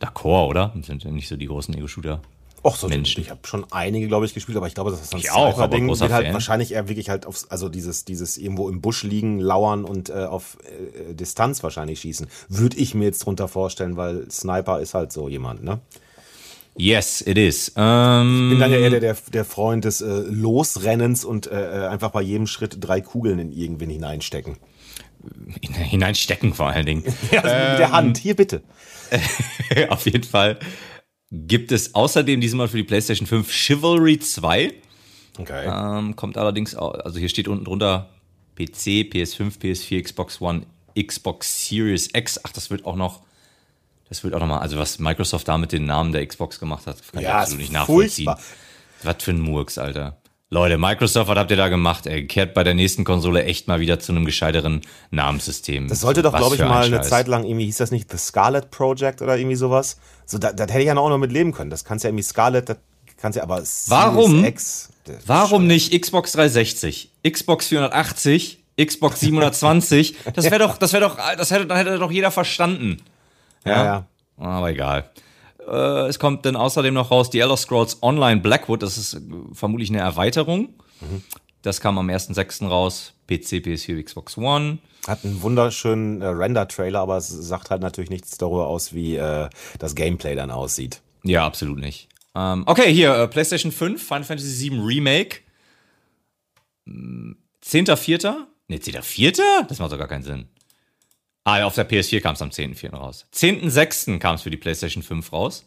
[0.00, 0.72] d'accord, oder?
[0.82, 2.22] Sind ja nicht so die großen Ego-Shooter.
[2.68, 3.22] Och, so Menschen.
[3.22, 5.58] ich habe schon einige, glaube ich, gespielt, aber ich glaube, das ist ein Ich auch,
[5.58, 8.80] aber Ding großer wird halt wahrscheinlich eher wirklich halt aufs, also dieses, dieses irgendwo im
[8.80, 12.26] Busch liegen, lauern und äh, auf äh, Distanz wahrscheinlich schießen.
[12.48, 15.80] Würde ich mir jetzt drunter vorstellen, weil Sniper ist halt so jemand, ne?
[16.76, 17.72] Yes, it is.
[17.76, 21.88] Ähm, bin dann ja eher der, der, der Freund des äh, Losrennens und äh, äh,
[21.88, 24.56] einfach bei jedem Schritt drei Kugeln in irgendwen hineinstecken.
[25.72, 27.02] hineinstecken vor allen Dingen.
[27.32, 28.18] Ja, also mit der Hand.
[28.18, 28.62] Hier bitte.
[29.88, 30.58] Auf jeden Fall
[31.30, 34.72] gibt es außerdem diesmal für die PlayStation 5 Chivalry 2.
[35.38, 35.66] Okay.
[35.98, 38.08] Ähm, kommt allerdings, also hier steht unten drunter
[38.56, 40.62] PC, PS5, PS4, Xbox One,
[41.00, 42.40] Xbox Series X.
[42.42, 43.22] Ach, das wird auch noch,
[44.08, 46.86] das wird auch noch mal, also was Microsoft da mit den Namen der Xbox gemacht
[46.86, 48.24] hat, kann ich Ja, absolut ist nicht nachvollziehen.
[48.24, 48.44] furchtbar.
[49.04, 50.16] Was für ein Murks, Alter.
[50.50, 52.06] Leute, Microsoft, was habt ihr da gemacht?
[52.06, 54.80] Ey, kehrt bei der nächsten Konsole echt mal wieder zu einem gescheiteren
[55.10, 55.88] Namenssystem.
[55.88, 57.02] Das sollte doch, glaube ich, für ein mal eine.
[57.02, 59.98] Zeit lang irgendwie, hieß das nicht The Scarlet Project oder irgendwie sowas?
[60.24, 61.68] So, da, das hätte ich ja noch mit leben können.
[61.68, 62.78] Das kannst ja irgendwie Scarlet, das
[63.18, 64.42] kannst ja aber Warum?
[64.42, 70.16] X, das- Warum nicht Xbox 360, Xbox 480, Xbox 720?
[70.34, 73.02] Das wäre doch, das wäre doch, das hätte, dann hätte doch jeder verstanden.
[73.66, 74.06] Ja, ja.
[74.38, 75.10] Aber egal.
[75.70, 78.82] Äh, es kommt dann außerdem noch raus die Elder Scrolls Online Blackwood.
[78.82, 79.20] Das ist äh,
[79.52, 80.70] vermutlich eine Erweiterung.
[81.62, 82.68] Das kam am 1.6.
[82.68, 83.12] raus.
[83.28, 84.78] PC, PS4, Xbox One.
[85.06, 89.48] Hat einen wunderschönen äh, Render-Trailer, aber es sagt halt natürlich nichts darüber aus, wie äh,
[89.78, 91.02] das Gameplay dann aussieht.
[91.24, 92.08] Ja, absolut nicht.
[92.34, 95.38] Ähm, okay, hier, äh, PlayStation 5, Final Fantasy VII Remake.
[96.86, 98.34] Hm, 10.4.
[98.68, 99.66] Ne, 10.4.?
[99.68, 100.48] Das macht doch gar keinen Sinn.
[101.48, 102.90] Ah, auf der PS4 kam es am 10.4.
[102.94, 103.26] raus.
[103.34, 104.18] 10.6.
[104.18, 105.64] kam es für die PlayStation 5 raus.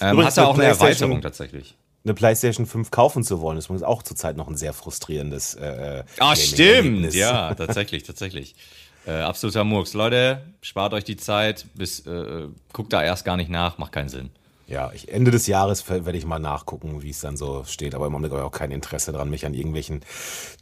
[0.00, 1.74] Ähm, Übrigens, hatte auch eine Erweiterung tatsächlich.
[2.04, 5.54] Eine PlayStation 5 kaufen zu wollen, ist übrigens auch zurzeit noch ein sehr frustrierendes.
[5.54, 6.48] Äh, Ah, Gaming-Erlebnis.
[6.50, 7.14] stimmt.
[7.14, 8.54] Ja, tatsächlich, tatsächlich.
[9.06, 9.92] Äh, absoluter Murks.
[9.94, 14.08] Leute, spart euch die Zeit, bis, äh, guckt da erst gar nicht nach, macht keinen
[14.08, 14.30] Sinn.
[14.68, 17.94] Ja, ich, Ende des Jahres werde ich mal nachgucken, wie es dann so steht.
[17.94, 20.00] Aber im Augenblick habe ich auch kein Interesse dran, mich an irgendwelchen.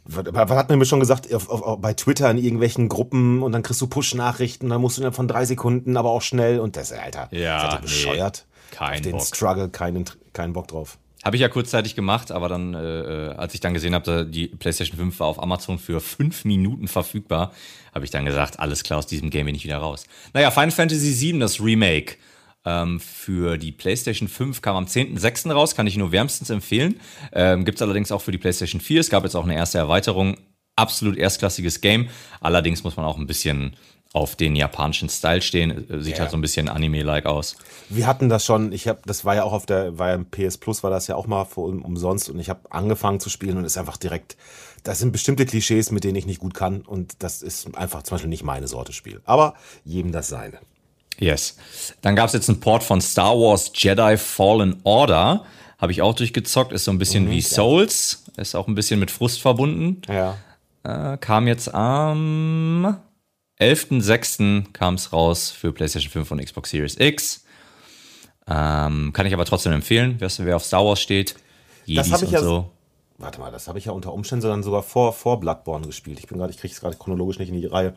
[0.03, 1.33] Was, was hat man mir schon gesagt?
[1.33, 5.01] Auf, auf, bei Twitter in irgendwelchen Gruppen und dann kriegst du Push-Nachrichten, dann musst du
[5.01, 6.59] innerhalb von drei Sekunden, aber auch schnell.
[6.59, 8.45] Und das, Alter, Ja, seid ihr nee, bescheuert?
[8.69, 9.25] kein auf den Bock.
[9.25, 10.99] Struggle, keinen keinen Bock drauf.
[11.23, 14.99] Habe ich ja kurzzeitig gemacht, aber dann, äh, als ich dann gesehen habe, die PlayStation
[14.99, 17.51] 5 war auf Amazon für fünf Minuten verfügbar,
[17.95, 20.05] habe ich dann gesagt, alles klar, aus diesem Game bin ich wieder raus.
[20.33, 22.17] Naja, Final Fantasy VII, das Remake
[22.65, 25.51] ähm, für die PlayStation 5 kam am 10.06.
[25.51, 26.99] raus, kann ich nur wärmstens empfehlen.
[27.31, 29.01] Ähm, Gibt es allerdings auch für die PlayStation 4.
[29.01, 30.37] Es gab jetzt auch eine erste Erweiterung.
[30.75, 32.09] Absolut erstklassiges Game.
[32.41, 33.75] Allerdings muss man auch ein bisschen
[34.13, 35.89] auf den japanischen Style stehen.
[35.89, 36.21] Äh, Sieht Ja.
[36.21, 37.57] halt so ein bisschen Anime-like aus.
[37.89, 40.25] Wir hatten das schon, ich habe, das war ja auch auf der, war ja im
[40.25, 43.57] PS Plus, war das ja auch mal um, umsonst und ich habe angefangen zu spielen
[43.57, 44.37] und ist einfach direkt,
[44.83, 48.15] das sind bestimmte Klischees, mit denen ich nicht gut kann und das ist einfach zum
[48.15, 49.21] Beispiel nicht meine Sorte Spiel.
[49.25, 50.59] Aber jedem das seine.
[51.19, 51.57] Yes.
[52.01, 55.45] Dann gab es jetzt einen Port von Star Wars Jedi Fallen Order.
[55.77, 56.71] Habe ich auch durchgezockt.
[56.71, 58.23] Ist so ein bisschen wie Souls.
[58.37, 60.01] Ist auch ein bisschen mit Frust verbunden.
[60.07, 60.37] Ja.
[60.83, 62.97] Äh, kam jetzt am
[63.59, 64.71] 11.06.
[64.73, 67.43] kam es raus für PlayStation 5 und Xbox Series X.
[68.47, 71.35] Ähm, kann ich aber trotzdem empfehlen, wer, wer auf Star Wars steht.
[71.85, 72.71] Jedis hab ich und ja- so.
[73.17, 76.19] Warte mal, das habe ich ja unter Umständen dann sogar vor, vor Bloodborne gespielt.
[76.19, 77.95] Ich bin gerade, ich kriege es gerade chronologisch nicht in die Reihe.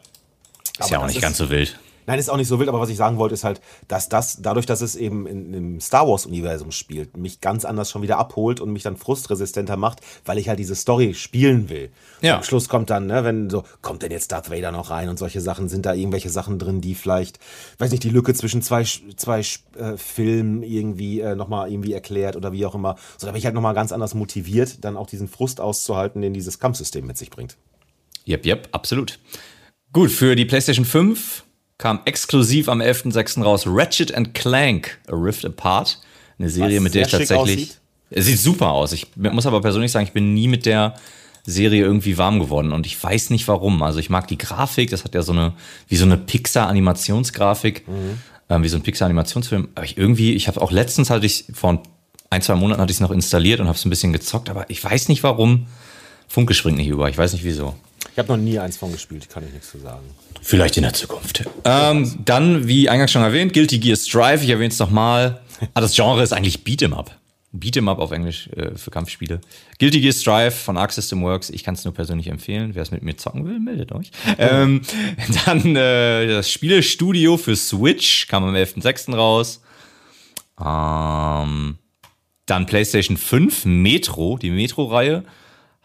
[0.78, 1.76] Ist ja auch das nicht ganz so wild.
[2.08, 4.40] Nein, ist auch nicht so wild, aber was ich sagen wollte, ist halt, dass das,
[4.40, 8.60] dadurch, dass es eben in, im Star Wars-Universum spielt, mich ganz anders schon wieder abholt
[8.60, 11.90] und mich dann frustresistenter macht, weil ich halt diese Story spielen will.
[12.22, 12.38] Ja.
[12.38, 15.18] Am Schluss kommt dann, ne, wenn so, kommt denn jetzt Darth Vader noch rein und
[15.18, 17.40] solche Sachen, sind da irgendwelche Sachen drin, die vielleicht,
[17.76, 19.40] weiß nicht, die Lücke zwischen zwei, zwei
[19.76, 22.96] äh, Filmen irgendwie äh, nochmal irgendwie erklärt oder wie auch immer.
[23.18, 26.32] So, da bin ich halt nochmal ganz anders motiviert, dann auch diesen Frust auszuhalten, den
[26.32, 27.58] dieses Kampfsystem mit sich bringt.
[28.26, 29.18] Yep, yep, absolut.
[29.92, 31.44] Gut, für die PlayStation 5
[31.78, 33.42] kam exklusiv am 11.06.
[33.42, 36.00] raus Ratchet and Clank A Rift Apart.
[36.38, 37.70] Eine Serie, Was mit der ich tatsächlich.
[38.10, 38.92] Es sieht super aus.
[38.92, 40.94] Ich muss aber persönlich sagen, ich bin nie mit der
[41.44, 43.82] Serie irgendwie warm geworden und ich weiß nicht warum.
[43.82, 45.54] Also ich mag die Grafik, das hat ja so eine,
[45.88, 47.84] wie so eine Pixar-Animationsgrafik,
[48.48, 49.68] ähm, wie so ein Pixar-Animationsfilm.
[49.74, 51.82] Aber ich irgendwie, ich habe auch letztens hatte ich, vor
[52.30, 54.68] ein, zwei Monaten hatte ich es noch installiert und habe es ein bisschen gezockt, aber
[54.68, 55.66] ich weiß nicht warum.
[56.28, 57.74] Funke springt nicht über, ich weiß nicht wieso.
[58.18, 60.04] Ich habe noch nie eins von gespielt, kann ich nichts zu sagen.
[60.42, 61.44] Vielleicht in der Zukunft.
[61.64, 65.40] Ähm, dann, wie eingangs schon erwähnt, Guilty Gear Strive, ich erwähne es nochmal.
[65.72, 67.16] Ah, das Genre ist eigentlich Beat'em Up.
[67.56, 69.40] Beat'em Up auf Englisch äh, für Kampfspiele.
[69.78, 72.74] Guilty Gear Strive von Arc System Works, ich kann es nur persönlich empfehlen.
[72.74, 74.10] Wer es mit mir zocken will, meldet euch.
[74.36, 74.82] Ähm,
[75.46, 79.14] dann äh, das Spielestudio für Switch kam am 11.06.
[79.14, 79.62] raus.
[80.60, 81.78] Ähm,
[82.46, 85.22] dann PlayStation 5, Metro, die Metro-Reihe.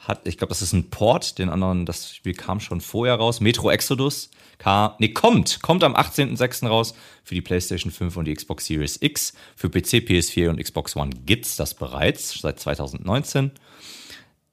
[0.07, 3.39] Hat, ich glaube, das ist ein Port, den anderen, das Spiel kam schon vorher raus.
[3.39, 6.67] Metro Exodus kam, nee, kommt, kommt am 18.06.
[6.67, 6.93] raus
[7.23, 9.33] für die PlayStation 5 und die Xbox Series X.
[9.55, 13.51] Für PC, PS4 und Xbox One gibt's das bereits seit 2019.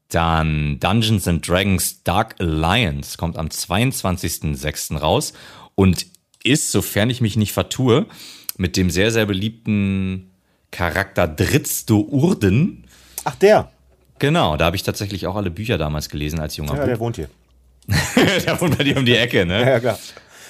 [0.09, 4.99] Dann Dungeons and Dragons Dark Alliance kommt am 22.06.
[4.99, 5.33] raus
[5.75, 6.07] und
[6.45, 8.07] ist, sofern ich mich nicht vertue,
[8.57, 10.31] mit dem sehr, sehr beliebten
[10.71, 12.87] Charakter Dritzdo Urden.
[13.25, 13.71] Ach, der.
[14.21, 16.87] Genau, da habe ich tatsächlich auch alle Bücher damals gelesen als junger Ja, Bub.
[16.87, 17.29] der wohnt hier.
[18.47, 19.69] Der wohnt bei dir um die Ecke, ne?
[19.69, 19.99] Ja, klar.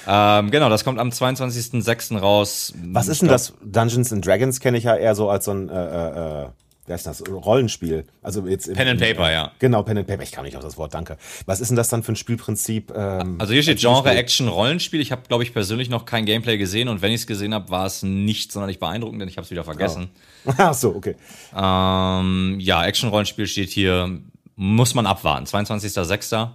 [0.07, 2.17] Ähm, genau, das kommt am 22.06.
[2.19, 2.73] raus.
[2.83, 3.53] Was ist denn das?
[3.63, 6.47] Dungeons and Dragons kenne ich ja eher so als so ein, äh, äh,
[6.91, 7.23] äh, wer ist das?
[7.29, 8.05] Rollenspiel.
[8.21, 9.51] Also jetzt Pen and Paper, ja.
[9.59, 10.23] Genau, Pen and Paper.
[10.23, 11.17] Ich kam nicht auf das Wort, danke.
[11.45, 12.91] Was ist denn das dann für ein Spielprinzip?
[12.95, 14.99] Ähm, Also hier steht Genre Action Rollenspiel.
[15.01, 17.69] Ich habe, glaube ich, persönlich noch kein Gameplay gesehen und wenn ich es gesehen habe,
[17.69, 20.09] war es nicht sonderlich beeindruckend, denn ich habe es wieder vergessen.
[20.57, 21.15] Ach so, okay.
[21.55, 24.19] Ähm, ja, Action Rollenspiel steht hier,
[24.55, 25.45] muss man abwarten.
[25.45, 26.49] 22.06.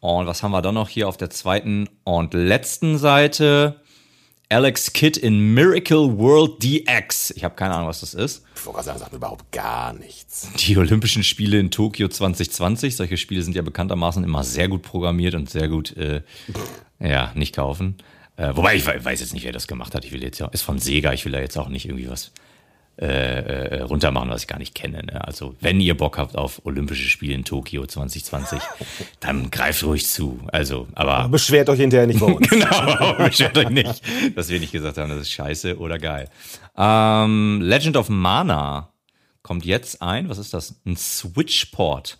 [0.00, 3.80] Und was haben wir dann noch hier auf der zweiten und letzten Seite?
[4.48, 7.32] Alex Kidd in Miracle World DX.
[7.32, 8.44] Ich habe keine Ahnung, was das ist.
[8.54, 10.48] Ich wollte gerade sagen, sagt mir überhaupt gar nichts.
[10.58, 12.94] Die Olympischen Spiele in Tokio 2020.
[12.94, 16.22] Solche Spiele sind ja bekanntermaßen immer sehr gut programmiert und sehr gut, äh,
[17.00, 17.96] ja, nicht kaufen.
[18.36, 20.04] Äh, wobei ich we- weiß jetzt nicht, wer das gemacht hat.
[20.04, 21.12] Ich will jetzt ja, ist von Sega.
[21.12, 22.30] Ich will da jetzt auch nicht irgendwie was
[22.98, 25.02] äh, äh, runtermachen, was ich gar nicht kenne.
[25.02, 25.22] Ne?
[25.22, 28.58] Also, wenn ihr Bock habt auf Olympische Spiele in Tokio 2020,
[29.20, 30.40] dann greift ruhig zu.
[30.46, 32.48] Also, aber Beschwert euch hinterher nicht bei uns.
[32.48, 34.02] Genau, beschwert euch nicht,
[34.34, 36.30] dass wir nicht gesagt haben, das ist scheiße oder geil.
[36.74, 38.94] Ähm, Legend of Mana
[39.42, 40.30] kommt jetzt ein.
[40.30, 40.80] Was ist das?
[40.86, 42.16] Ein Switch-Port.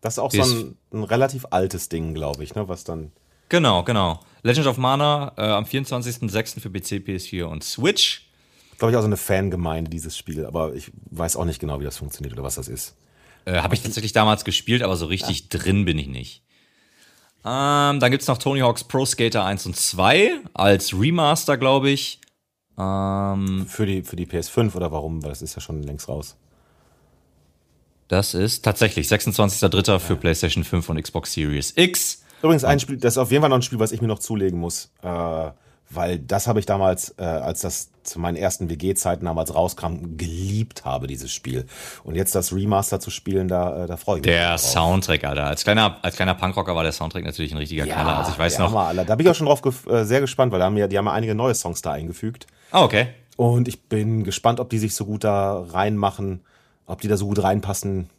[0.00, 2.68] Das ist auch so ein, ein relativ altes Ding, glaube ich, ne?
[2.68, 3.12] Was dann.
[3.50, 4.20] Genau, genau.
[4.42, 6.60] Legend of Mana äh, am 24.06.
[6.60, 8.29] für PC, PS4 und Switch.
[8.80, 11.84] Glaube ich auch so eine Fangemeinde, dieses Spiel, aber ich weiß auch nicht genau, wie
[11.84, 12.96] das funktioniert oder was das ist.
[13.44, 16.42] Äh, Habe ich tatsächlich damals gespielt, aber so richtig drin bin ich nicht.
[17.44, 22.20] Ähm, dann gibt's noch Tony Hawk's Pro Skater 1 und 2 als Remaster, glaube ich.
[22.78, 25.22] Ähm, Für die, für die PS5 oder warum?
[25.22, 26.36] Weil das ist ja schon längst raus.
[28.08, 29.98] das ist tatsächlich 26.03.
[29.98, 32.22] für PlayStation 5 und Xbox Series X.
[32.42, 34.20] Übrigens ein Spiel, das ist auf jeden Fall noch ein Spiel, was ich mir noch
[34.20, 34.90] zulegen muss.
[35.02, 35.50] Äh,
[35.90, 40.84] weil das habe ich damals, äh, als das zu meinen ersten WG-Zeiten damals rauskam, geliebt
[40.84, 41.66] habe, dieses Spiel.
[42.02, 44.32] Und jetzt das Remaster zu spielen, da, äh, da freue ich mich.
[44.32, 44.60] Der drauf.
[44.60, 45.44] Soundtrack, Alter.
[45.46, 48.18] Als kleiner, als kleiner Punkrocker war der Soundtrack natürlich ein richtiger Knaller.
[48.18, 48.70] Also ich weiß noch.
[48.70, 49.04] Hammer, Alter.
[49.04, 50.96] Da bin ich auch schon drauf gef- äh, sehr gespannt, weil da haben ja, die
[50.96, 52.46] haben ja einige neue Songs da eingefügt.
[52.70, 53.08] Ah, okay.
[53.36, 56.40] Und ich bin gespannt, ob die sich so gut da reinmachen,
[56.86, 58.10] ob die da so gut reinpassen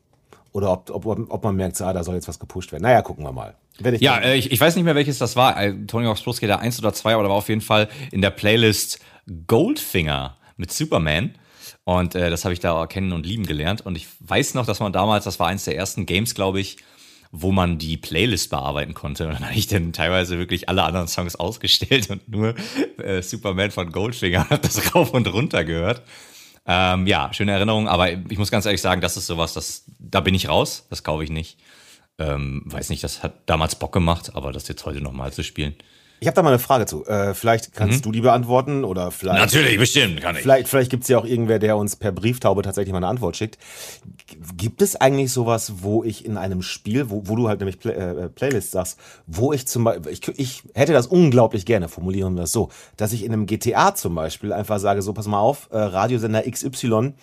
[0.53, 2.83] oder ob, ob, ob man merkt, ah, da soll jetzt was gepusht werden.
[2.83, 3.55] Naja, gucken wir mal.
[3.79, 5.61] Wenn ich Ja, äh, ich, ich weiß nicht mehr, welches das war.
[5.61, 8.21] Äh, Tony Hawk's Pro Skater 1 oder 2, aber da war auf jeden Fall in
[8.21, 8.99] der Playlist
[9.47, 11.35] Goldfinger mit Superman.
[11.83, 13.81] Und äh, das habe ich da kennen und lieben gelernt.
[13.85, 16.77] Und ich weiß noch, dass man damals, das war eins der ersten Games, glaube ich,
[17.31, 19.27] wo man die Playlist bearbeiten konnte.
[19.27, 22.55] Und dann habe ich dann teilweise wirklich alle anderen Songs ausgestellt und nur
[22.97, 26.03] äh, Superman von Goldfinger hat das rauf und runter gehört.
[26.65, 30.19] Ähm, ja, schöne Erinnerung, aber ich muss ganz ehrlich sagen, das ist sowas, das, da
[30.21, 31.57] bin ich raus, das kaufe ich nicht.
[32.19, 35.75] Ähm, weiß nicht, das hat damals Bock gemacht, aber das jetzt heute nochmal zu spielen,
[36.23, 37.03] Ich habe da mal eine Frage zu.
[37.07, 39.39] Äh, vielleicht kannst du die beantworten oder vielleicht.
[39.39, 40.43] Natürlich, bestimmt kann ich.
[40.43, 43.37] Vielleicht, vielleicht gibt es ja auch irgendwer, der uns per Brieftaube tatsächlich mal eine Antwort
[43.37, 43.57] schickt.
[44.55, 47.93] Gibt es eigentlich sowas, wo ich in einem Spiel, wo, wo du halt nämlich Play,
[47.93, 52.41] äh, Playlist sagst, wo ich zum Beispiel, ich, ich hätte das unglaublich gerne, formulieren wir
[52.41, 55.69] das so, dass ich in einem GTA zum Beispiel einfach sage, so pass mal auf,
[55.71, 57.13] äh, Radiosender XY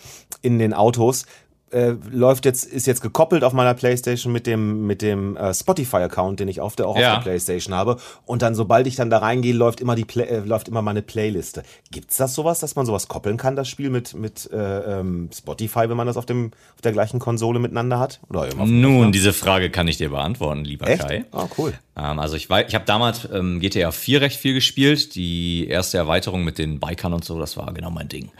[0.41, 1.25] in den Autos
[1.71, 6.39] äh, läuft jetzt, ist jetzt gekoppelt auf meiner Playstation mit dem, mit dem äh, Spotify-Account,
[6.39, 7.09] den ich auf der, auch Ja.
[7.17, 7.97] auf der Playstation habe.
[8.25, 11.01] Und dann, sobald ich dann da reingehe, läuft immer die Play, äh, läuft immer meine
[11.01, 11.63] Playliste.
[11.91, 15.89] Gibt's das sowas, dass man sowas koppeln kann, das Spiel mit, mit äh, ähm, Spotify,
[15.89, 18.19] wenn man das auf dem, auf der gleichen Konsole miteinander hat?
[18.29, 19.11] Oder Nun, Rechner?
[19.11, 21.01] diese Frage kann ich dir beantworten, lieber Echt?
[21.01, 21.25] Kai.
[21.31, 21.73] Ah, cool.
[21.95, 25.15] Ähm, also ich weiß, ich habe damals ähm, GTA 4 recht viel gespielt.
[25.15, 28.31] Die erste Erweiterung mit den Bikern und so, das war genau mein Ding.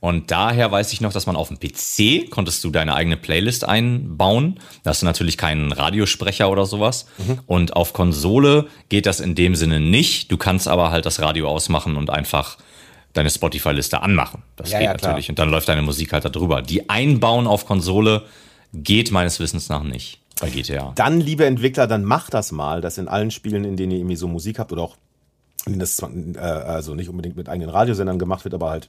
[0.00, 3.64] Und daher weiß ich noch, dass man auf dem PC konntest du deine eigene Playlist
[3.66, 4.60] einbauen.
[4.82, 7.06] Da hast du natürlich keinen Radiosprecher oder sowas.
[7.46, 10.30] Und auf Konsole geht das in dem Sinne nicht.
[10.30, 12.58] Du kannst aber halt das Radio ausmachen und einfach
[13.12, 14.42] deine Spotify-Liste anmachen.
[14.56, 15.28] Das Ja, geht ja, natürlich.
[15.30, 16.62] Und dann läuft deine Musik halt da drüber.
[16.62, 18.22] Die einbauen auf Konsole
[18.72, 20.92] geht meines Wissens nach nicht bei GTA.
[20.96, 24.16] Dann, liebe Entwickler, dann macht das mal, dass in allen Spielen, in denen ihr irgendwie
[24.16, 24.96] so Musik habt oder auch,
[25.66, 28.88] das äh, also nicht unbedingt mit eigenen Radiosendern gemacht wird, aber halt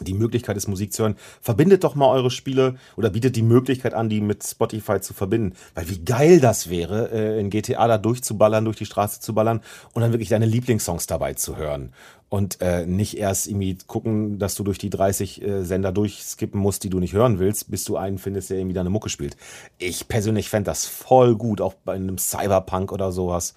[0.00, 1.16] die Möglichkeit ist, Musik zu hören.
[1.40, 5.54] Verbindet doch mal eure Spiele oder bietet die Möglichkeit an, die mit Spotify zu verbinden.
[5.74, 9.60] Weil wie geil das wäre, äh, in GTA da durchzuballern, durch die Straße zu ballern
[9.92, 11.92] und dann wirklich deine Lieblingssongs dabei zu hören.
[12.28, 16.84] Und äh, nicht erst irgendwie gucken, dass du durch die 30 äh, Sender durchskippen musst,
[16.84, 19.36] die du nicht hören willst, bis du einen findest, der irgendwie deine Mucke spielt.
[19.78, 23.54] Ich persönlich fände das voll gut, auch bei einem Cyberpunk oder sowas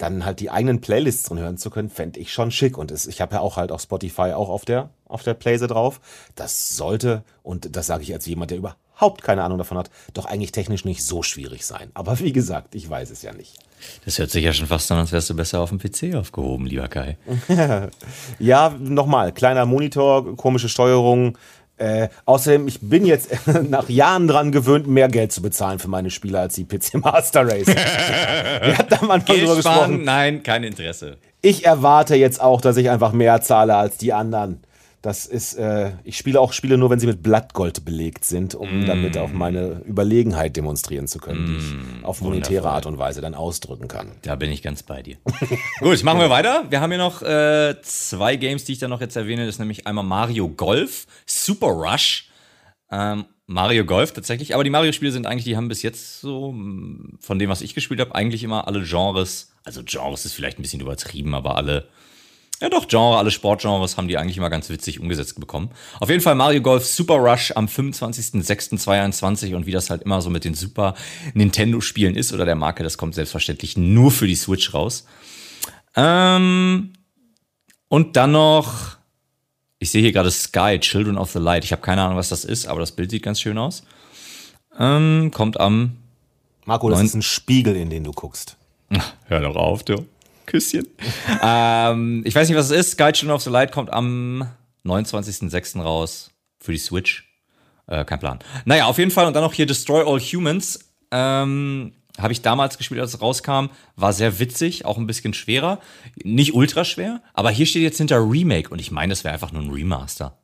[0.00, 2.78] dann halt die eigenen Playlists drin hören zu können, fände ich schon schick.
[2.78, 5.66] Und es, ich habe ja auch halt auf Spotify auch auf der, auf der Playse
[5.66, 6.00] drauf.
[6.34, 10.24] Das sollte, und das sage ich als jemand, der überhaupt keine Ahnung davon hat, doch
[10.24, 11.90] eigentlich technisch nicht so schwierig sein.
[11.92, 13.58] Aber wie gesagt, ich weiß es ja nicht.
[14.04, 16.66] Das hört sich ja schon fast an, als wärst du besser auf dem PC aufgehoben,
[16.66, 17.16] lieber Kai.
[18.38, 21.36] Ja, nochmal, kleiner Monitor, komische Steuerung.
[21.80, 23.30] Äh, außerdem, ich bin jetzt
[23.70, 27.46] nach Jahren dran gewöhnt, mehr Geld zu bezahlen für meine Spiele als die PC Master
[27.46, 27.66] Race.
[27.68, 30.04] Wir hatten am Anfang drüber gesprochen.
[30.04, 31.16] Nein, kein Interesse.
[31.40, 34.62] ich erwarte jetzt auch, dass ich einfach mehr zahle als die anderen.
[35.02, 38.84] Das ist, äh, ich spiele auch Spiele nur, wenn sie mit Blattgold belegt sind, um
[38.84, 43.34] damit auch meine Überlegenheit demonstrieren zu können, die ich auf monetäre Art und Weise dann
[43.34, 44.12] ausdrücken kann.
[44.22, 45.16] Da bin ich ganz bei dir.
[45.80, 46.66] Gut, machen wir weiter.
[46.68, 49.46] Wir haben hier noch äh, zwei Games, die ich dann noch jetzt erwähne.
[49.46, 52.28] Das ist nämlich einmal Mario Golf, Super Rush.
[52.90, 54.54] Ähm, Mario Golf tatsächlich.
[54.54, 57.74] Aber die Mario-Spiele sind eigentlich, die haben bis jetzt so, mh, von dem, was ich
[57.74, 59.52] gespielt habe, eigentlich immer alle Genres.
[59.64, 61.88] Also Genres ist vielleicht ein bisschen übertrieben, aber alle
[62.60, 65.70] Ja, doch, Genre, alle Sportgenres haben die eigentlich immer ganz witzig umgesetzt bekommen.
[65.98, 70.28] Auf jeden Fall Mario Golf Super Rush am 25.06.2021 und wie das halt immer so
[70.28, 70.94] mit den Super
[71.32, 75.06] Nintendo-Spielen ist oder der Marke, das kommt selbstverständlich nur für die Switch raus.
[75.96, 76.92] Ähm,
[77.88, 78.98] und dann noch,
[79.78, 81.64] ich sehe hier gerade Sky, Children of the Light.
[81.64, 83.84] Ich habe keine Ahnung, was das ist, aber das Bild sieht ganz schön aus.
[84.78, 85.96] Ähm, kommt am
[86.66, 88.56] Marco, das ist ein Spiegel, in den du guckst.
[89.28, 90.06] Hör doch auf, du.
[90.46, 90.86] Küsschen.
[91.42, 92.98] ähm, ich weiß nicht, was es ist.
[92.98, 94.46] Guide Children of the Light kommt am
[94.84, 95.80] 29.06.
[95.80, 97.28] raus für die Switch.
[97.86, 98.38] Äh, kein Plan.
[98.64, 99.26] Naja, auf jeden Fall.
[99.26, 100.78] Und dann noch hier Destroy All Humans.
[101.10, 103.66] Ähm, Habe ich damals gespielt, als es rauskam.
[103.96, 105.80] War sehr witzig, auch ein bisschen schwerer.
[106.22, 109.52] Nicht ultra schwer, aber hier steht jetzt hinter Remake und ich meine, das wäre einfach
[109.52, 110.38] nur ein Remaster.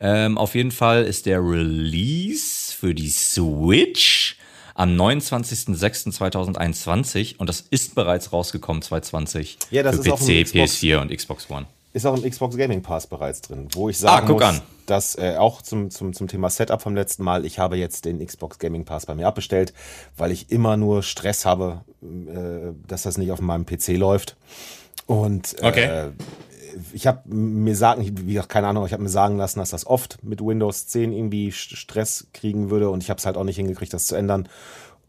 [0.00, 4.36] Ähm, auf jeden Fall ist der Release für die Switch
[4.80, 10.76] am 29.06.2021 und das ist bereits rausgekommen 2020 Ja, das für ist PC, Xbox.
[10.80, 11.66] PS4 und Xbox One.
[11.92, 14.60] Ist auch im Xbox Gaming Pass bereits drin, wo ich sagen Ah, muss, an.
[14.86, 18.24] dass äh, auch zum, zum, zum Thema Setup vom letzten Mal, ich habe jetzt den
[18.24, 19.72] Xbox Gaming Pass bei mir abbestellt,
[20.16, 24.36] weil ich immer nur Stress habe, äh, dass das nicht auf meinem PC läuft.
[25.06, 26.10] Und äh, Okay.
[26.92, 29.70] Ich habe mir sagen, ich- wie gesagt, keine Ahnung, ich habe mir sagen lassen, dass
[29.70, 33.36] das oft mit Windows 10 irgendwie St- Stress kriegen würde und ich habe es halt
[33.36, 34.48] auch nicht hingekriegt, das zu ändern.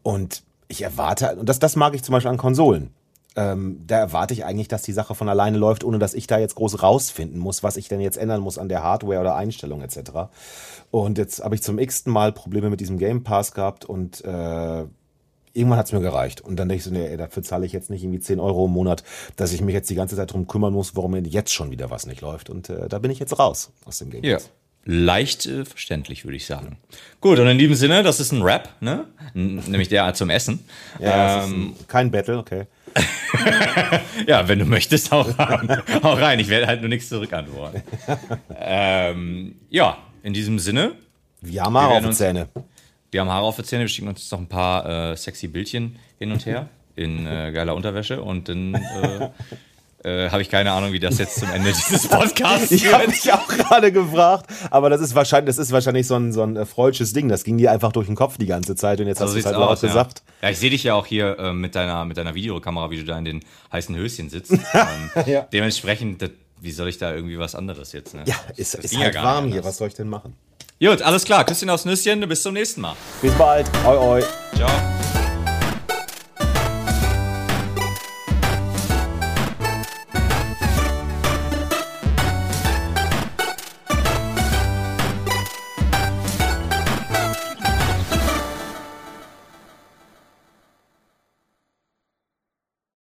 [0.02, 2.90] Und ich erwarte, und das, das mag ich zum Beispiel an Konsolen.
[3.34, 6.38] Ähm, da erwarte ich eigentlich, dass die Sache von alleine läuft, ohne dass ich da
[6.38, 9.80] jetzt groß rausfinden muss, was ich denn jetzt ändern muss an der Hardware oder Einstellung
[9.80, 10.28] etc.
[10.90, 14.84] Und jetzt habe ich zum x-ten Mal Probleme mit diesem Game Pass gehabt und äh,
[15.54, 16.40] irgendwann hat's mir gereicht.
[16.40, 18.72] Und dann denke ich so, nee, dafür zahle ich jetzt nicht irgendwie 10 Euro im
[18.72, 19.02] Monat,
[19.36, 21.90] dass ich mich jetzt die ganze Zeit drum kümmern muss, warum mir jetzt schon wieder
[21.90, 22.50] was nicht läuft.
[22.50, 24.38] Und äh, da bin ich jetzt raus aus dem Game Ja.
[24.84, 26.76] Leicht äh, verständlich, würde ich sagen.
[27.20, 29.04] Gut, und in diesem Sinne, das ist ein Rap, ne?
[29.32, 30.58] Nämlich der zum Essen.
[30.98, 32.66] Ja, ähm, ist ein, kein Battle, okay.
[34.26, 35.82] Ja, wenn du möchtest, hau rein.
[36.02, 36.40] hau rein.
[36.40, 37.82] Ich werde halt nur nichts zurückantworten.
[38.58, 40.92] ähm, ja, in diesem Sinne,
[41.40, 42.48] Wir haben werden auf uns- Zähne.
[43.12, 45.46] Wir haben Haare auf der Zähne, wir schicken uns jetzt noch ein paar äh, sexy
[45.46, 49.28] Bildchen hin und her in äh, geiler Unterwäsche und dann äh,
[50.04, 53.32] äh, habe ich keine Ahnung, wie das jetzt zum Ende dieses Podcasts Ich habe mich
[53.32, 56.66] auch gerade gefragt, aber das ist wahrscheinlich, das ist wahrscheinlich so ein, so ein äh,
[56.66, 57.28] freudsches Ding.
[57.28, 59.38] Das ging dir einfach durch den Kopf die ganze Zeit und jetzt So hast du
[59.38, 59.88] es halt laut aus, ja.
[59.88, 60.22] gesagt.
[60.42, 63.04] Ja, ich sehe dich ja auch hier äh, mit, deiner, mit deiner Videokamera, wie du
[63.04, 63.40] da in den
[63.72, 64.52] heißen Höschen sitzt.
[64.74, 65.46] ähm, Ja.
[65.52, 66.30] Dementsprechend, das,
[66.62, 68.14] wie soll ich da irgendwie was anderes jetzt?
[68.14, 68.22] Ne?
[68.26, 69.64] Ja, ist, ist ja halt gar warm hier.
[69.64, 70.36] Was soll ich denn machen?
[70.80, 71.44] Gut, alles klar.
[71.44, 72.20] Küsschen aufs Nüsschen.
[72.28, 72.94] Bis zum nächsten Mal.
[73.20, 73.68] Bis bald.
[73.84, 74.24] Oi, oi.
[74.54, 75.31] Ciao.